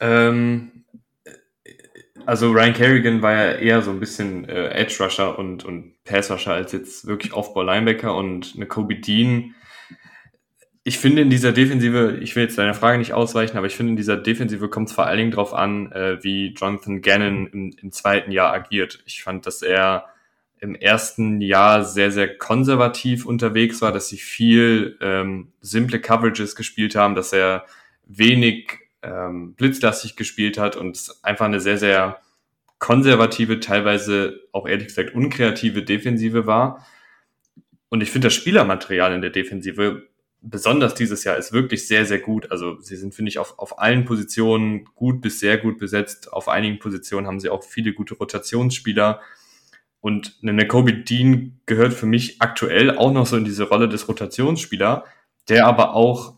[0.00, 0.84] Ähm,
[2.28, 6.30] also Ryan Kerrigan war ja eher so ein bisschen äh, Edge Rusher und, und Pass
[6.30, 9.54] Rusher als jetzt wirklich Off-Ball Linebacker und eine Kobe Dean.
[10.84, 13.92] Ich finde in dieser Defensive, ich will jetzt deiner Frage nicht ausweichen, aber ich finde
[13.92, 17.74] in dieser Defensive kommt es vor allen Dingen darauf an, äh, wie Jonathan Gannon im,
[17.80, 19.02] im zweiten Jahr agiert.
[19.06, 20.04] Ich fand, dass er
[20.60, 26.94] im ersten Jahr sehr, sehr konservativ unterwegs war, dass sie viel ähm, simple Coverages gespielt
[26.94, 27.64] haben, dass er
[28.06, 32.20] wenig ähm, blitzlastig gespielt hat und einfach eine sehr, sehr
[32.78, 36.86] konservative, teilweise auch ehrlich gesagt unkreative Defensive war.
[37.88, 40.08] Und ich finde das Spielermaterial in der Defensive,
[40.40, 42.50] besonders dieses Jahr, ist wirklich sehr, sehr gut.
[42.50, 46.32] Also sie sind, finde ich, auf, auf allen Positionen gut bis sehr gut besetzt.
[46.32, 49.20] Auf einigen Positionen haben sie auch viele gute Rotationsspieler.
[50.00, 54.06] Und eine Kobe Dean gehört für mich aktuell auch noch so in diese Rolle des
[54.06, 55.04] Rotationsspieler,
[55.48, 56.37] der aber auch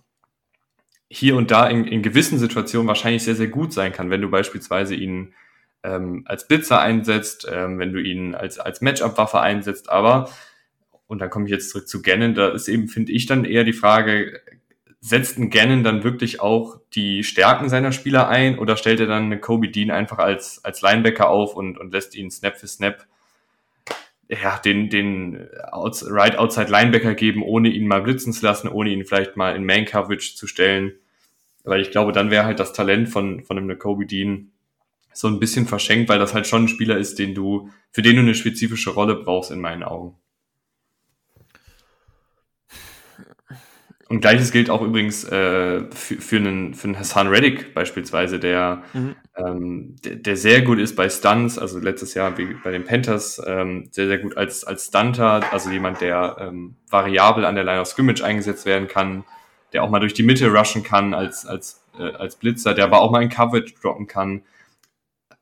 [1.11, 4.31] hier und da in, in gewissen Situationen wahrscheinlich sehr, sehr gut sein kann, wenn du
[4.31, 5.35] beispielsweise ihn
[5.83, 10.31] ähm, als Blitzer einsetzt, ähm, wenn du ihn als, als Matchup-Waffe einsetzt, aber,
[11.09, 13.65] und dann komme ich jetzt zurück zu Gannon, da ist eben, finde ich, dann eher
[13.65, 14.41] die Frage,
[15.01, 19.25] setzt ein Gannon dann wirklich auch die Stärken seiner Spieler ein oder stellt er dann
[19.25, 23.07] eine Kobe Dean einfach als, als Linebacker auf und, und lässt ihn Snap für Snap
[24.31, 28.91] ja, den, den Outs Right Outside Linebacker geben, ohne ihn mal blitzen zu lassen, ohne
[28.91, 30.93] ihn vielleicht mal in Man Coverage zu stellen.
[31.65, 34.53] Weil ich glaube, dann wäre halt das Talent von, von einem Kobe Dean
[35.13, 38.17] so ein bisschen verschenkt, weil das halt schon ein Spieler ist, den du, für den
[38.17, 40.15] du eine spezifische Rolle brauchst, in meinen Augen.
[44.11, 48.83] Und gleiches gilt auch übrigens äh, für, für, einen, für einen Hassan Reddick beispielsweise, der,
[48.93, 49.15] mhm.
[49.37, 53.41] ähm, der, der, sehr gut ist bei Stunts, also letztes Jahr wie bei den Panthers,
[53.47, 57.81] ähm, sehr, sehr gut als, als Stunter, also jemand, der ähm, variabel an der Line
[57.81, 59.23] of Scrimmage eingesetzt werden kann,
[59.73, 63.03] der auch mal durch die Mitte rushen kann als, als, äh, als Blitzer, der aber
[63.03, 64.43] auch mal in Coverage droppen kann.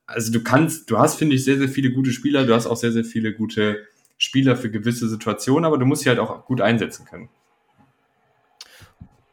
[0.05, 2.77] Also du kannst, du hast, finde ich, sehr, sehr viele gute Spieler, du hast auch
[2.77, 3.86] sehr, sehr viele gute
[4.19, 7.31] Spieler für gewisse Situationen, aber du musst sie halt auch gut einsetzen können.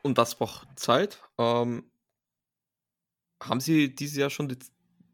[0.06, 1.20] Und das braucht Zeit.
[1.40, 1.90] Ähm,
[3.42, 4.60] haben Sie dieses Jahr schon die,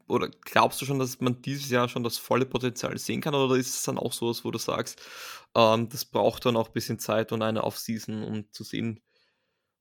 [0.06, 3.34] oder glaubst du schon, dass man dieses Jahr schon das volle Potenzial sehen kann?
[3.34, 5.00] Oder ist es dann auch so, wo du sagst,
[5.54, 9.00] ähm, das braucht dann auch ein bisschen Zeit und eine Offseason, um zu sehen,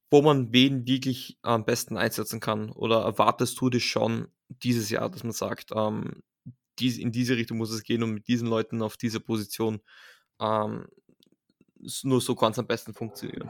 [0.09, 2.71] wo man wen wirklich am besten einsetzen kann?
[2.71, 6.23] Oder erwartest du das schon dieses Jahr, dass man sagt, ähm,
[6.79, 9.81] dies, in diese Richtung muss es gehen und mit diesen Leuten auf dieser Position
[10.39, 10.87] ähm,
[12.03, 13.49] nur so es am besten funktionieren.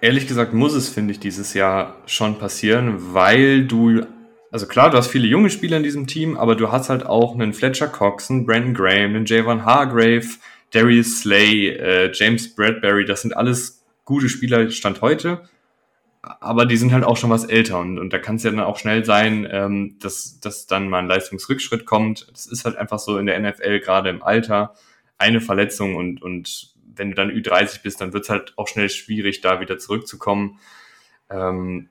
[0.00, 4.06] Ehrlich gesagt muss es, finde ich, dieses Jahr schon passieren, weil du,
[4.50, 7.34] also klar, du hast viele junge Spieler in diesem Team, aber du hast halt auch
[7.34, 10.26] einen Fletcher Cox, einen Brandon Graham, einen Javon Hargrave,
[10.72, 15.42] Darius Slay, äh, James Bradbury, das sind alles gute Spieler, Stand heute
[16.40, 18.60] aber die sind halt auch schon was älter und, und da kann es ja dann
[18.60, 22.28] auch schnell sein, ähm, dass, dass dann mal ein Leistungsrückschritt kommt.
[22.32, 24.74] Das ist halt einfach so in der NFL, gerade im Alter,
[25.18, 28.88] eine Verletzung und, und wenn du dann Ü30 bist, dann wird es halt auch schnell
[28.88, 30.58] schwierig, da wieder zurückzukommen.
[31.30, 31.88] Ähm,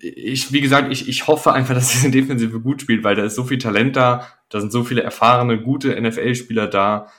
[0.00, 3.34] ich, wie gesagt, ich, ich hoffe einfach, dass diese Defensive gut spielt, weil da ist
[3.34, 7.10] so viel Talent da, da sind so viele erfahrene, gute NFL-Spieler da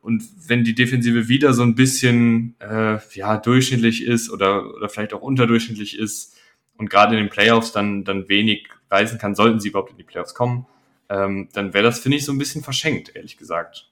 [0.00, 5.14] und wenn die Defensive wieder so ein bisschen äh, ja, durchschnittlich ist oder, oder vielleicht
[5.14, 6.36] auch unterdurchschnittlich ist
[6.76, 10.04] und gerade in den Playoffs dann, dann wenig reisen kann, sollten sie überhaupt in die
[10.04, 10.66] Playoffs kommen,
[11.08, 13.91] ähm, dann wäre das, finde ich, so ein bisschen verschenkt, ehrlich gesagt.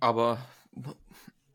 [0.00, 0.38] Aber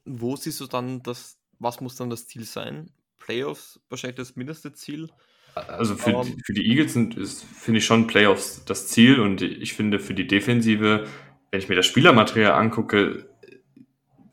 [0.05, 2.91] wo siehst du dann das, was muss dann das Ziel sein?
[3.17, 5.09] Playoffs wahrscheinlich das mindeste Ziel?
[5.55, 9.41] Also für, um, für die Eagles sind, ist, finde ich schon Playoffs das Ziel und
[9.41, 11.07] ich finde für die Defensive
[11.55, 13.30] wenn ich mir das Spielermaterial angucke,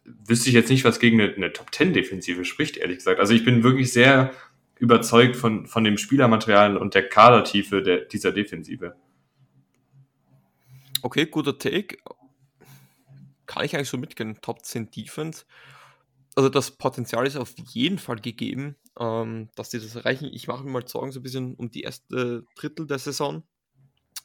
[0.04, 3.20] wüsste ich jetzt nicht, was gegen eine, eine Top-10-Defensive spricht, ehrlich gesagt.
[3.20, 4.32] Also ich bin wirklich sehr
[4.80, 8.96] überzeugt von, von dem Spielermaterial und der Kadertiefe der, dieser Defensive.
[11.02, 11.98] Okay, guter Take.
[13.46, 14.38] Kann ich eigentlich so mitgehen.
[14.40, 15.44] Top 10 Defense.
[16.34, 20.30] Also das Potenzial ist auf jeden Fall gegeben, ähm, dass die das erreichen.
[20.32, 23.44] Ich mache mir mal Sorgen so ein bisschen um die erste Drittel der Saison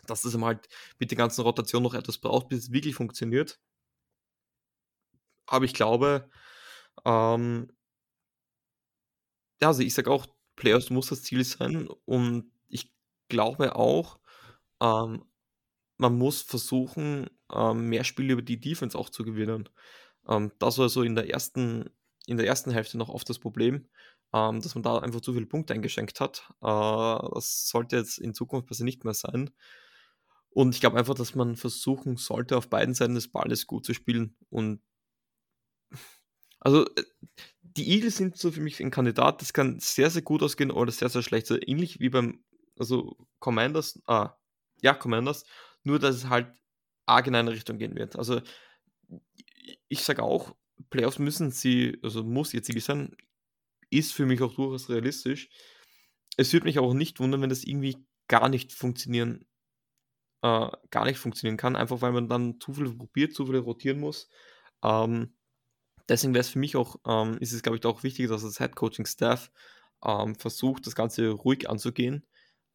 [0.07, 0.67] dass das halt
[0.99, 3.59] mit der ganzen Rotation noch etwas braucht, bis es wirklich funktioniert.
[5.45, 6.29] Aber ich glaube,
[7.05, 7.69] ähm,
[9.61, 12.91] ja, also ich sage auch, Playoffs muss das Ziel sein und ich
[13.29, 14.19] glaube auch,
[14.81, 15.25] ähm,
[15.97, 19.69] man muss versuchen, ähm, mehr Spiele über die Defense auch zu gewinnen.
[20.27, 21.89] Ähm, das war so in der ersten,
[22.25, 23.87] in der ersten Hälfte noch oft das Problem,
[24.33, 26.49] ähm, dass man da einfach zu viele Punkte eingeschenkt hat.
[26.61, 29.51] Äh, das sollte jetzt in Zukunft besser nicht mehr sein.
[30.49, 33.93] Und ich glaube einfach, dass man versuchen sollte, auf beiden Seiten des Balles gut zu
[33.93, 34.35] spielen.
[34.49, 34.81] Und
[36.59, 37.03] also äh,
[37.61, 40.91] die Eagles sind so für mich ein Kandidat, das kann sehr, sehr gut ausgehen oder
[40.91, 41.47] sehr, sehr schlecht.
[41.47, 42.43] So ähnlich wie beim,
[42.77, 44.35] also Commanders, ah,
[44.81, 45.45] ja, Commanders,
[45.83, 46.51] nur dass es halt
[47.07, 48.15] arg in eine Richtung gehen wird.
[48.15, 48.41] Also
[49.87, 50.55] ich sage auch,
[50.89, 53.15] Playoffs müssen sie, also muss ihr Ziel sein,
[53.89, 55.49] ist für mich auch durchaus realistisch.
[56.37, 59.45] Es würde mich auch nicht wundern, wenn das irgendwie gar nicht funktionieren
[60.43, 63.99] äh, gar nicht funktionieren kann, einfach weil man dann zu viel probiert, zu viel rotieren
[63.99, 64.29] muss.
[64.83, 65.33] Ähm,
[66.09, 68.57] deswegen wäre es für mich auch, ähm, ist es glaube ich auch wichtig, dass das
[68.57, 69.51] Head Coaching Staff
[70.03, 72.25] ähm, versucht, das Ganze ruhig anzugehen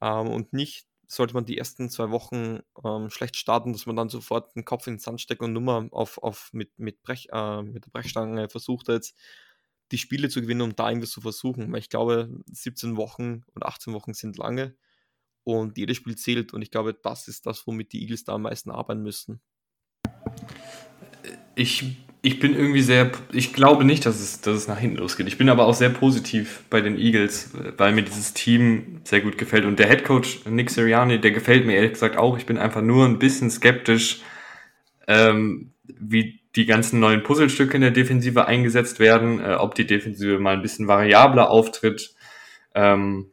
[0.01, 4.09] ähm, und nicht sollte man die ersten zwei Wochen ähm, schlecht starten, dass man dann
[4.09, 7.29] sofort den Kopf in den Sand steckt und nur mal auf, auf mit, mit, Brech,
[7.33, 9.17] äh, mit der Brechstange versucht jetzt
[9.91, 11.71] die Spiele zu gewinnen, um da irgendwas zu versuchen.
[11.71, 14.75] Weil ich glaube, 17 Wochen und 18 Wochen sind lange
[15.45, 16.55] und jedes Spiel zählt.
[16.55, 19.43] Und ich glaube, das ist das, womit die Eagles da am meisten arbeiten müssen.
[21.55, 25.27] Ich, ich bin irgendwie sehr, ich glaube nicht, dass es, dass es nach hinten losgeht.
[25.27, 29.37] Ich bin aber auch sehr positiv bei den Eagles, weil mir dieses Team sehr gut
[29.37, 29.65] gefällt.
[29.65, 32.39] Und der Head Coach Nick Sirianni, der gefällt mir ehrlich gesagt auch.
[32.39, 34.21] Ich bin einfach nur ein bisschen skeptisch,
[35.09, 40.39] ähm, wie die ganzen neuen Puzzlestücke in der Defensive eingesetzt werden, äh, ob die Defensive
[40.39, 42.15] mal ein bisschen variabler auftritt
[42.77, 43.33] ähm,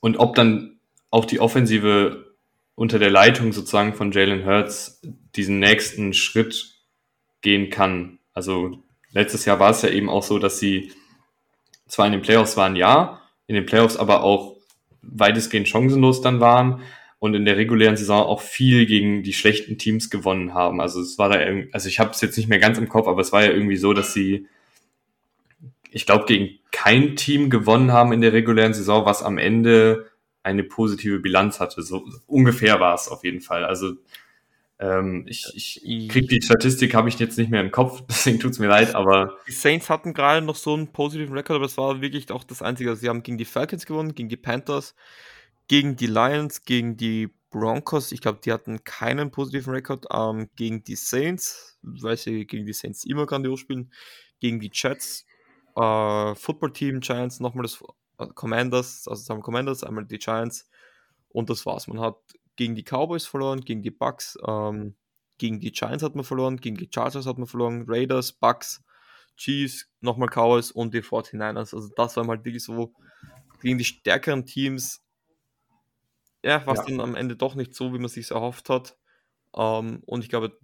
[0.00, 0.80] und ob dann
[1.10, 2.34] auch die Offensive
[2.74, 5.00] unter der Leitung sozusagen von Jalen Hurts
[5.36, 6.79] diesen nächsten Schritt
[7.42, 8.18] gehen kann.
[8.32, 10.92] Also letztes Jahr war es ja eben auch so, dass sie
[11.86, 14.56] zwar in den Playoffs waren, ja, in den Playoffs aber auch
[15.02, 16.82] weitestgehend chancenlos dann waren
[17.18, 20.80] und in der regulären Saison auch viel gegen die schlechten Teams gewonnen haben.
[20.80, 23.08] Also es war da irgendwie, also ich habe es jetzt nicht mehr ganz im Kopf,
[23.08, 24.46] aber es war ja irgendwie so, dass sie,
[25.90, 30.10] ich glaube, gegen kein Team gewonnen haben in der regulären Saison, was am Ende
[30.42, 31.82] eine positive Bilanz hatte.
[31.82, 33.64] So ungefähr war es auf jeden Fall.
[33.64, 33.94] Also
[34.80, 35.44] ähm, ich,
[35.84, 38.68] ich krieg die Statistik, habe ich jetzt nicht mehr im Kopf, deswegen tut es mir
[38.68, 39.36] leid, aber.
[39.46, 42.62] Die Saints hatten gerade noch so einen positiven Rekord, aber es war wirklich auch das
[42.62, 42.90] Einzige.
[42.90, 44.94] Also sie haben gegen die Falcons gewonnen, gegen die Panthers,
[45.68, 48.10] gegen die Lions, gegen die Broncos.
[48.10, 50.06] Ich glaube, die hatten keinen positiven Rekord.
[50.10, 53.92] Ähm, gegen die Saints, weil sie gegen die Saints immer grandios spielen.
[54.40, 55.26] Gegen die Jets,
[55.76, 57.82] äh, Football Team, Giants, nochmal das
[58.18, 60.70] äh, Commanders, also zusammen Commanders, einmal die Giants
[61.28, 61.86] und das war's.
[61.86, 62.16] Man hat
[62.56, 64.94] gegen die Cowboys verloren, gegen die Bucks, ähm,
[65.38, 68.82] gegen die Giants hat man verloren, gegen die Chargers hat man verloren, Raiders, Bucks,
[69.36, 71.74] Chiefs, nochmal Cowboys und die 49ers.
[71.74, 72.92] Also das war halt wirklich so
[73.62, 75.02] gegen die stärkeren Teams
[76.42, 76.86] ja, war es ja.
[76.86, 78.96] dann am Ende doch nicht so, wie man sich erhofft hat.
[79.54, 80.58] Ähm, und ich glaube,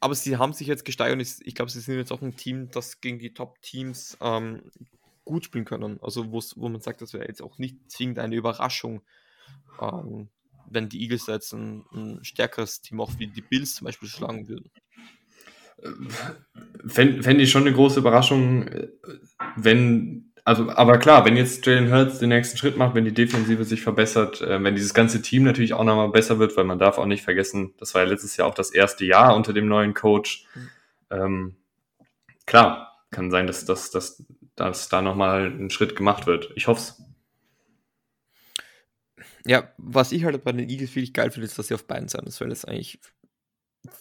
[0.00, 2.36] aber sie haben sich jetzt gesteigert und ich, ich glaube, sie sind jetzt auch ein
[2.36, 4.62] Team, das gegen die Top-Teams ähm,
[5.24, 5.98] gut spielen können.
[6.02, 9.02] Also wo man sagt, das wäre jetzt auch nicht zwingend eine Überraschung,
[9.80, 10.30] ähm,
[10.70, 14.48] wenn die Eagles jetzt ein, ein, stärkeres Team auch wie die Bills zum Beispiel schlagen
[14.48, 14.70] würden.
[16.86, 18.88] Fände fänd ich schon eine große Überraschung, äh,
[19.56, 23.64] wenn also, aber klar, wenn jetzt Jalen Hurts den nächsten Schritt macht, wenn die Defensive
[23.64, 26.98] sich verbessert, äh, wenn dieses ganze Team natürlich auch nochmal besser wird, weil man darf
[26.98, 29.94] auch nicht vergessen, das war ja letztes Jahr auch das erste Jahr unter dem neuen
[29.94, 30.46] Coach.
[31.10, 31.56] Ähm,
[32.46, 34.24] klar, kann sein, dass, dass, dass,
[34.56, 36.50] dass da nochmal ein Schritt gemacht wird.
[36.54, 37.02] Ich hoffe es.
[39.46, 42.08] Ja, was ich halt bei den Eagles wirklich geil finde, ist, dass sie auf beiden
[42.08, 43.00] Seiten ist, weil es eigentlich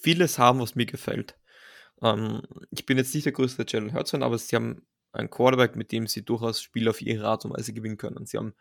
[0.02, 1.38] vieles haben, was mir gefällt.
[2.02, 2.42] Ähm,
[2.72, 6.08] ich bin jetzt nicht der größte Jalen Hurts-Fan, aber sie haben ein Quarterback, mit dem
[6.08, 8.26] sie durchaus Spiele auf ihre Art und Weise gewinnen können.
[8.26, 8.54] Sie haben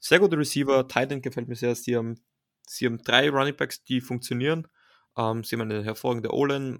[0.00, 1.74] sehr gute Receiver, Titan gefällt mir sehr.
[1.74, 2.20] Sie haben,
[2.66, 4.68] sie haben drei Running Backs, die funktionieren.
[5.16, 6.78] Ähm, sie haben eine hervorragende O-Line.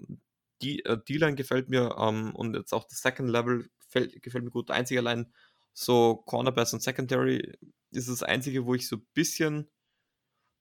[0.61, 4.51] Die äh, D-Line gefällt mir ähm, und jetzt auch das Second Level gefällt, gefällt mir
[4.51, 4.71] gut.
[4.71, 5.31] Einzige Line,
[5.73, 7.53] so Cornerbacks und Secondary
[7.91, 9.69] ist das einzige, wo ich so ein bisschen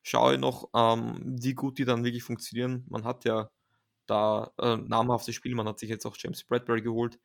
[0.02, 2.84] schaue noch, ähm, wie gut die dann wirklich funktionieren.
[2.88, 3.50] Man hat ja
[4.06, 7.18] da äh, namhafte Spiele, man hat sich jetzt auch James Bradbury geholt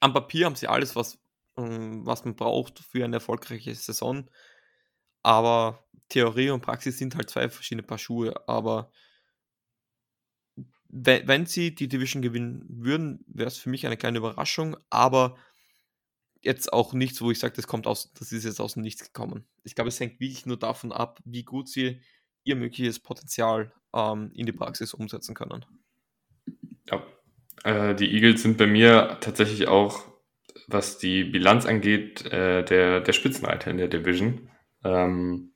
[0.00, 1.18] am Papier haben sie alles, was,
[1.56, 4.28] ähm, was man braucht für eine erfolgreiche Saison.
[5.22, 8.34] Aber Theorie und Praxis sind halt zwei verschiedene Paar Schuhe.
[8.48, 8.92] Aber
[10.88, 14.76] wenn, wenn sie die Division gewinnen würden, wäre es für mich eine kleine Überraschung.
[14.90, 15.36] Aber
[16.46, 19.04] jetzt auch nichts, wo ich sage, das kommt aus, das ist jetzt aus dem Nichts
[19.04, 19.44] gekommen.
[19.64, 22.00] Ich glaube, es hängt wirklich nur davon ab, wie gut sie
[22.44, 25.66] ihr mögliches Potenzial ähm, in die Praxis umsetzen können.
[26.88, 27.02] Ja,
[27.64, 30.04] äh, die Eagles sind bei mir tatsächlich auch,
[30.68, 34.48] was die Bilanz angeht, äh, der, der Spitzenreiter in der Division.
[34.84, 35.52] Ähm,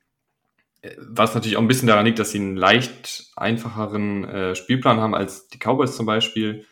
[0.97, 5.15] was natürlich auch ein bisschen daran liegt, dass sie einen leicht einfacheren äh, Spielplan haben
[5.15, 6.65] als die Cowboys zum Beispiel.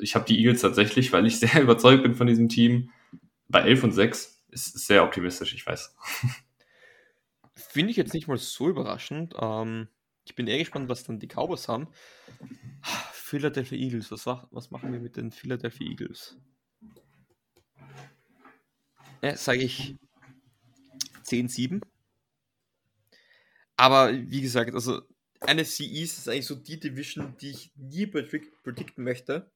[0.00, 2.90] Ich habe die Eagles tatsächlich, weil ich sehr überzeugt bin von diesem Team,
[3.48, 5.94] bei 11 und 6 ist sehr optimistisch, ich weiß.
[7.54, 9.34] Finde ich jetzt nicht mal so überraschend.
[9.40, 9.88] Ähm,
[10.24, 11.88] ich bin eher gespannt, was dann die Cowboys haben.
[13.12, 14.10] Philadelphia Eagles.
[14.10, 16.36] Was, was machen wir mit den Philadelphia Eagles?
[19.22, 19.96] Ja, sage ich
[21.24, 21.82] 10-7.
[23.76, 25.02] Aber wie gesagt, also
[25.46, 29.50] NFC East ist eigentlich so die Division, die ich nie predikten möchte.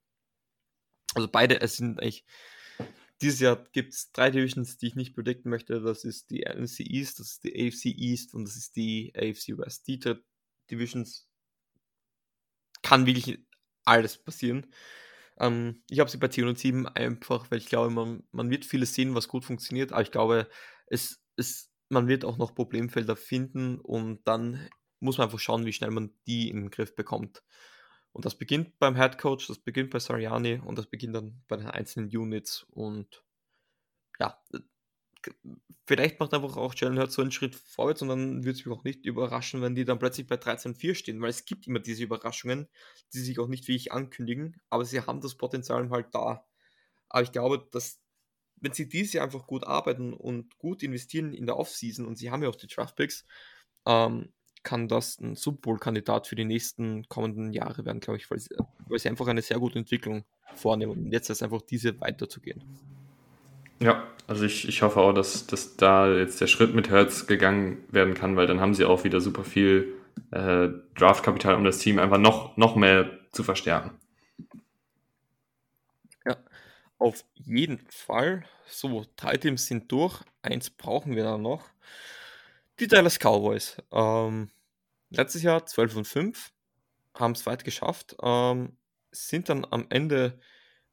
[1.14, 2.24] Also beide, es sind eigentlich,
[3.20, 5.80] dieses Jahr gibt es drei Divisions, die ich nicht predikten möchte.
[5.80, 9.58] Das ist die NFC East, das ist die AFC East und das ist die AFC
[9.58, 9.86] West.
[9.86, 10.16] Die drei
[10.70, 11.28] Divisions
[12.82, 13.38] kann wirklich
[13.84, 14.66] alles passieren.
[15.38, 18.64] Ähm, ich habe sie bei 10 und 7 einfach, weil ich glaube, man, man wird
[18.64, 20.48] vieles sehen, was gut funktioniert, aber ich glaube,
[20.86, 24.68] es, es, man wird auch noch Problemfelder finden und dann
[25.00, 27.42] muss man einfach schauen, wie schnell man die in den Griff bekommt.
[28.12, 31.56] Und das beginnt beim Head Coach, das beginnt bei Sariani und das beginnt dann bei
[31.56, 32.64] den einzelnen Units.
[32.70, 33.24] Und
[34.20, 34.38] ja,
[35.86, 38.74] vielleicht macht einfach auch Jalen Hurts so einen Schritt vorwärts und dann würde es mich
[38.74, 42.04] auch nicht überraschen, wenn die dann plötzlich bei 13-4 stehen, weil es gibt immer diese
[42.04, 42.68] Überraschungen,
[43.14, 46.46] die sich auch nicht wie ich ankündigen, aber sie haben das Potenzial halt da.
[47.08, 48.00] Aber ich glaube, dass
[48.56, 52.42] wenn sie diese einfach gut arbeiten und gut investieren in der Offseason und sie haben
[52.42, 53.26] ja auch die Draftpicks,
[53.86, 54.32] ähm,
[54.62, 58.54] kann das ein Super Bowl-Kandidat für die nächsten kommenden Jahre werden, glaube ich, weil sie,
[58.88, 60.24] weil sie einfach eine sehr gute Entwicklung
[60.54, 62.62] vornehmen und jetzt ist einfach diese weiterzugehen.
[63.80, 67.78] Ja, also ich, ich hoffe auch, dass, dass da jetzt der Schritt mit Hertz gegangen
[67.90, 69.94] werden kann, weil dann haben sie auch wieder super viel
[70.30, 73.90] äh, Draftkapital, um das Team einfach noch, noch mehr zu verstärken.
[76.24, 76.36] Ja,
[76.98, 78.44] auf jeden Fall.
[78.66, 80.20] So, drei Teams sind durch.
[80.42, 81.68] Eins brauchen wir dann noch.
[82.82, 83.76] Die Dallas Cowboys.
[83.92, 84.50] Ähm,
[85.10, 86.52] letztes Jahr 12 und 5,
[87.14, 88.76] haben es weit geschafft, ähm,
[89.12, 90.40] sind dann am Ende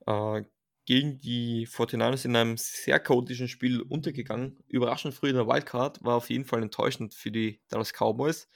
[0.05, 0.43] äh,
[0.85, 4.59] gegen die 49ers in einem sehr chaotischen Spiel untergegangen.
[4.67, 8.47] Überraschend früh in der Wildcard, war auf jeden Fall enttäuschend für die Dallas Cowboys.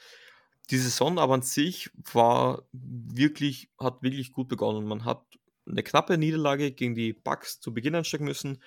[0.69, 4.85] Die Saison aber an sich war wirklich, hat wirklich gut begonnen.
[4.85, 5.25] Man hat
[5.67, 8.61] eine knappe Niederlage gegen die Bucks zu Beginn einstecken müssen,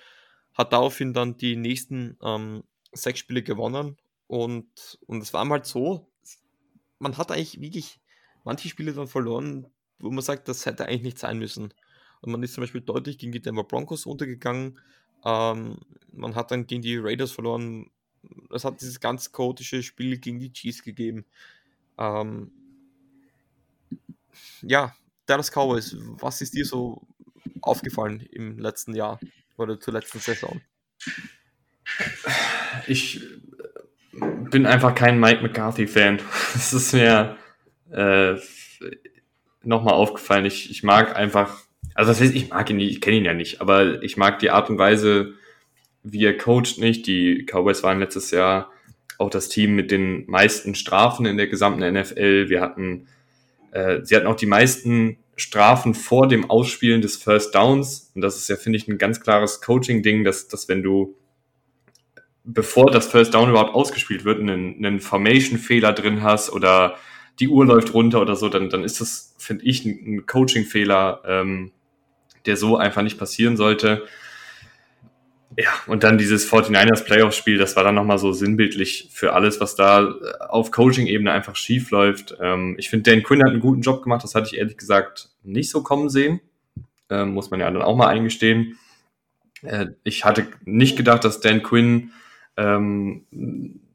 [0.53, 3.95] hat daraufhin dann die nächsten ähm, sechs Spiele gewonnen
[4.27, 6.11] und, und es war halt so,
[6.99, 8.01] man hat eigentlich wirklich
[8.43, 9.67] manche Spiele dann verloren,
[9.99, 11.73] wo man sagt, das hätte eigentlich nicht sein müssen.
[12.21, 14.79] Und man ist zum Beispiel deutlich gegen die Denver Broncos untergegangen.
[15.23, 15.79] Ähm,
[16.11, 17.89] man hat dann gegen die Raiders verloren.
[18.51, 21.25] Es hat dieses ganz chaotische Spiel gegen die Chiefs gegeben.
[21.97, 22.51] Ähm,
[24.61, 24.95] ja,
[25.25, 27.01] Dallas Cowboys, was ist dir so
[27.61, 29.19] aufgefallen im letzten Jahr
[29.57, 30.61] oder zur letzten Saison?
[32.87, 33.21] ich
[34.49, 36.19] bin einfach kein Mike McCarthy-Fan.
[36.53, 37.37] Das ist mir
[37.91, 38.35] äh,
[39.63, 40.45] nochmal aufgefallen.
[40.45, 41.57] Ich, ich mag einfach,
[41.93, 44.49] also das heißt, ich mag ihn ich kenne ihn ja nicht, aber ich mag die
[44.49, 45.33] Art und Weise,
[46.03, 47.07] wie er coacht nicht.
[47.07, 48.71] Die Cowboys waren letztes Jahr
[49.17, 52.49] auch das Team mit den meisten Strafen in der gesamten NFL.
[52.49, 53.07] Wir hatten,
[53.71, 58.11] äh, sie hatten auch die meisten Strafen vor dem Ausspielen des First Downs.
[58.15, 61.15] Und das ist ja, finde ich, ein ganz klares Coaching-Ding, dass, dass wenn du,
[62.47, 66.95] bevor das First Down überhaupt ausgespielt wird, einen, einen Formation-Fehler drin hast oder
[67.39, 71.21] die Uhr läuft runter oder so, dann, dann ist das, finde ich, ein, ein Coaching-Fehler,
[71.25, 71.71] ähm,
[72.45, 74.07] der so einfach nicht passieren sollte.
[75.57, 79.75] Ja, und dann dieses 49ers Playoff-Spiel, das war dann nochmal so sinnbildlich für alles, was
[79.75, 82.37] da äh, auf Coaching-Ebene einfach schief läuft.
[82.39, 85.29] Ähm, ich finde, Dan Quinn hat einen guten Job gemacht, das hatte ich ehrlich gesagt
[85.43, 86.39] nicht so kommen sehen.
[87.09, 88.77] Ähm, muss man ja dann auch mal eingestehen.
[89.63, 92.11] Äh, ich hatte nicht gedacht, dass Dan Quinn
[92.57, 93.25] ähm,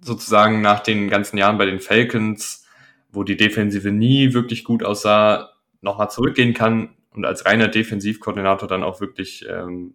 [0.00, 2.66] sozusagen nach den ganzen Jahren bei den Falcons,
[3.10, 8.84] wo die Defensive nie wirklich gut aussah, nochmal zurückgehen kann und als reiner Defensivkoordinator dann
[8.84, 9.94] auch wirklich ähm,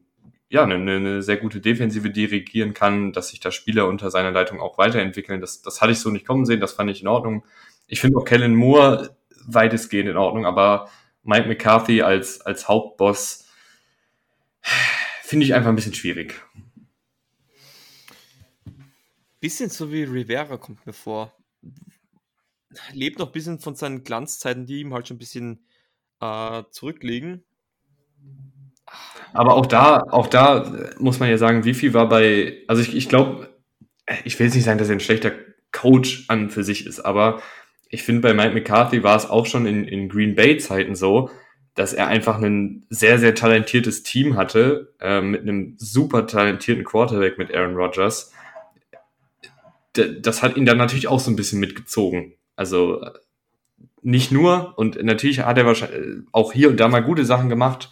[0.49, 4.59] ja, eine, eine sehr gute Defensive dirigieren kann, dass sich da Spieler unter seiner Leitung
[4.59, 5.41] auch weiterentwickeln.
[5.41, 7.43] Das, das hatte ich so nicht kommen sehen, das fand ich in Ordnung.
[7.87, 9.15] Ich finde auch Kellen Moore
[9.45, 10.89] weitestgehend in Ordnung, aber
[11.23, 13.45] Mike McCarthy als, als Hauptboss
[15.23, 16.41] finde ich einfach ein bisschen schwierig.
[19.39, 21.33] Bisschen so wie Rivera kommt mir vor.
[22.91, 25.65] Lebt noch ein bisschen von seinen Glanzzeiten, die ihm halt schon ein bisschen
[26.19, 27.43] äh, zurückliegen.
[29.33, 32.95] Aber auch da, auch da muss man ja sagen, wie viel war bei, also ich,
[32.95, 33.49] ich glaube,
[34.23, 35.33] ich will jetzt nicht sagen, dass er ein schlechter
[35.71, 37.41] Coach an für sich ist, aber
[37.89, 41.29] ich finde, bei Mike McCarthy war es auch schon in, in Green Bay-Zeiten so,
[41.75, 47.37] dass er einfach ein sehr, sehr talentiertes Team hatte, äh, mit einem super talentierten Quarterback
[47.37, 48.33] mit Aaron Rodgers.
[49.97, 52.33] Das hat ihn dann natürlich auch so ein bisschen mitgezogen.
[52.55, 53.01] Also
[54.01, 57.89] nicht nur, und natürlich hat er wahrscheinlich auch hier und da mal gute Sachen gemacht,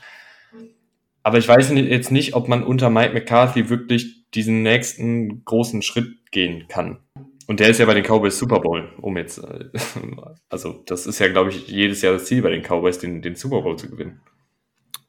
[1.23, 6.31] aber ich weiß jetzt nicht, ob man unter Mike McCarthy wirklich diesen nächsten großen Schritt
[6.31, 6.99] gehen kann.
[7.47, 9.69] Und der ist ja bei den Cowboys Super Bowl, um jetzt, äh,
[10.49, 13.35] also das ist ja, glaube ich, jedes Jahr das Ziel bei den Cowboys, den, den
[13.35, 14.21] Super Bowl zu gewinnen.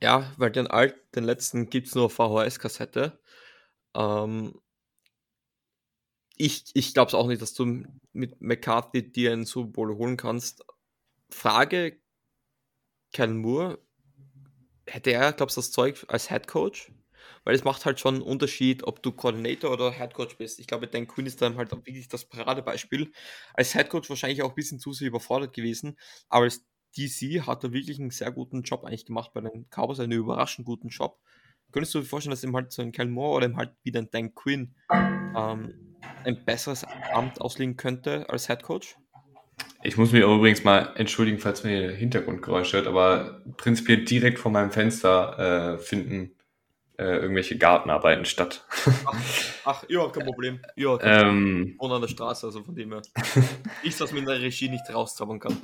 [0.03, 3.19] Ja, weil den alt, den letzten gibt es nur VHS-Kassette.
[3.95, 4.55] Ähm,
[6.37, 10.17] ich ich glaube es auch nicht, dass du mit McCarthy dir einen Super Bowl holen
[10.17, 10.65] kannst.
[11.31, 12.01] Frage,
[13.13, 13.79] Ken Moore,
[14.87, 16.93] hätte er, glaubst du, das Zeug als Head Coach?
[17.45, 20.59] Weil es macht halt schon einen Unterschied, ob du Coordinator oder Head Coach bist.
[20.59, 23.13] Ich glaube, Dan Quinn ist dann halt wirklich das Paradebeispiel.
[23.55, 25.97] Als Head Coach wahrscheinlich auch ein bisschen zu sehr überfordert gewesen,
[26.29, 30.01] aber als DC hat er wirklich einen sehr guten Job eigentlich gemacht bei den Cowboys,
[30.01, 31.21] einen überraschend guten Job.
[31.73, 34.01] Könntest du dir vorstellen, dass ihm halt so ein Cal Moore oder ihm halt wieder
[34.01, 35.86] ein Dan Quinn ähm,
[36.27, 38.97] ein besseres Amt auslegen könnte als Head Coach?
[39.83, 44.51] Ich muss mich übrigens mal entschuldigen, falls man hier Hintergrundgeräusche hört, aber prinzipiell direkt vor
[44.51, 46.33] meinem Fenster äh, finden
[46.99, 48.65] äh, irgendwelche Gartenarbeiten statt.
[49.05, 49.15] Ach,
[49.65, 50.61] ach ja, kein Problem.
[50.77, 51.97] Ja, ähm, Problem.
[51.97, 53.03] an der Straße, also von dem her.
[53.85, 55.57] Nichts, was man in der Regie nicht rauszaubern kann.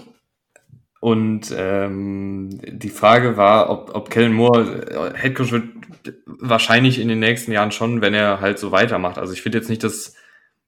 [1.01, 5.65] Und ähm, die Frage war, ob, ob Kellen Moore äh, Headcoach wird
[6.27, 9.19] wahrscheinlich in den nächsten Jahren schon, wenn er halt so weitermacht.
[9.19, 10.15] Also ich finde jetzt nicht, dass,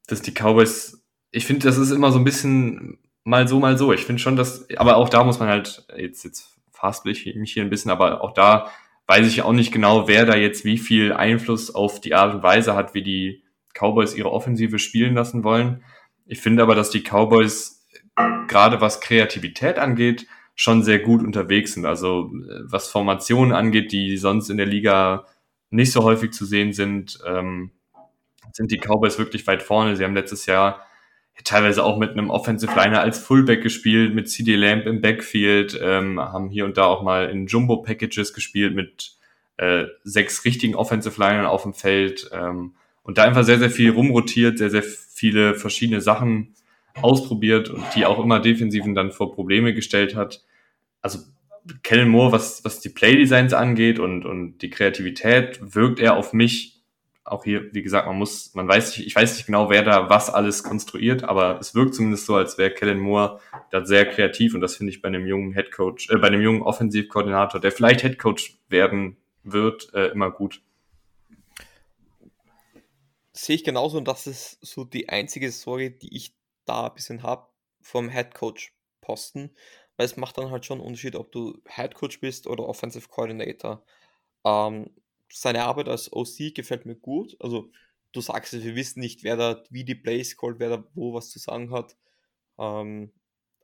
[0.07, 3.93] dass die Cowboys, ich finde, das ist immer so ein bisschen mal so, mal so.
[3.93, 7.53] Ich finde schon, dass, aber auch da muss man halt, jetzt, jetzt fast ich mich
[7.53, 8.71] hier ein bisschen, aber auch da
[9.07, 12.43] weiß ich auch nicht genau, wer da jetzt wie viel Einfluss auf die Art und
[12.43, 13.43] Weise hat, wie die
[13.75, 15.83] Cowboys ihre Offensive spielen lassen wollen.
[16.27, 17.87] Ich finde aber, dass die Cowboys
[18.49, 21.85] gerade was Kreativität angeht, schon sehr gut unterwegs sind.
[21.85, 22.31] Also
[22.63, 25.27] was Formationen angeht, die sonst in der Liga
[25.71, 27.73] nicht so häufig zu sehen sind, ähm,
[28.55, 29.97] sind die Cowboys wirklich weit vorne.
[29.97, 30.87] Sie haben letztes Jahr
[31.43, 36.21] teilweise auch mit einem Offensive Liner als Fullback gespielt, mit CD Lamp im Backfield, ähm,
[36.21, 39.17] haben hier und da auch mal in Jumbo Packages gespielt mit
[39.57, 43.91] äh, sechs richtigen Offensive Linern auf dem Feld ähm, und da einfach sehr, sehr viel
[43.91, 46.55] rumrotiert, sehr, sehr viele verschiedene Sachen
[47.03, 50.45] ausprobiert und die auch immer Defensiven dann vor Probleme gestellt hat.
[51.03, 51.19] Also
[51.83, 56.74] Kellen Moore, was, was die Playdesigns angeht und, und die Kreativität, wirkt er auf mich
[57.25, 60.11] auch hier, wie gesagt, man muss, man weiß nicht, ich weiß nicht genau, wer da
[60.11, 63.41] was alles konstruiert, aber es wirkt zumindest so, als wäre Kellen Moore
[63.71, 66.63] da sehr kreativ und das finde ich bei einem jungen Headcoach, äh, bei einem jungen
[66.63, 70.63] Offensivkoordinator, der vielleicht Headcoach werden wird, äh, immer gut.
[73.33, 76.37] Sehe ich genauso und das ist so die einzige Sorge, die ich
[76.67, 77.47] da ein bisschen habe
[77.81, 79.51] vom Headcoach-Posten,
[79.97, 83.83] weil es macht dann halt schon einen Unterschied, ob du Headcoach bist oder Offensive Coordinator.
[84.45, 84.91] Ähm,
[85.35, 87.37] seine Arbeit als OC gefällt mir gut.
[87.41, 87.71] Also
[88.13, 91.15] du sagst es, wir wissen nicht, wer da wie die Plays called, wer da wo
[91.15, 91.97] was zu sagen hat.
[92.59, 93.13] Ähm,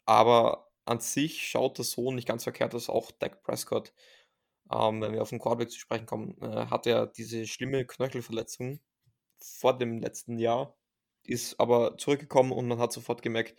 [0.04, 2.88] aber an sich schaut das so nicht ganz verkehrt aus.
[2.88, 3.92] Auch Dak Prescott,
[4.72, 8.80] ähm, wenn wir auf den Quarterback zu sprechen kommen, äh, hat er diese schlimme Knöchelverletzung
[9.40, 10.76] vor dem letzten Jahr,
[11.24, 13.56] ist aber zurückgekommen und man hat sofort gemerkt,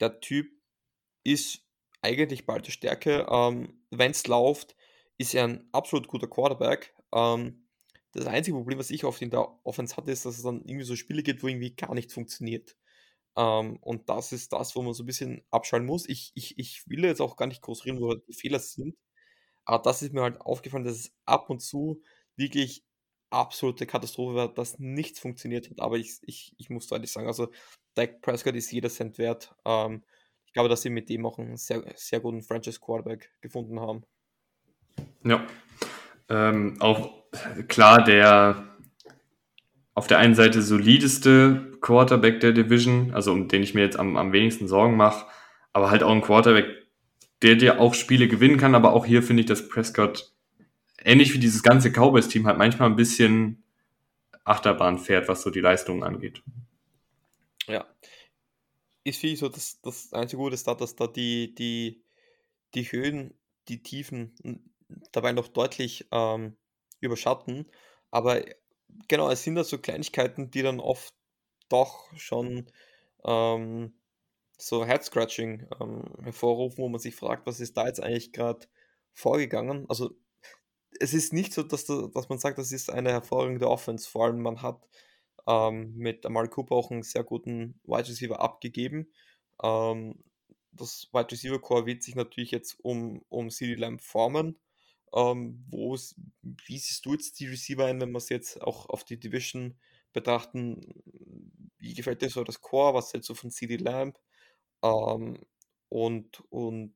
[0.00, 0.48] der Typ
[1.22, 1.60] ist
[2.02, 3.26] eigentlich bald die Stärke.
[3.30, 4.76] Ähm, wenn es läuft,
[5.18, 6.94] ist er ein absolut guter Quarterback.
[7.14, 7.66] Ähm,
[8.12, 10.84] das einzige Problem, was ich oft in der Offense hatte, ist, dass es dann irgendwie
[10.84, 12.76] so Spiele gibt, wo irgendwie gar nichts funktioniert.
[13.36, 16.08] Ähm, und das ist das, wo man so ein bisschen abschalten muss.
[16.08, 18.96] Ich, ich, ich will jetzt auch gar nicht groß reden, wo die Fehler sind.
[19.64, 22.02] Aber das ist mir halt aufgefallen, dass es ab und zu
[22.36, 22.84] wirklich
[23.30, 25.80] absolute Katastrophe war, dass nichts funktioniert hat.
[25.80, 27.48] Aber ich, ich, ich muss deutlich sagen, also
[27.94, 29.54] Dak Prescott ist jeder Cent wert.
[29.64, 30.04] Ähm,
[30.46, 34.04] ich glaube, dass sie mit dem auch einen sehr, sehr guten Franchise Quarterback gefunden haben.
[35.24, 35.44] Ja.
[36.28, 37.10] Ähm, auch
[37.68, 38.64] klar, der
[39.94, 44.16] auf der einen Seite solideste Quarterback der Division, also um den ich mir jetzt am,
[44.16, 45.26] am wenigsten Sorgen mache,
[45.72, 46.66] aber halt auch ein Quarterback,
[47.42, 50.32] der dir auch Spiele gewinnen kann, aber auch hier finde ich, dass Prescott
[51.04, 53.62] ähnlich wie dieses ganze Cowboys-Team halt manchmal ein bisschen
[54.44, 56.42] Achterbahn fährt, was so die Leistungen angeht.
[57.66, 57.86] Ja.
[59.04, 62.02] Ist viel so, dass das einzige Gute ist da, dass da die, die,
[62.74, 63.34] die Höhen,
[63.68, 64.34] die Tiefen
[65.12, 66.56] dabei noch deutlich ähm,
[67.00, 67.70] überschatten.
[68.10, 68.42] Aber
[69.08, 71.14] genau, es sind da so Kleinigkeiten, die dann oft
[71.68, 72.66] doch schon
[73.24, 73.94] ähm,
[74.58, 78.66] so Head-Scratching ähm, hervorrufen, wo man sich fragt, was ist da jetzt eigentlich gerade
[79.12, 79.86] vorgegangen?
[79.88, 80.10] Also
[81.00, 84.08] es ist nicht so, dass, da, dass man sagt, das ist eine hervorragende Offense.
[84.08, 84.86] Vor allem, man hat
[85.46, 89.12] ähm, mit Amari Cooper auch einen sehr guten Wide Receiver abgegeben.
[89.62, 90.22] Ähm,
[90.72, 94.58] das Wide Receiver Core wird sich natürlich jetzt um, um CD Lamb formen.
[95.14, 99.18] Ähm, wie siehst du jetzt die Receiver ein, wenn wir es jetzt auch auf die
[99.18, 99.78] Division
[100.12, 100.80] betrachten?
[101.78, 102.94] Wie gefällt dir so das Core?
[102.94, 104.18] Was hältst du von CD Lamb?
[104.82, 105.38] Ähm,
[105.88, 106.94] und, und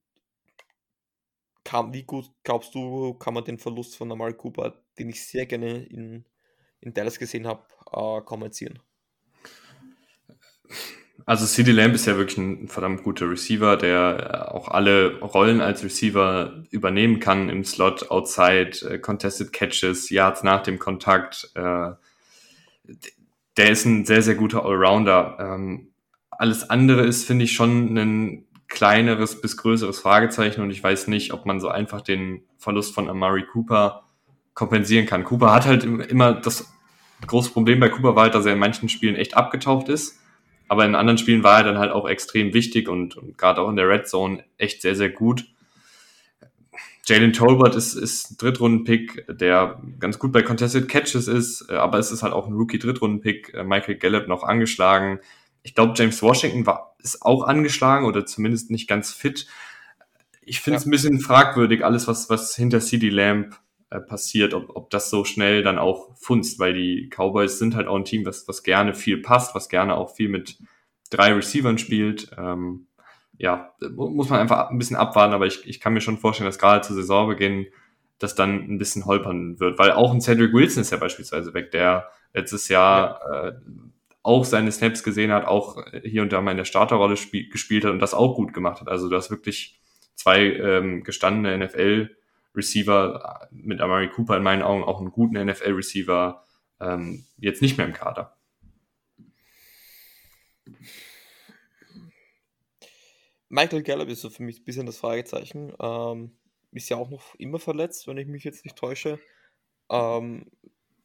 [1.65, 5.47] kann, wie gut glaubst du, kann man den Verlust von Amari Cooper, den ich sehr
[5.47, 6.24] gerne in,
[6.81, 8.81] in Dallas gesehen habe, äh, kompensieren?
[11.28, 15.84] Also CD Lamb ist ja wirklich ein verdammt guter Receiver, der auch alle Rollen als
[15.84, 21.50] Receiver übernehmen kann im Slot, Outside, äh, Contested Catches, Yards nach dem Kontakt.
[21.55, 21.90] Äh,
[23.59, 25.36] der ist ein sehr, sehr guter Allrounder.
[25.38, 25.90] Ähm,
[26.30, 31.34] alles andere ist, finde ich, schon ein kleineres bis größeres Fragezeichen und ich weiß nicht,
[31.34, 34.05] ob man so einfach den Verlust von Amari Cooper
[34.55, 35.24] kompensieren kann.
[35.24, 36.72] Cooper hat halt immer das
[37.26, 40.18] große Problem bei Cooper war halt, dass er in manchen Spielen echt abgetaucht ist
[40.69, 43.69] aber in anderen Spielen war er dann halt auch extrem wichtig und, und gerade auch
[43.69, 45.47] in der Red Zone echt sehr, sehr gut.
[47.07, 51.99] Jalen Tolbert ist, ist ein Drittrunden-Pick, der ganz gut bei Contested Catches ist, äh, aber
[51.99, 53.55] es ist halt auch ein Rookie-Drittrunden-Pick.
[53.55, 55.20] Äh, Michael Gallup noch angeschlagen.
[55.62, 59.47] Ich glaube, James Washington war, ist auch angeschlagen oder zumindest nicht ganz fit.
[60.43, 60.89] Ich finde es ja.
[60.89, 63.59] ein bisschen fragwürdig, alles, was, was hinter CD Lamb
[63.90, 67.86] äh, passiert, ob, ob das so schnell dann auch funzt, weil die Cowboys sind halt
[67.86, 70.59] auch ein Team, was, was gerne viel passt, was gerne auch viel mit
[71.10, 72.31] drei Receivern spielt.
[72.36, 72.86] Ähm,
[73.39, 76.59] ja, muss man einfach ein bisschen abwarten, aber ich, ich kann mir schon vorstellen, dass
[76.59, 77.66] gerade zu Saisonbeginn
[78.19, 81.70] das dann ein bisschen holpern wird, weil auch ein Cedric Wilson ist ja beispielsweise weg,
[81.70, 83.48] der letztes Jahr ja.
[83.48, 83.52] äh,
[84.23, 87.93] auch seine Snaps gesehen hat, auch hier und da mal in der Starterrolle gespielt hat
[87.93, 88.89] und das auch gut gemacht hat.
[88.89, 89.81] Also du hast wirklich
[90.15, 92.10] zwei ähm, gestandene NFL
[92.54, 96.42] Receiver mit Amari Cooper in meinen Augen auch einen guten NFL-Receiver
[96.80, 98.36] ähm, jetzt nicht mehr im Kader.
[103.48, 105.72] Michael Gallup ist so für mich ein bisschen das Fragezeichen.
[105.80, 106.36] Ähm,
[106.72, 109.18] ist ja auch noch immer verletzt, wenn ich mich jetzt nicht täusche.
[109.90, 110.50] Ähm,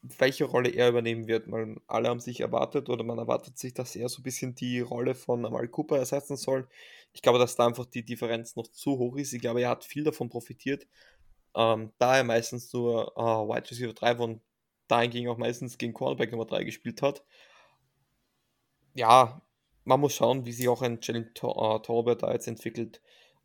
[0.04, 1.50] welche Rolle er übernehmen wird.
[1.50, 4.82] weil alle haben sich erwartet oder man erwartet sich, dass er so ein bisschen die
[4.82, 6.68] Rolle von Amari Cooper ersetzen soll.
[7.14, 9.34] Ich glaube, dass da einfach die Differenz noch zu hoch ist.
[9.34, 10.88] Ich glaube, er hat viel davon profitiert,
[11.56, 14.42] ähm, da er meistens nur äh, Wide Receiver 3 von
[14.88, 17.24] dahingegen auch meistens gegen Cornerback Nummer 3 gespielt hat.
[18.94, 19.42] Ja,
[19.86, 23.02] man muss schauen, wie sich auch ein Jalen Tor äh, da jetzt entwickelt.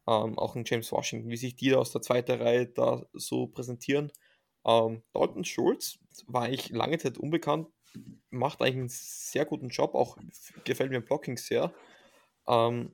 [0.06, 4.12] Ähm, auch ein James Washington, wie sich die aus der zweiten Reihe da so präsentieren.
[4.64, 7.68] Ähm, Dalton Schulz war eigentlich lange Zeit unbekannt,
[8.30, 10.16] macht eigentlich einen sehr guten Job, auch
[10.64, 11.72] gefällt mir Blocking sehr.
[12.46, 12.92] Ähm,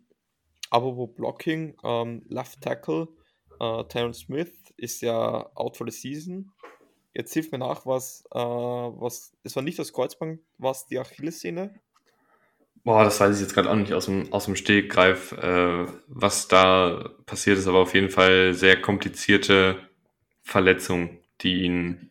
[0.71, 3.09] aber wo Blocking, ähm, Left Tackle,
[3.61, 6.53] äh, Tyron Smith ist ja out for the season.
[7.15, 11.81] Jetzt hilft mir nach, was, äh, was, es war nicht das Kreuzband, was die Achillessehne?
[12.83, 16.49] Boah, das weiß ich jetzt gerade auch nicht aus dem, aus dem Stegreif, äh, was
[16.49, 19.89] da passiert ist, aber auf jeden Fall sehr komplizierte
[20.43, 22.11] Verletzung, die ihn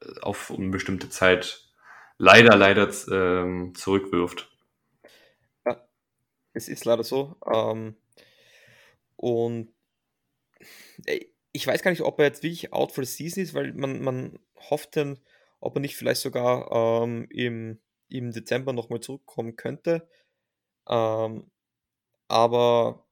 [0.00, 1.72] äh, auf unbestimmte Zeit
[2.18, 4.48] leider, leider ähm, zurückwirft.
[5.64, 5.84] Ja,
[6.52, 7.34] es ist leider so.
[7.52, 7.96] Ähm,
[9.16, 9.72] und
[11.52, 14.02] ich weiß gar nicht, ob er jetzt wirklich out for the season ist, weil man,
[14.02, 14.38] man
[14.70, 15.20] hofft dann,
[15.60, 20.08] ob er nicht vielleicht sogar ähm, im, im Dezember nochmal zurückkommen könnte.
[20.88, 21.50] Ähm,
[22.28, 23.06] aber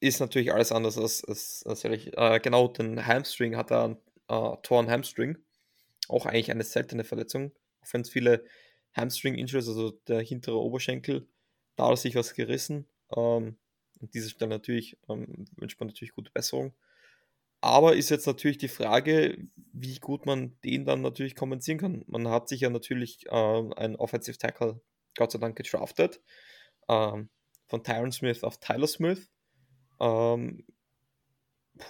[0.00, 2.16] ist natürlich alles anders als, als, als ehrlich.
[2.16, 3.96] Äh, genau, den Hamstring hat er,
[4.28, 5.38] äh, Torn Hamstring.
[6.08, 7.52] Auch eigentlich eine seltene Verletzung.
[7.82, 8.44] Auch wenn es viele
[8.94, 11.28] Hamstring-Injuries, also der hintere Oberschenkel,
[11.76, 12.88] da hat er sich was gerissen.
[13.14, 13.56] Ähm,
[14.00, 16.74] an dieser Stelle natürlich ähm, wünscht man natürlich gute Besserung.
[17.60, 19.36] Aber ist jetzt natürlich die Frage,
[19.72, 22.04] wie gut man den dann natürlich kompensieren kann.
[22.06, 24.80] Man hat sich ja natürlich äh, einen Offensive Tackle,
[25.14, 26.20] Gott sei Dank, gedraftet.
[26.88, 27.28] Ähm,
[27.66, 29.30] von Tyron Smith auf Tyler Smith.
[30.00, 30.64] Ähm,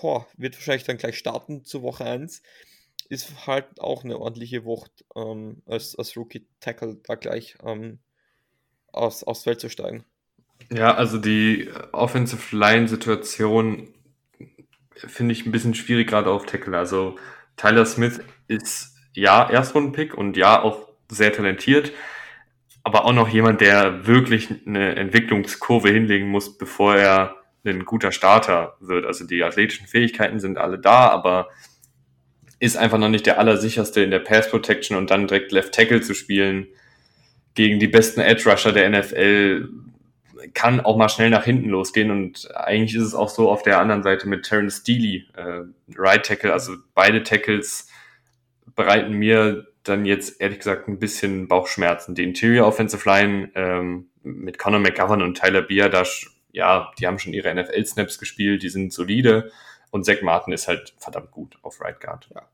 [0.00, 2.42] boah, wird wahrscheinlich dann gleich starten zur Woche 1.
[3.08, 8.00] Ist halt auch eine ordentliche Wucht, ähm, als, als Rookie-Tackle da gleich ähm,
[8.88, 10.04] aus, aufs Feld zu steigen.
[10.68, 13.88] Ja, also die Offensive Line-Situation
[14.94, 16.76] finde ich ein bisschen schwierig, gerade auf Tackle.
[16.76, 17.16] Also
[17.56, 21.92] Tyler Smith ist ja Erstrundenpick und ja auch sehr talentiert,
[22.82, 28.76] aber auch noch jemand, der wirklich eine Entwicklungskurve hinlegen muss, bevor er ein guter Starter
[28.80, 29.04] wird.
[29.04, 31.48] Also die athletischen Fähigkeiten sind alle da, aber
[32.58, 36.00] ist einfach noch nicht der allersicherste in der Pass Protection und dann direkt Left Tackle
[36.00, 36.68] zu spielen
[37.54, 39.68] gegen die besten Edge Rusher der NFL
[40.54, 43.78] kann auch mal schnell nach hinten losgehen und eigentlich ist es auch so auf der
[43.78, 45.62] anderen Seite mit Terrence Steely, äh,
[45.96, 47.88] Right Tackle, also beide Tackles
[48.74, 52.14] bereiten mir dann jetzt ehrlich gesagt ein bisschen Bauchschmerzen.
[52.14, 57.32] Die Interior Offensive Line ähm, mit Conor McGovern und Tyler Biadasch, ja, die haben schon
[57.32, 59.50] ihre NFL-Snaps gespielt, die sind solide
[59.90, 62.28] und Zach Martin ist halt verdammt gut auf Right Guard.
[62.34, 62.48] Ja.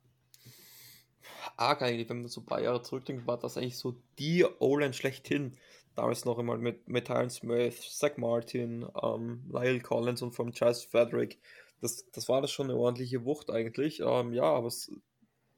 [1.56, 4.92] Arg eigentlich, wenn man so ein paar Jahre zurückdenkt, war das eigentlich so die O-Line
[4.92, 5.56] schlechthin
[5.96, 10.84] damals noch einmal mit, mit Tyron Smith, Zach Martin, ähm, Lyle Collins und vom Charles
[10.84, 11.38] Frederick.
[11.80, 14.00] Das, das war das schon eine ordentliche Wucht eigentlich.
[14.00, 14.92] Ähm, ja, aber es,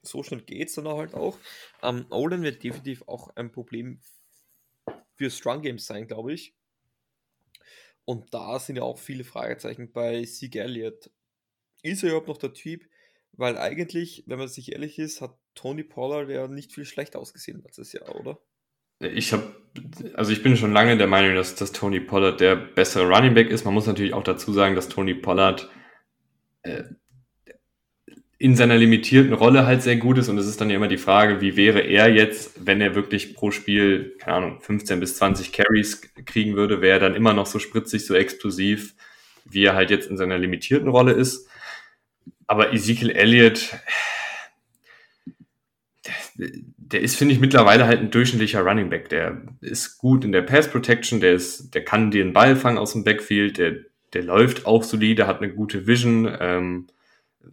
[0.01, 1.37] so schnell geht es dann halt auch.
[1.83, 3.99] Ähm, Olin wird definitiv auch ein Problem
[5.15, 6.55] für Strong Games sein, glaube ich.
[8.05, 11.11] Und da sind ja auch viele Fragezeichen bei Sieg Elliott.
[11.83, 12.89] Ist er überhaupt noch der Typ?
[13.33, 17.61] Weil eigentlich, wenn man sich ehrlich ist, hat Tony Pollard ja nicht viel schlechter ausgesehen
[17.61, 18.39] letztes Jahr, oder?
[18.99, 19.55] Ich habe,
[20.13, 23.49] also ich bin schon lange der Meinung, dass, dass Tony Pollard der bessere Running Back
[23.49, 23.65] ist.
[23.65, 25.69] Man muss natürlich auch dazu sagen, dass Tony Pollard
[26.63, 26.83] äh,
[28.37, 30.29] in seiner limitierten Rolle halt sehr gut ist.
[30.29, 33.35] Und es ist dann ja immer die Frage, wie wäre er jetzt, wenn er wirklich
[33.35, 37.45] pro Spiel, keine Ahnung, 15 bis 20 Carries kriegen würde, wäre er dann immer noch
[37.45, 38.95] so spritzig, so explosiv,
[39.43, 41.49] wie er halt jetzt in seiner limitierten Rolle ist.
[42.47, 43.77] Aber Ezekiel Elliott,
[46.91, 49.09] der ist, finde ich, mittlerweile halt ein durchschnittlicher Running Back.
[49.09, 52.77] Der ist gut in der Pass Protection, der ist, der kann dir einen Ball fangen
[52.77, 53.75] aus dem Backfield, der,
[54.13, 56.87] der läuft auch solide, hat eine gute Vision, ähm,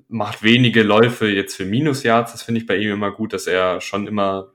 [0.08, 2.32] macht wenige Läufe jetzt für Minus-Yards.
[2.32, 4.52] Das finde ich bei ihm immer gut, dass er schon immer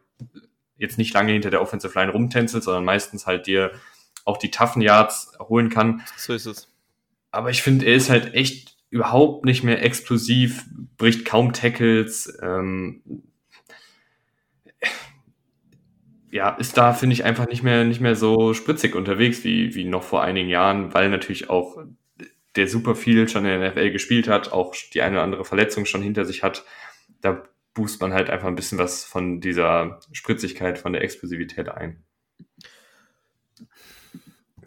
[0.78, 3.72] jetzt nicht lange hinter der Offensive Line rumtänzelt, sondern meistens halt dir
[4.26, 6.02] auch die toughen Yards holen kann.
[6.18, 6.68] So ist es.
[7.30, 10.66] Aber ich finde, er ist halt echt überhaupt nicht mehr explosiv,
[10.98, 13.02] bricht kaum Tackles, ähm,
[16.32, 19.84] ja, ist da, finde ich, einfach nicht mehr, nicht mehr so spritzig unterwegs wie, wie
[19.84, 21.78] noch vor einigen Jahren, weil natürlich auch
[22.56, 25.86] der super viel schon in der NFL gespielt hat, auch die eine oder andere Verletzung
[25.86, 26.64] schon hinter sich hat.
[27.22, 27.44] Da
[27.74, 32.03] boost man halt einfach ein bisschen was von dieser Spritzigkeit, von der Explosivität ein.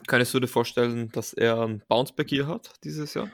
[0.07, 3.31] Könntest du dir vorstellen, dass er ein Bounceback hier hat dieses Jahr?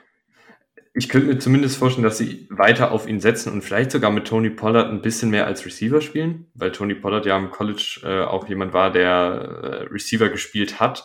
[0.92, 4.26] Ich könnte mir zumindest vorstellen, dass sie weiter auf ihn setzen und vielleicht sogar mit
[4.26, 8.24] Tony Pollard ein bisschen mehr als Receiver spielen, weil Tony Pollard ja im College äh,
[8.24, 11.04] auch jemand war, der äh, Receiver gespielt hat,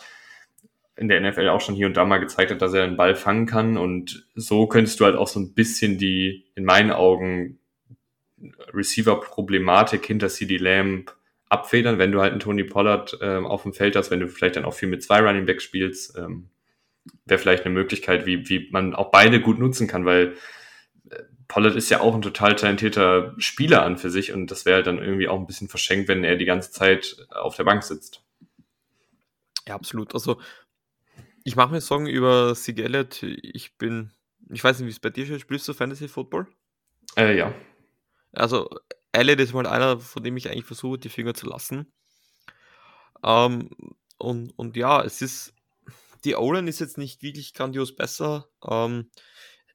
[0.95, 3.15] in der NFL auch schon hier und da mal gezeigt hat, dass er einen Ball
[3.15, 7.59] fangen kann und so könntest du halt auch so ein bisschen die, in meinen Augen,
[8.73, 11.15] Receiver-Problematik hinter CD Lamb
[11.47, 14.55] abfedern, wenn du halt einen Tony Pollard äh, auf dem Feld hast, wenn du vielleicht
[14.55, 16.17] dann auch viel mit zwei Running Backs spielst.
[16.17, 16.49] Ähm,
[17.25, 20.35] wäre vielleicht eine Möglichkeit, wie, wie man auch beide gut nutzen kann, weil
[21.09, 24.83] äh, Pollard ist ja auch ein total talentierter Spieler an für sich und das wäre
[24.83, 28.23] dann irgendwie auch ein bisschen verschenkt, wenn er die ganze Zeit auf der Bank sitzt.
[29.67, 30.13] Ja, absolut.
[30.13, 30.39] Also
[31.43, 33.21] ich mache mir Sorgen über Sigelet.
[33.21, 34.11] Ich bin,
[34.49, 35.41] ich weiß nicht, wie es bei dir ist.
[35.41, 36.47] Spielst du Fantasy Football?
[37.15, 37.53] Äh, ja.
[38.31, 38.69] Also
[39.11, 41.91] Elliot ist mal einer, von dem ich eigentlich versuche, die Finger zu lassen.
[43.23, 43.69] Ähm,
[44.17, 45.54] und, und ja, es ist
[46.25, 48.49] die O-Line ist jetzt nicht wirklich grandios besser.
[48.67, 49.09] Ähm,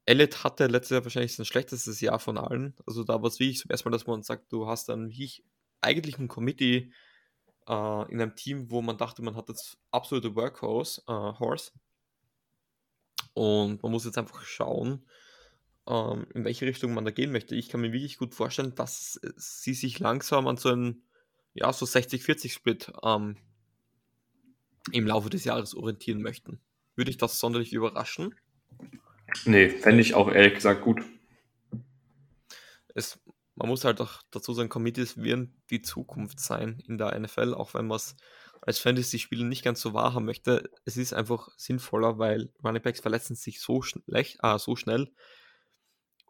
[0.05, 2.77] Elliot hatte letztes Jahr wahrscheinlich sein schlechtestes Jahr von allen.
[2.87, 5.45] Also da war es wirklich zum ersten Mal, dass man sagt, du hast dann wie
[5.81, 6.93] eigentlich ein Committee
[7.69, 11.71] äh, in einem Team, wo man dachte, man hat das absolute Workhorse, äh, Horse.
[13.35, 15.07] Und man muss jetzt einfach schauen,
[15.87, 17.55] ähm, in welche Richtung man da gehen möchte.
[17.55, 21.05] Ich kann mir wirklich gut vorstellen, dass sie sich langsam an so einem,
[21.55, 23.37] ja, so 60-40-Split ähm,
[24.93, 26.61] im Laufe des Jahres orientieren möchten.
[26.97, 28.35] Würde ich das sonderlich überraschen?
[29.45, 31.01] Nee, fände ich auch ehrlich gesagt gut.
[32.95, 33.21] Es,
[33.55, 37.75] man muss halt auch dazu sagen, Committees werden die Zukunft sein in der NFL, auch
[37.75, 38.17] wenn man es
[38.63, 40.71] als Fantasy-Spieler nicht ganz so wahrhaben möchte.
[40.85, 45.11] Es ist einfach sinnvoller, weil Running Backs verletzen sich so, schlecht, äh, so schnell.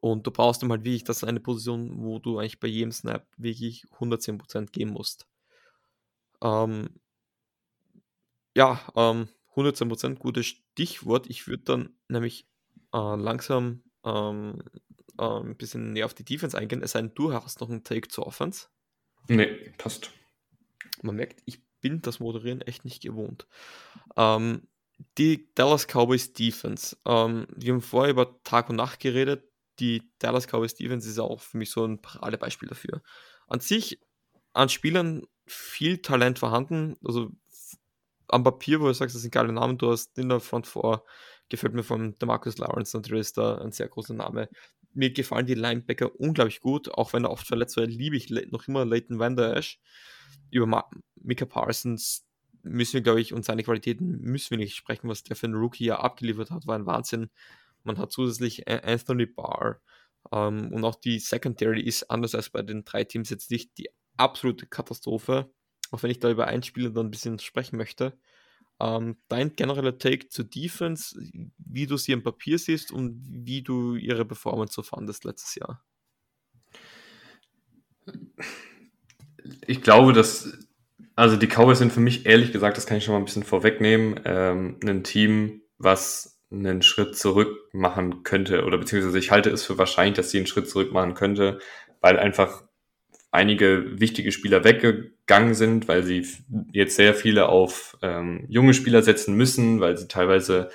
[0.00, 2.92] Und du brauchst dann halt wirklich, das ist eine Position, wo du eigentlich bei jedem
[2.92, 5.26] Snap wirklich 110% geben musst.
[6.42, 6.99] Ähm,
[8.54, 11.28] ja, ähm, 110% gutes Stichwort.
[11.28, 12.46] Ich würde dann nämlich
[12.92, 14.62] äh, langsam ähm,
[15.18, 17.84] äh, ein bisschen näher auf die Defense eingehen, es sei denn, du hast noch einen
[17.84, 18.68] Take zur Offense.
[19.28, 19.46] Nee,
[19.78, 20.10] passt.
[21.02, 23.46] Man merkt, ich bin das Moderieren echt nicht gewohnt.
[24.16, 24.68] Ähm,
[25.18, 26.96] die Dallas Cowboys Defense.
[27.06, 29.44] Ähm, wir haben vorher über Tag und Nacht geredet.
[29.78, 33.02] Die Dallas Cowboys Defense ist auch für mich so ein Paradebeispiel dafür.
[33.46, 33.98] An sich,
[34.52, 36.96] an Spielern viel Talent vorhanden.
[37.04, 37.30] Also
[38.32, 41.02] am Papier, wo du sagst, das sind geile Namen, du hast in der Front 4
[41.50, 44.48] gefällt mir von Demarcus Lawrence natürlich da ein sehr großer Name.
[44.94, 48.66] Mir gefallen die Linebacker unglaublich gut, auch wenn er oft verletzt war, liebe ich noch
[48.68, 49.78] immer Leighton Van Der Esch.
[50.50, 52.26] Über Mika Parsons
[52.62, 55.54] müssen wir, glaube ich, und seine Qualitäten müssen wir nicht sprechen, was der für ein
[55.54, 57.30] Rookie ja abgeliefert hat, war ein Wahnsinn.
[57.84, 59.80] Man hat zusätzlich Anthony Barr
[60.32, 63.88] ähm, und auch die Secondary ist anders als bei den drei Teams jetzt nicht die
[64.16, 65.50] absolute Katastrophe,
[65.90, 68.18] auch wenn ich da über ein Spieler dann ein bisschen sprechen möchte.
[68.80, 71.20] Ähm, dein genereller Take zur Defense,
[71.58, 75.84] wie du sie im Papier siehst und wie du ihre Performance so fandest letztes Jahr?
[79.66, 80.66] Ich glaube, dass,
[81.14, 83.42] also die Cowboys sind für mich ehrlich gesagt, das kann ich schon mal ein bisschen
[83.42, 89.64] vorwegnehmen, ähm, ein Team, was einen Schritt zurück machen könnte oder beziehungsweise ich halte es
[89.64, 91.60] für wahrscheinlich, dass sie einen Schritt zurück machen könnte,
[92.00, 92.64] weil einfach
[93.30, 94.64] einige wichtige Spieler
[95.30, 96.26] weggegangen sind, weil sie
[96.72, 100.70] jetzt sehr viele auf ähm, junge Spieler setzen müssen, weil sie teilweise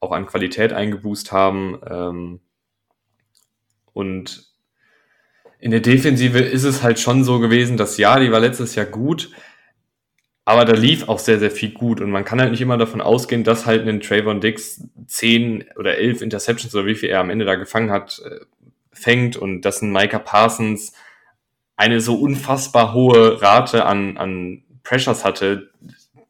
[0.00, 1.78] auch an Qualität eingeboost haben.
[1.88, 2.40] Ähm,
[3.92, 4.50] und
[5.60, 8.86] in der Defensive ist es halt schon so gewesen, dass ja, die war letztes Jahr
[8.86, 9.30] gut,
[10.44, 12.00] aber da lief auch sehr, sehr viel gut.
[12.00, 15.98] Und man kann halt nicht immer davon ausgehen, dass halt ein Trayvon Dix 10 oder
[15.98, 18.40] 11 Interceptions oder wie viel er am Ende da gefangen hat, äh,
[18.92, 20.92] fängt und dass ein Micah Parsons
[21.80, 25.70] eine so unfassbar hohe Rate an, an Pressures hatte,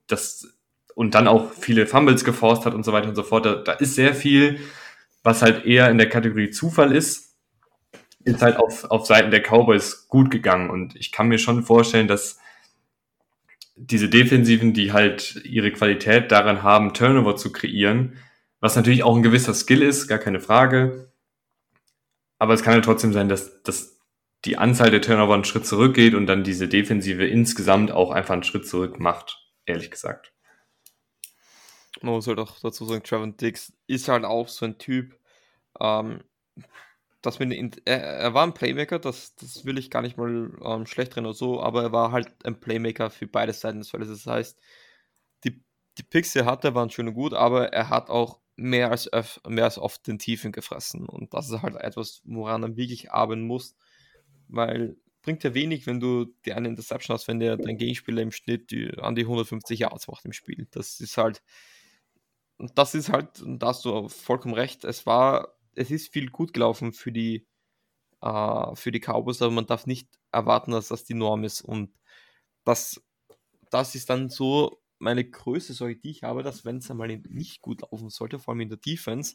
[0.07, 0.47] das,
[0.95, 3.47] und dann auch viele Fumbles geforst hat und so weiter und so fort.
[3.47, 4.61] Da, da ist sehr viel,
[5.25, 7.35] was halt eher in der Kategorie Zufall ist,
[8.23, 10.71] ist halt auf, auf Seiten der Cowboys gut gegangen.
[10.71, 12.39] Und ich kann mir schon vorstellen, dass
[13.75, 18.19] diese Defensiven, die halt ihre Qualität daran haben, Turnover zu kreieren,
[18.61, 21.11] was natürlich auch ein gewisser Skill ist, gar keine Frage.
[22.39, 24.00] Aber es kann halt trotzdem sein, dass, dass
[24.45, 28.43] die Anzahl der Turnover einen Schritt zurückgeht und dann diese Defensive insgesamt auch einfach einen
[28.43, 30.33] Schritt zurück macht, ehrlich gesagt.
[32.01, 35.19] Man muss halt auch dazu sagen, Trevor Dix ist halt auch so ein Typ,
[35.79, 36.23] ähm,
[37.21, 40.51] dass man ihn, er, er, war ein Playmaker, das, das will ich gar nicht mal
[40.65, 43.91] ähm, schlecht drin oder so, aber er war halt ein Playmaker für beide Seiten des
[43.91, 44.09] Feldes.
[44.09, 44.59] Das heißt,
[45.45, 45.63] die,
[45.99, 49.11] die Picks, die er hatte, waren schön und gut, aber er hat auch mehr als,
[49.47, 51.07] mehr als oft den Tiefen gefressen.
[51.07, 53.77] Und das ist halt etwas, woran er wirklich arbeiten muss
[54.51, 58.33] weil bringt ja wenig, wenn du dir eine Interception hast, wenn der dein Gegenspieler im
[58.33, 60.67] Schnitt die, an die 150 Yards macht im Spiel.
[60.71, 61.43] Das ist halt,
[62.59, 66.93] das ist halt, da hast du vollkommen recht, es war, es ist viel gut gelaufen
[66.93, 67.47] für die,
[68.23, 71.93] äh, für die Cowboys, aber man darf nicht erwarten, dass das die Norm ist und
[72.65, 73.03] das,
[73.71, 77.63] das ist dann so meine größte Sorge, die ich habe, dass wenn es einmal nicht
[77.63, 79.35] gut laufen sollte, vor allem in der Defense,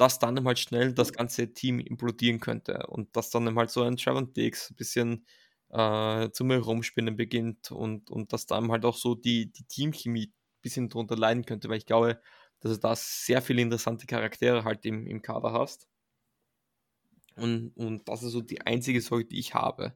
[0.00, 3.98] dass dann halt schnell das ganze Team implodieren könnte und dass dann halt so ein
[3.98, 5.26] Trevor Diggs ein bisschen
[5.68, 10.28] äh, zu mir rumspinnen beginnt und, und dass dann halt auch so die, die Teamchemie
[10.28, 12.18] ein bisschen drunter leiden könnte, weil ich glaube,
[12.60, 15.86] dass du da sehr viele interessante Charaktere halt im, im Kader hast.
[17.36, 19.94] Und, und das ist so die einzige Sorge, die ich habe.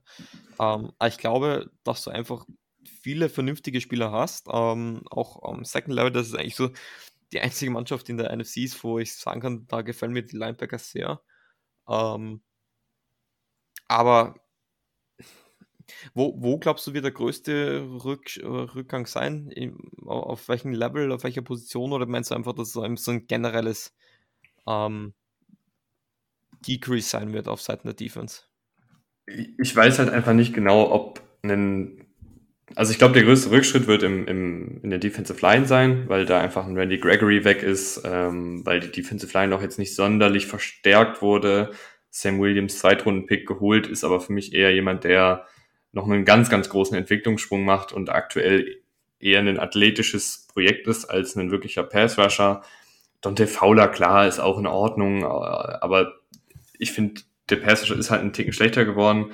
[0.60, 2.46] Ähm, ich glaube, dass du einfach
[2.84, 6.70] viele vernünftige Spieler hast, ähm, auch am Second Level, das ist eigentlich so
[7.34, 10.36] die einzige Mannschaft in der NFC ist, wo ich sagen kann, da gefallen mir die
[10.36, 11.20] Linebackers sehr.
[11.88, 12.42] Ähm,
[13.88, 14.36] aber
[16.14, 19.52] wo, wo glaubst du, wird der größte Rück, Rückgang sein?
[20.06, 21.92] Auf welchem Level, auf welcher Position?
[21.92, 23.94] Oder meinst du einfach, dass es so ein generelles
[24.66, 25.14] ähm,
[26.66, 28.42] Decrease sein wird auf Seiten der Defense?
[29.26, 32.06] Ich weiß halt einfach nicht genau, ob einen,
[32.76, 36.26] also ich glaube, der größte Rückschritt wird im, im, in der Defensive Line sein, weil
[36.26, 39.94] da einfach ein Randy Gregory weg ist, ähm, weil die Defensive Line auch jetzt nicht
[39.94, 41.70] sonderlich verstärkt wurde.
[42.10, 45.46] Sam Williams Zweitrunden-Pick geholt, ist aber für mich eher jemand, der
[45.92, 48.82] noch einen ganz, ganz großen Entwicklungssprung macht und aktuell
[49.20, 52.62] eher ein athletisches Projekt ist als ein wirklicher Pass-Rusher.
[53.20, 56.14] Dante Fowler, klar, ist auch in Ordnung, aber
[56.78, 59.32] ich finde, der Pass-Rusher ist halt ein Ticken schlechter geworden.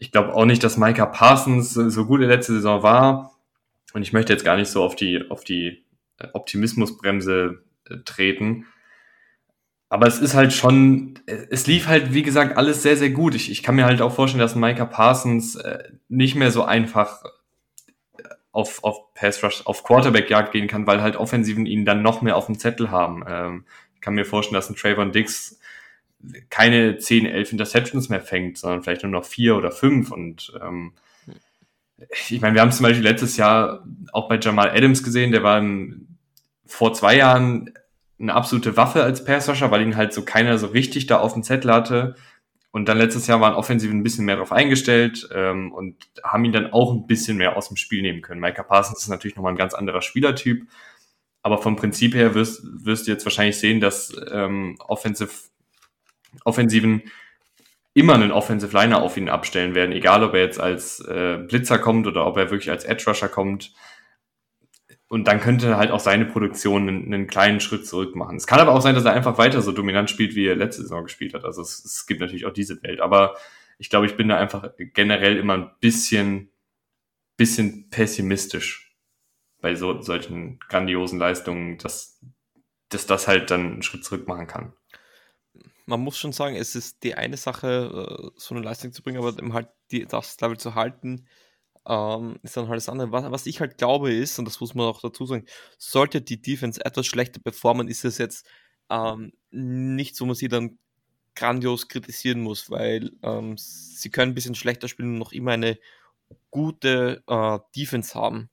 [0.00, 3.36] Ich glaube auch nicht, dass Micah Parsons so gut in der letzten Saison war.
[3.92, 5.84] Und ich möchte jetzt gar nicht so auf die, auf die
[6.32, 8.66] Optimismusbremse äh, treten.
[9.90, 13.34] Aber es ist halt schon, es lief halt, wie gesagt, alles sehr, sehr gut.
[13.34, 17.22] Ich, ich kann mir halt auch vorstellen, dass Micah Parsons äh, nicht mehr so einfach
[18.52, 22.36] auf, auf Pass Rush, auf Quarterback-Jagd gehen kann, weil halt Offensiven ihn dann noch mehr
[22.36, 23.24] auf dem Zettel haben.
[23.28, 23.64] Ähm,
[23.94, 25.59] ich kann mir vorstellen, dass ein Trayvon Dix
[26.50, 30.10] keine 10, 11 Interceptions mehr fängt, sondern vielleicht nur noch vier oder fünf.
[30.10, 30.92] Und ähm,
[32.28, 35.58] ich meine, wir haben zum Beispiel letztes Jahr auch bei Jamal Adams gesehen, der war
[35.58, 36.18] im,
[36.64, 37.72] vor zwei Jahren
[38.18, 41.42] eine absolute Waffe als Passrusher, weil ihn halt so keiner so richtig da auf dem
[41.42, 42.16] Zettel hatte.
[42.72, 46.52] Und dann letztes Jahr waren Offensiven ein bisschen mehr darauf eingestellt ähm, und haben ihn
[46.52, 48.40] dann auch ein bisschen mehr aus dem Spiel nehmen können.
[48.40, 50.68] Micah Parsons ist natürlich nochmal ein ganz anderer Spielertyp,
[51.42, 55.32] aber vom Prinzip her wirst, wirst du jetzt wahrscheinlich sehen, dass ähm, Offensive,
[56.44, 57.02] Offensiven
[57.92, 61.78] immer einen Offensive Liner auf ihn abstellen werden, egal ob er jetzt als äh, Blitzer
[61.78, 63.72] kommt oder ob er wirklich als Edge Rusher kommt
[65.10, 68.36] und dann könnte halt auch seine Produktion einen, einen, kleinen Schritt zurück machen.
[68.36, 70.82] Es kann aber auch sein, dass er einfach weiter so dominant spielt, wie er letzte
[70.82, 71.44] Saison gespielt hat.
[71.44, 73.00] Also es, es gibt natürlich auch diese Welt.
[73.00, 73.36] Aber
[73.78, 76.52] ich glaube, ich bin da einfach generell immer ein bisschen,
[77.36, 78.96] bisschen pessimistisch
[79.60, 82.20] bei so, solchen grandiosen Leistungen, dass,
[82.88, 84.74] dass das halt dann einen Schritt zurück machen kann.
[85.86, 89.18] Man muss schon sagen, es ist die eine Sache, äh, so eine Leistung zu bringen,
[89.18, 91.26] aber halt die, das Level zu halten,
[91.86, 93.12] ähm, ist dann halt das andere.
[93.12, 95.46] Was, was, ich halt glaube ist, und das muss man auch dazu sagen,
[95.78, 98.46] sollte die Defense etwas schlechter performen, ist es jetzt
[98.90, 100.78] ähm, nichts, wo man sie dann
[101.34, 105.78] grandios kritisieren muss, weil ähm, sie können ein bisschen schlechter spielen und noch immer eine
[106.50, 108.50] gute äh, Defense haben.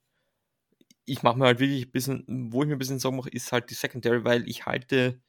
[1.05, 3.51] Ich mache mir halt wirklich ein bisschen, wo ich mir ein bisschen Sorgen mache, ist
[3.51, 5.21] halt die Secondary, weil ich halte,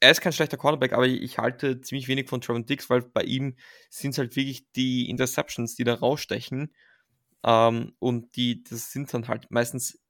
[0.00, 3.22] er ist kein schlechter Quarterback, aber ich halte ziemlich wenig von Trevor Dix, weil bei
[3.22, 3.56] ihm
[3.90, 6.74] sind es halt wirklich die Interceptions, die da rausstechen.
[7.44, 10.00] Ähm, und die, das sind dann halt meistens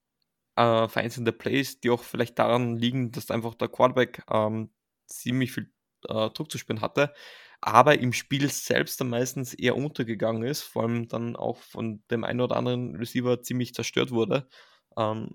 [0.56, 4.70] äh, vereinzelte Plays, die auch vielleicht daran liegen, dass einfach der Quarterback ähm,
[5.06, 5.72] ziemlich viel
[6.08, 7.14] äh, Druck zu spüren hatte,
[7.60, 12.24] aber im Spiel selbst dann meistens eher untergegangen ist, vor allem dann auch von dem
[12.24, 14.48] einen oder anderen Receiver ziemlich zerstört wurde.
[14.96, 15.30] Ähm,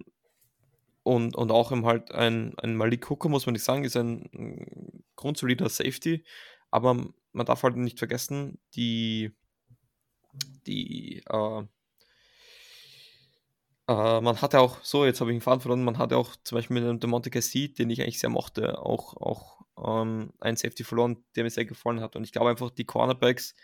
[1.04, 5.04] und, und auch im halt ein, ein Malik Hooker, muss man nicht sagen, ist ein
[5.16, 6.26] grundsolider Safety,
[6.72, 9.36] aber man darf halt nicht vergessen, die,
[10.66, 11.64] die äh,
[13.88, 16.58] äh, man hatte auch, so, jetzt habe ich einen Faden verloren, man hatte auch zum
[16.58, 20.84] Beispiel mit dem Monte Cassie, den ich eigentlich sehr mochte, auch, auch ähm, einen Safety
[20.84, 22.16] verloren, der mir sehr gefallen hat.
[22.16, 23.56] Und ich glaube einfach, die Cornerbacks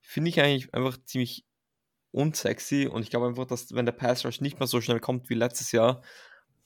[0.00, 1.46] finde ich eigentlich einfach ziemlich
[2.12, 2.86] unsexy.
[2.86, 5.34] Und ich glaube einfach, dass wenn der Pass Rush nicht mehr so schnell kommt wie
[5.34, 6.02] letztes Jahr,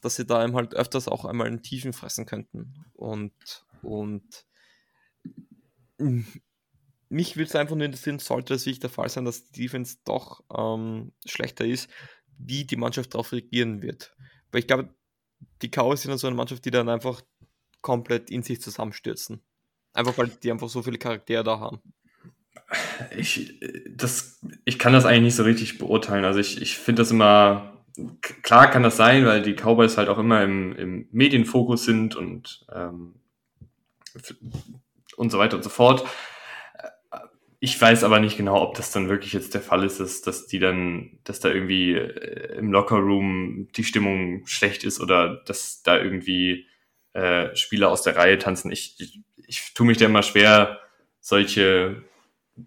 [0.01, 2.85] dass sie da eben halt öfters auch einmal in Tiefen fressen könnten.
[2.95, 3.33] Und,
[3.83, 4.45] und
[7.09, 9.99] mich will es einfach nur interessieren, sollte es wirklich der Fall sein, dass die Defense
[10.05, 11.91] doch ähm, schlechter ist,
[12.39, 14.15] wie die Mannschaft darauf reagieren wird.
[14.51, 14.95] Weil ich glaube,
[15.63, 17.21] die Cowboys sind dann so eine Mannschaft, die dann einfach
[17.81, 19.43] komplett in sich zusammenstürzen.
[19.93, 21.81] Einfach weil die einfach so viele Charaktere da haben.
[23.17, 23.61] Ich,
[23.91, 26.25] das, ich kann das eigentlich nicht so richtig beurteilen.
[26.25, 27.80] Also ich, ich finde das immer,
[28.43, 32.67] klar kann das sein, weil die Cowboys halt auch immer im, im Medienfokus sind und,
[32.73, 33.15] ähm,
[35.17, 36.05] und so weiter und so fort.
[37.63, 40.47] Ich weiß aber nicht genau, ob das dann wirklich jetzt der Fall ist, dass, dass
[40.47, 45.99] die dann, dass da irgendwie äh, im Lockerroom die Stimmung schlecht ist oder dass da
[45.99, 46.67] irgendwie
[47.13, 48.73] äh, Spieler aus der Reihe tanzen.
[48.73, 50.81] Ich, ich, ich tue mich da immer schwer,
[51.21, 52.03] solche,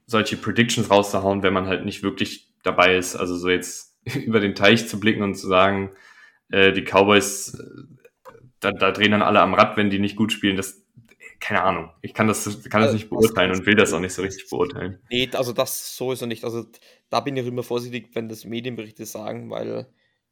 [0.05, 3.15] solche Predictions rauszuhauen, wenn man halt nicht wirklich dabei ist.
[3.15, 3.92] Also so jetzt
[4.25, 5.91] über den Teich zu blicken und zu sagen,
[6.49, 10.31] äh, die Cowboys, äh, da, da drehen dann alle am Rad, wenn die nicht gut
[10.31, 10.83] spielen, das,
[11.39, 11.89] keine Ahnung.
[12.01, 14.99] Ich kann das, kann das nicht beurteilen und will das auch nicht so richtig beurteilen.
[15.09, 16.43] Nee, also das sowieso nicht.
[16.45, 16.65] Also
[17.09, 19.87] da bin ich immer vorsichtig, wenn das Medienberichte sagen, weil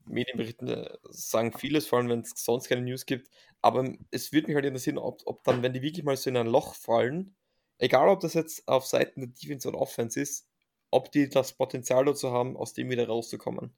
[0.06, 3.30] Medienberichte sagen vieles, vor allem wenn es sonst keine News gibt.
[3.62, 6.38] Aber es würde mich halt interessieren, ob, ob dann, wenn die wirklich mal so in
[6.38, 7.36] ein Loch fallen,
[7.78, 10.48] egal ob das jetzt auf Seiten der Defense oder Offense ist,
[10.92, 13.74] ob die das Potenzial dazu haben, aus dem wieder rauszukommen.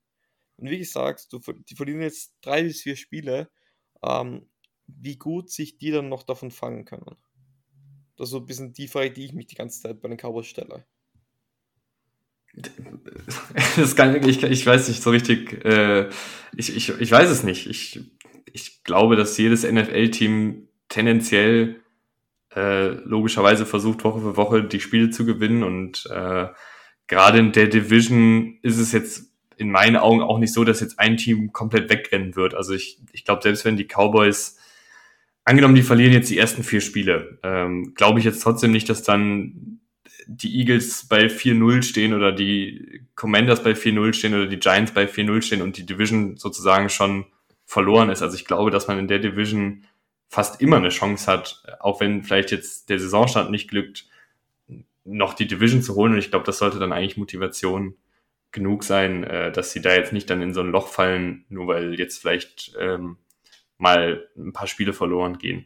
[0.58, 3.50] Und wie gesagt, du, die verlieren jetzt drei bis vier Spiele.
[4.04, 4.48] Ähm,
[4.88, 7.16] wie gut sich die dann noch davon fangen können.
[8.18, 10.18] Das ist so ein bisschen die Frage, die ich mich die ganze Zeit bei den
[10.18, 10.86] Cowboys stelle.
[13.76, 16.10] das kann, ich, ich weiß nicht so richtig, äh,
[16.56, 17.68] ich, ich, ich weiß es nicht.
[17.68, 18.00] Ich,
[18.52, 21.82] ich glaube, dass jedes NFL-Team tendenziell
[22.56, 25.64] äh, logischerweise versucht, Woche für Woche die Spiele zu gewinnen.
[25.64, 26.50] Und äh,
[27.08, 31.00] gerade in der Division ist es jetzt in meinen Augen auch nicht so, dass jetzt
[31.00, 32.56] ein Team komplett wegrennen wird.
[32.56, 34.58] Also ich, ich glaube, selbst wenn die Cowboys,
[35.46, 39.04] angenommen, die verlieren jetzt die ersten vier Spiele, ähm, glaube ich jetzt trotzdem nicht, dass
[39.04, 39.80] dann
[40.26, 45.06] die Eagles bei 4-0 stehen oder die Commanders bei 4-0 stehen oder die Giants bei
[45.06, 47.26] 4-0 stehen und die Division sozusagen schon
[47.66, 48.22] verloren ist.
[48.22, 49.84] Also ich glaube, dass man in der Division
[50.30, 54.08] fast immer eine Chance hat, auch wenn vielleicht jetzt der Saisonstand nicht glückt,
[55.06, 56.14] noch die Division zu holen.
[56.14, 57.98] Und ich glaube, das sollte dann eigentlich Motivation
[58.52, 61.68] genug sein, äh, dass sie da jetzt nicht dann in so ein Loch fallen, nur
[61.68, 63.18] weil jetzt vielleicht ähm,
[63.78, 65.66] mal ein paar Spiele verloren gehen.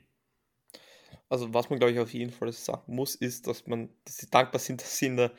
[1.30, 4.30] Also was man, glaube ich, auf jeden Fall sagen muss, ist, dass man, dass sie
[4.30, 5.32] dankbar sind, dass sie in, der,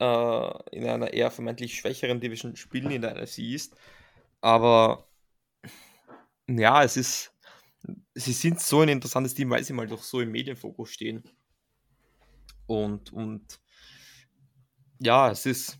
[0.00, 3.76] äh, in einer eher vermeintlich schwächeren Division spielen in der NFC East.
[4.40, 5.08] Aber
[6.48, 7.32] ja, es ist,
[8.14, 11.22] sie sind so ein interessantes Team, weil sie mal doch so im Medienfokus stehen.
[12.66, 13.60] Und, und
[14.98, 15.78] ja, es ist,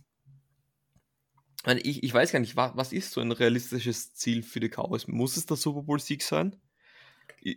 [1.82, 5.06] ich, ich weiß gar nicht, was, was ist so ein realistisches Ziel für die Cowboys?
[5.06, 6.56] Muss es der Super Bowl-Sieg sein?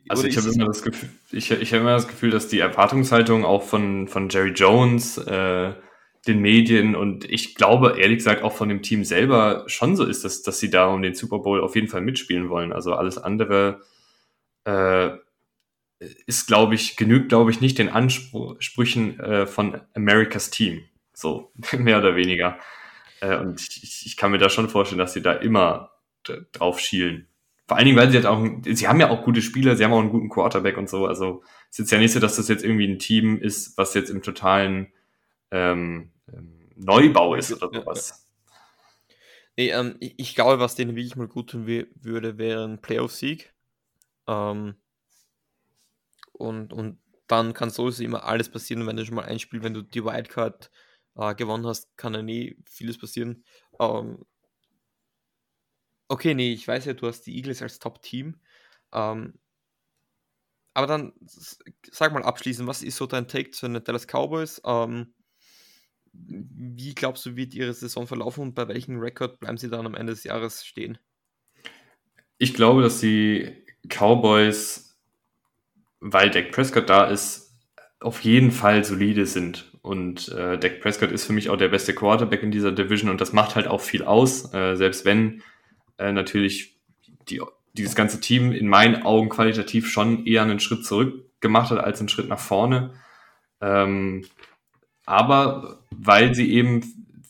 [0.10, 3.46] Also ich habe immer das Gefühl, ich, ich habe immer das Gefühl, dass die Erwartungshaltung
[3.46, 5.74] auch von, von Jerry Jones, äh,
[6.28, 10.26] den Medien und ich glaube ehrlich gesagt auch von dem Team selber schon so ist,
[10.26, 12.74] dass, dass sie da um den Super Bowl auf jeden Fall mitspielen wollen.
[12.74, 13.82] Also alles andere
[14.64, 15.12] äh,
[16.00, 20.84] ist, glaube ich, genügt, glaube ich, nicht den Ansprüchen äh, von Americas Team.
[21.14, 22.60] So, mehr oder weniger.
[23.22, 25.92] Äh, und ich, ich kann mir da schon vorstellen, dass sie da immer
[26.52, 27.28] drauf schielen.
[27.68, 29.94] Vor allen Dingen, weil sie halt auch, sie haben ja auch gute Spieler, sie haben
[29.94, 31.08] auch einen guten Quarterback und so.
[31.08, 34.10] Also es ist ja nicht so, dass das jetzt irgendwie ein Team ist, was jetzt
[34.10, 34.94] im totalen
[35.52, 38.28] ähm, ähm Neubau ist oder sowas.
[39.58, 43.54] Nee, ähm, ich, ich, glaube, was denen wirklich mal gut tun würde, wäre ein Playoff-Sieg.
[44.28, 44.76] Ähm,
[46.38, 49.74] und, und dann kann sowieso immer alles passieren, wenn du schon mal ein Spiel, wenn
[49.74, 50.70] du die Wildcard
[51.16, 53.44] äh, gewonnen hast, kann ja nie vieles passieren.
[53.80, 54.26] Ähm,
[56.08, 58.40] Okay, nee, ich weiß ja, du hast die Eagles als Top-Team.
[58.94, 59.34] Ähm,
[60.74, 61.14] aber dann
[61.92, 64.62] sag mal abschließend, was ist so dein Take zu den Dallas Cowboys?
[64.66, 65.14] Ähm,
[66.14, 69.96] wie glaubst du, wird ihre Saison verlaufen und bei welchem Rekord bleiben sie dann am
[69.96, 70.98] Ende des Jahres stehen?
[72.38, 74.85] Ich glaube, dass die Cowboys,
[76.08, 77.52] weil Dak Prescott da ist,
[78.00, 79.72] auf jeden Fall solide sind.
[79.82, 83.22] Und äh, Dak Prescott ist für mich auch der beste Quarterback in dieser Division und
[83.22, 85.42] das macht halt auch viel aus, äh, selbst wenn
[85.98, 86.78] äh, natürlich
[87.28, 87.42] die,
[87.74, 92.00] dieses ganze Team in meinen Augen qualitativ schon eher einen Schritt zurück gemacht hat als
[92.00, 92.94] einen Schritt nach vorne.
[93.62, 94.26] Ähm,
[95.08, 96.84] aber weil sie eben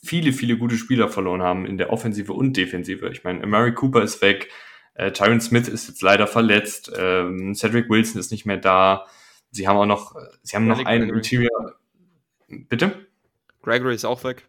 [0.04, 3.10] viele, viele gute Spieler verloren haben in der Offensive und Defensive.
[3.10, 4.50] Ich meine, Murray Cooper ist weg,
[4.96, 9.06] äh, Tyron Smith ist jetzt leider verletzt, ähm, Cedric Wilson ist nicht mehr da.
[9.52, 11.76] Sie haben auch noch, sie haben noch einen Interior.
[12.48, 13.08] Bitte?
[13.62, 14.48] Gregory ist auch weg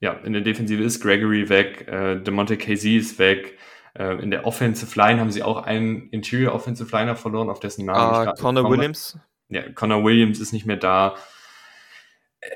[0.00, 3.58] ja, in der Defensive ist Gregory weg, äh, DeMonte Casey ist weg.
[3.94, 7.86] Äh, in der Offensive Line haben sie auch einen Interior Offensive Liner verloren, auf dessen
[7.86, 9.18] Namen uh, ich Connor Williams.
[9.48, 11.16] Ja, Connor Williams ist nicht mehr da.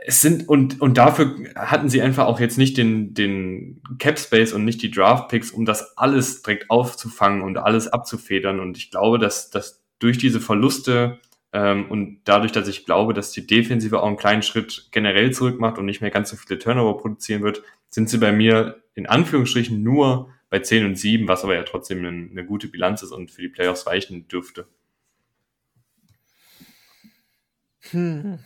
[0.04, 4.52] Es sind, und, und dafür hatten sie einfach auch jetzt nicht den, den Cap Space
[4.52, 8.60] und nicht die Draft Picks, um das alles direkt aufzufangen und alles abzufedern.
[8.60, 11.18] Und ich glaube, dass, dass durch diese Verluste
[11.52, 15.60] ähm, und dadurch, dass ich glaube, dass die Defensive auch einen kleinen Schritt generell zurück
[15.60, 19.06] macht und nicht mehr ganz so viele Turnover produzieren wird, sind sie bei mir in
[19.06, 23.12] Anführungsstrichen nur bei 10 und 7, was aber ja trotzdem eine, eine gute Bilanz ist
[23.12, 24.66] und für die Playoffs reichen dürfte.
[27.90, 28.38] Hm.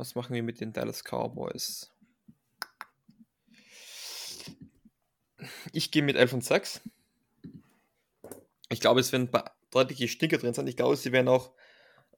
[0.00, 1.92] Was machen wir mit den Dallas Cowboys?
[5.74, 6.80] Ich gehe mit 11 und 6.
[8.70, 9.28] Ich glaube, es werden
[9.70, 10.68] deutliche Stinker drin sind.
[10.68, 11.52] Ich glaube, sie werden auch,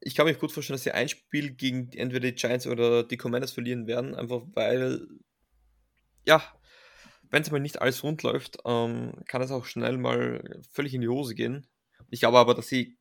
[0.00, 3.16] ich kann mir gut vorstellen, dass sie ein Spiel gegen entweder die Giants oder die
[3.16, 5.08] Commanders verlieren werden, einfach weil,
[6.24, 6.40] ja,
[7.30, 11.00] wenn es mal nicht alles rund läuft, ähm, kann es auch schnell mal völlig in
[11.00, 11.66] die Hose gehen.
[12.10, 12.96] Ich glaube aber, dass sie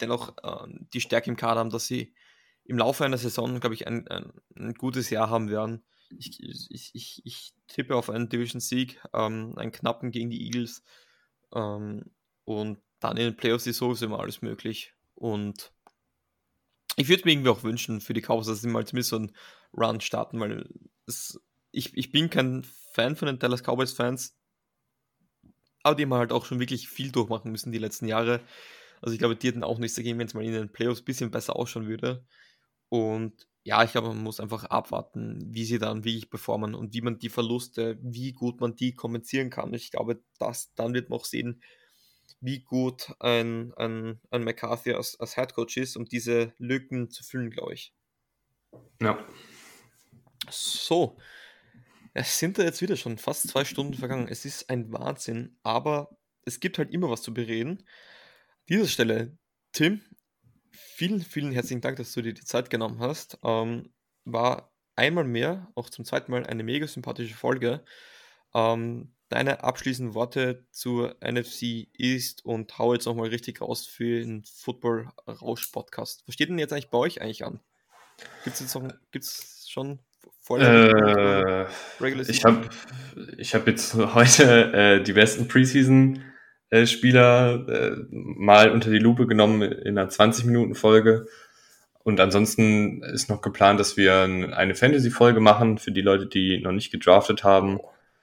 [0.00, 2.14] dennoch äh, die Stärke im Kader haben, dass sie
[2.64, 5.82] im Laufe einer Saison, glaube ich, ein, ein, ein, gutes Jahr haben werden.
[6.18, 10.82] Ich, ich, ich, ich tippe auf einen Division-Sieg, ähm, einen knappen gegen die Eagles.
[11.54, 12.10] Ähm,
[12.44, 14.94] und dann in den Playoffs ist sowieso immer alles möglich.
[15.14, 15.72] Und
[16.96, 19.32] ich würde mir irgendwie auch wünschen für die Cowboys, dass sie mal zumindest so einen
[19.72, 20.68] Run starten, weil
[21.06, 21.40] es,
[21.70, 24.36] ich, ich bin kein Fan von den Dallas Cowboys Fans,
[25.82, 28.40] aber die haben halt auch schon wirklich viel durchmachen müssen die letzten Jahre.
[29.00, 31.04] Also ich glaube, die hätten auch nichts dagegen, wenn es mal in den Playoffs ein
[31.04, 32.24] bisschen besser ausschauen würde.
[32.92, 37.00] Und ja, ich glaube, man muss einfach abwarten, wie sie dann wirklich performen und wie
[37.00, 39.72] man die Verluste, wie gut man die kompensieren kann.
[39.72, 41.62] Ich glaube, dass dann wird man auch sehen,
[42.42, 47.48] wie gut ein, ein, ein McCarthy als, als Headcoach ist, um diese Lücken zu füllen,
[47.48, 47.94] glaube ich.
[49.00, 49.26] Ja.
[50.50, 51.16] So,
[52.12, 54.28] es sind da jetzt wieder schon fast zwei Stunden vergangen.
[54.28, 56.14] Es ist ein Wahnsinn, aber
[56.44, 57.78] es gibt halt immer was zu bereden.
[57.78, 59.38] An dieser Stelle,
[59.72, 60.02] Tim,
[60.72, 63.38] vielen, vielen herzlichen Dank, dass du dir die Zeit genommen hast.
[63.44, 63.92] Ähm,
[64.24, 67.84] war einmal mehr, auch zum zweiten Mal, eine mega sympathische Folge.
[68.54, 74.44] Ähm, deine abschließenden Worte zur NFC East und hau jetzt nochmal richtig raus für den
[74.44, 76.24] Football-Rausch-Podcast.
[76.26, 77.60] Was steht denn jetzt eigentlich bei euch eigentlich an?
[78.44, 80.00] Gibt es jetzt noch, gibt's schon
[80.38, 81.68] Folge?
[82.00, 82.68] Äh, ich habe
[83.38, 86.31] ich hab jetzt heute äh, die besten Preseason-Spieler
[87.68, 91.26] äh, mal unter die Lupe genommen in einer 20-Minuten-Folge.
[92.04, 96.72] Und ansonsten ist noch geplant, dass wir eine Fantasy-Folge machen für die Leute, die noch
[96.72, 97.78] nicht gedraftet haben.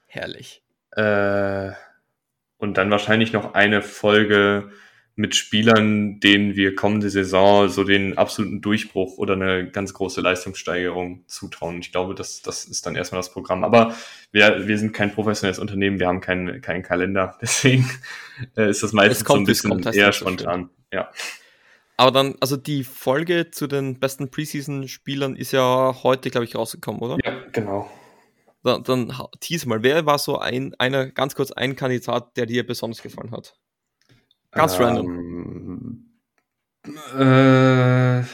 [0.06, 0.62] Herrlich.
[0.90, 1.70] Äh,
[2.58, 4.70] und dann wahrscheinlich noch eine Folge
[5.20, 11.24] mit Spielern, denen wir kommende Saison so den absoluten Durchbruch oder eine ganz große Leistungssteigerung
[11.26, 11.80] zutrauen.
[11.80, 13.62] Ich glaube, das, das ist dann erstmal das Programm.
[13.62, 13.94] Aber
[14.32, 17.36] wir, wir sind kein professionelles Unternehmen, wir haben keinen keinen Kalender.
[17.42, 17.88] Deswegen
[18.56, 20.70] äh, ist das meistens kommt, so ein bisschen kommt, eher spontan.
[20.90, 21.10] Ja.
[21.98, 27.02] Aber dann, also die Folge zu den besten Preseason-Spielern ist ja heute, glaube ich, rausgekommen,
[27.02, 27.18] oder?
[27.22, 27.90] Ja, genau.
[28.62, 32.66] Dann, dann tease mal, wer war so ein, einer, ganz kurz ein Kandidat, der dir
[32.66, 33.54] besonders gefallen hat?
[34.52, 36.10] Ganz ähm, random.
[37.14, 38.24] Äh,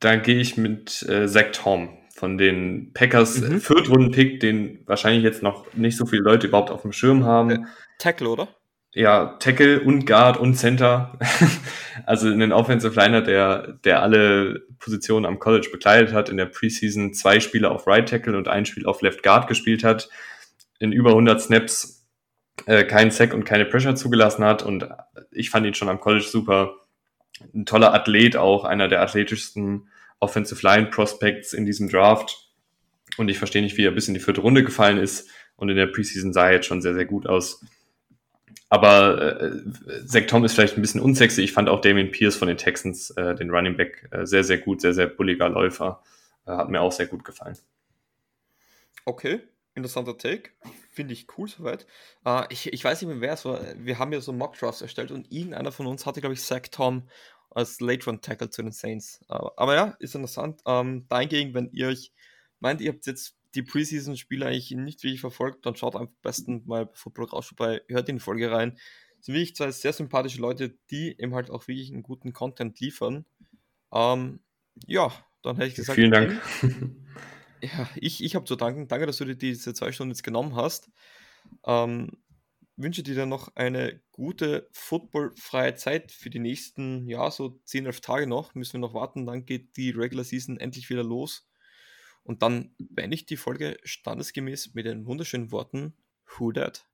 [0.00, 3.40] da gehe ich mit äh, Zach Tom von den Packers.
[3.40, 3.60] Mhm.
[3.60, 7.50] Viertrunden-Pick, den wahrscheinlich jetzt noch nicht so viele Leute überhaupt auf dem Schirm haben.
[7.50, 7.58] Äh,
[7.98, 8.48] Tackle, oder?
[8.92, 11.18] Ja, Tackle und Guard und Center.
[12.06, 17.12] also einen Offensive Liner, der, der alle Positionen am College bekleidet hat, in der Preseason
[17.14, 20.08] zwei Spiele auf Right Tackle und ein Spiel auf Left Guard gespielt hat,
[20.80, 21.97] in über 100 Snaps
[22.66, 24.62] äh, keinen Sack und keine Pressure zugelassen hat.
[24.62, 24.88] Und
[25.30, 26.76] ich fand ihn schon am College super.
[27.54, 29.88] Ein toller Athlet auch, einer der athletischsten
[30.20, 32.50] Offensive Line Prospects in diesem Draft.
[33.16, 35.28] Und ich verstehe nicht, wie er bis in die vierte Runde gefallen ist.
[35.56, 37.64] Und in der Preseason sah er jetzt schon sehr, sehr gut aus.
[38.70, 41.42] Aber äh, Zach Tom ist vielleicht ein bisschen unsexy.
[41.42, 44.58] Ich fand auch Damien Pierce von den Texans, äh, den Running Back, äh, sehr, sehr
[44.58, 46.02] gut, sehr, sehr bulliger Läufer.
[46.46, 47.56] Äh, hat mir auch sehr gut gefallen.
[49.04, 49.40] Okay,
[49.78, 50.50] interessanter Take.
[50.92, 51.86] Finde ich cool soweit.
[52.24, 53.60] Uh, ich, ich weiß nicht mehr, wer es war.
[53.76, 56.62] Wir haben ja so Mock Drafts erstellt und irgendeiner von uns hatte, glaube ich, Zach
[56.70, 57.08] Tom
[57.50, 59.20] als Late Run Tackle zu den Saints.
[59.30, 60.60] Uh, aber ja, ist interessant.
[60.64, 62.12] Um, ähm, dahingegen, wenn ihr euch
[62.60, 66.86] meint, ihr habt jetzt die Preseason-Spiele eigentlich nicht wirklich verfolgt, dann schaut am besten mal
[66.86, 68.78] bei Football raus vorbei, hört in die Folge rein.
[69.16, 72.78] Das sind wirklich zwei sehr sympathische Leute, die eben halt auch wirklich einen guten Content
[72.80, 73.24] liefern.
[73.90, 74.40] Um, ähm,
[74.86, 75.10] ja,
[75.42, 75.96] dann hätte ich gesagt.
[75.96, 76.40] Vielen Dank.
[77.62, 78.88] Ja, ich, ich habe zu danken.
[78.88, 80.90] Danke, dass du dir diese zwei Stunden jetzt genommen hast.
[81.66, 82.10] Ähm,
[82.76, 88.00] wünsche dir dann noch eine gute footballfreie Zeit für die nächsten, ja, so 10, 11
[88.00, 88.54] Tage noch.
[88.54, 91.48] Müssen wir noch warten, dann geht die Regular Season endlich wieder los.
[92.22, 95.94] Und dann beende ich die Folge standesgemäß mit den wunderschönen Worten
[96.36, 96.86] Who Dat?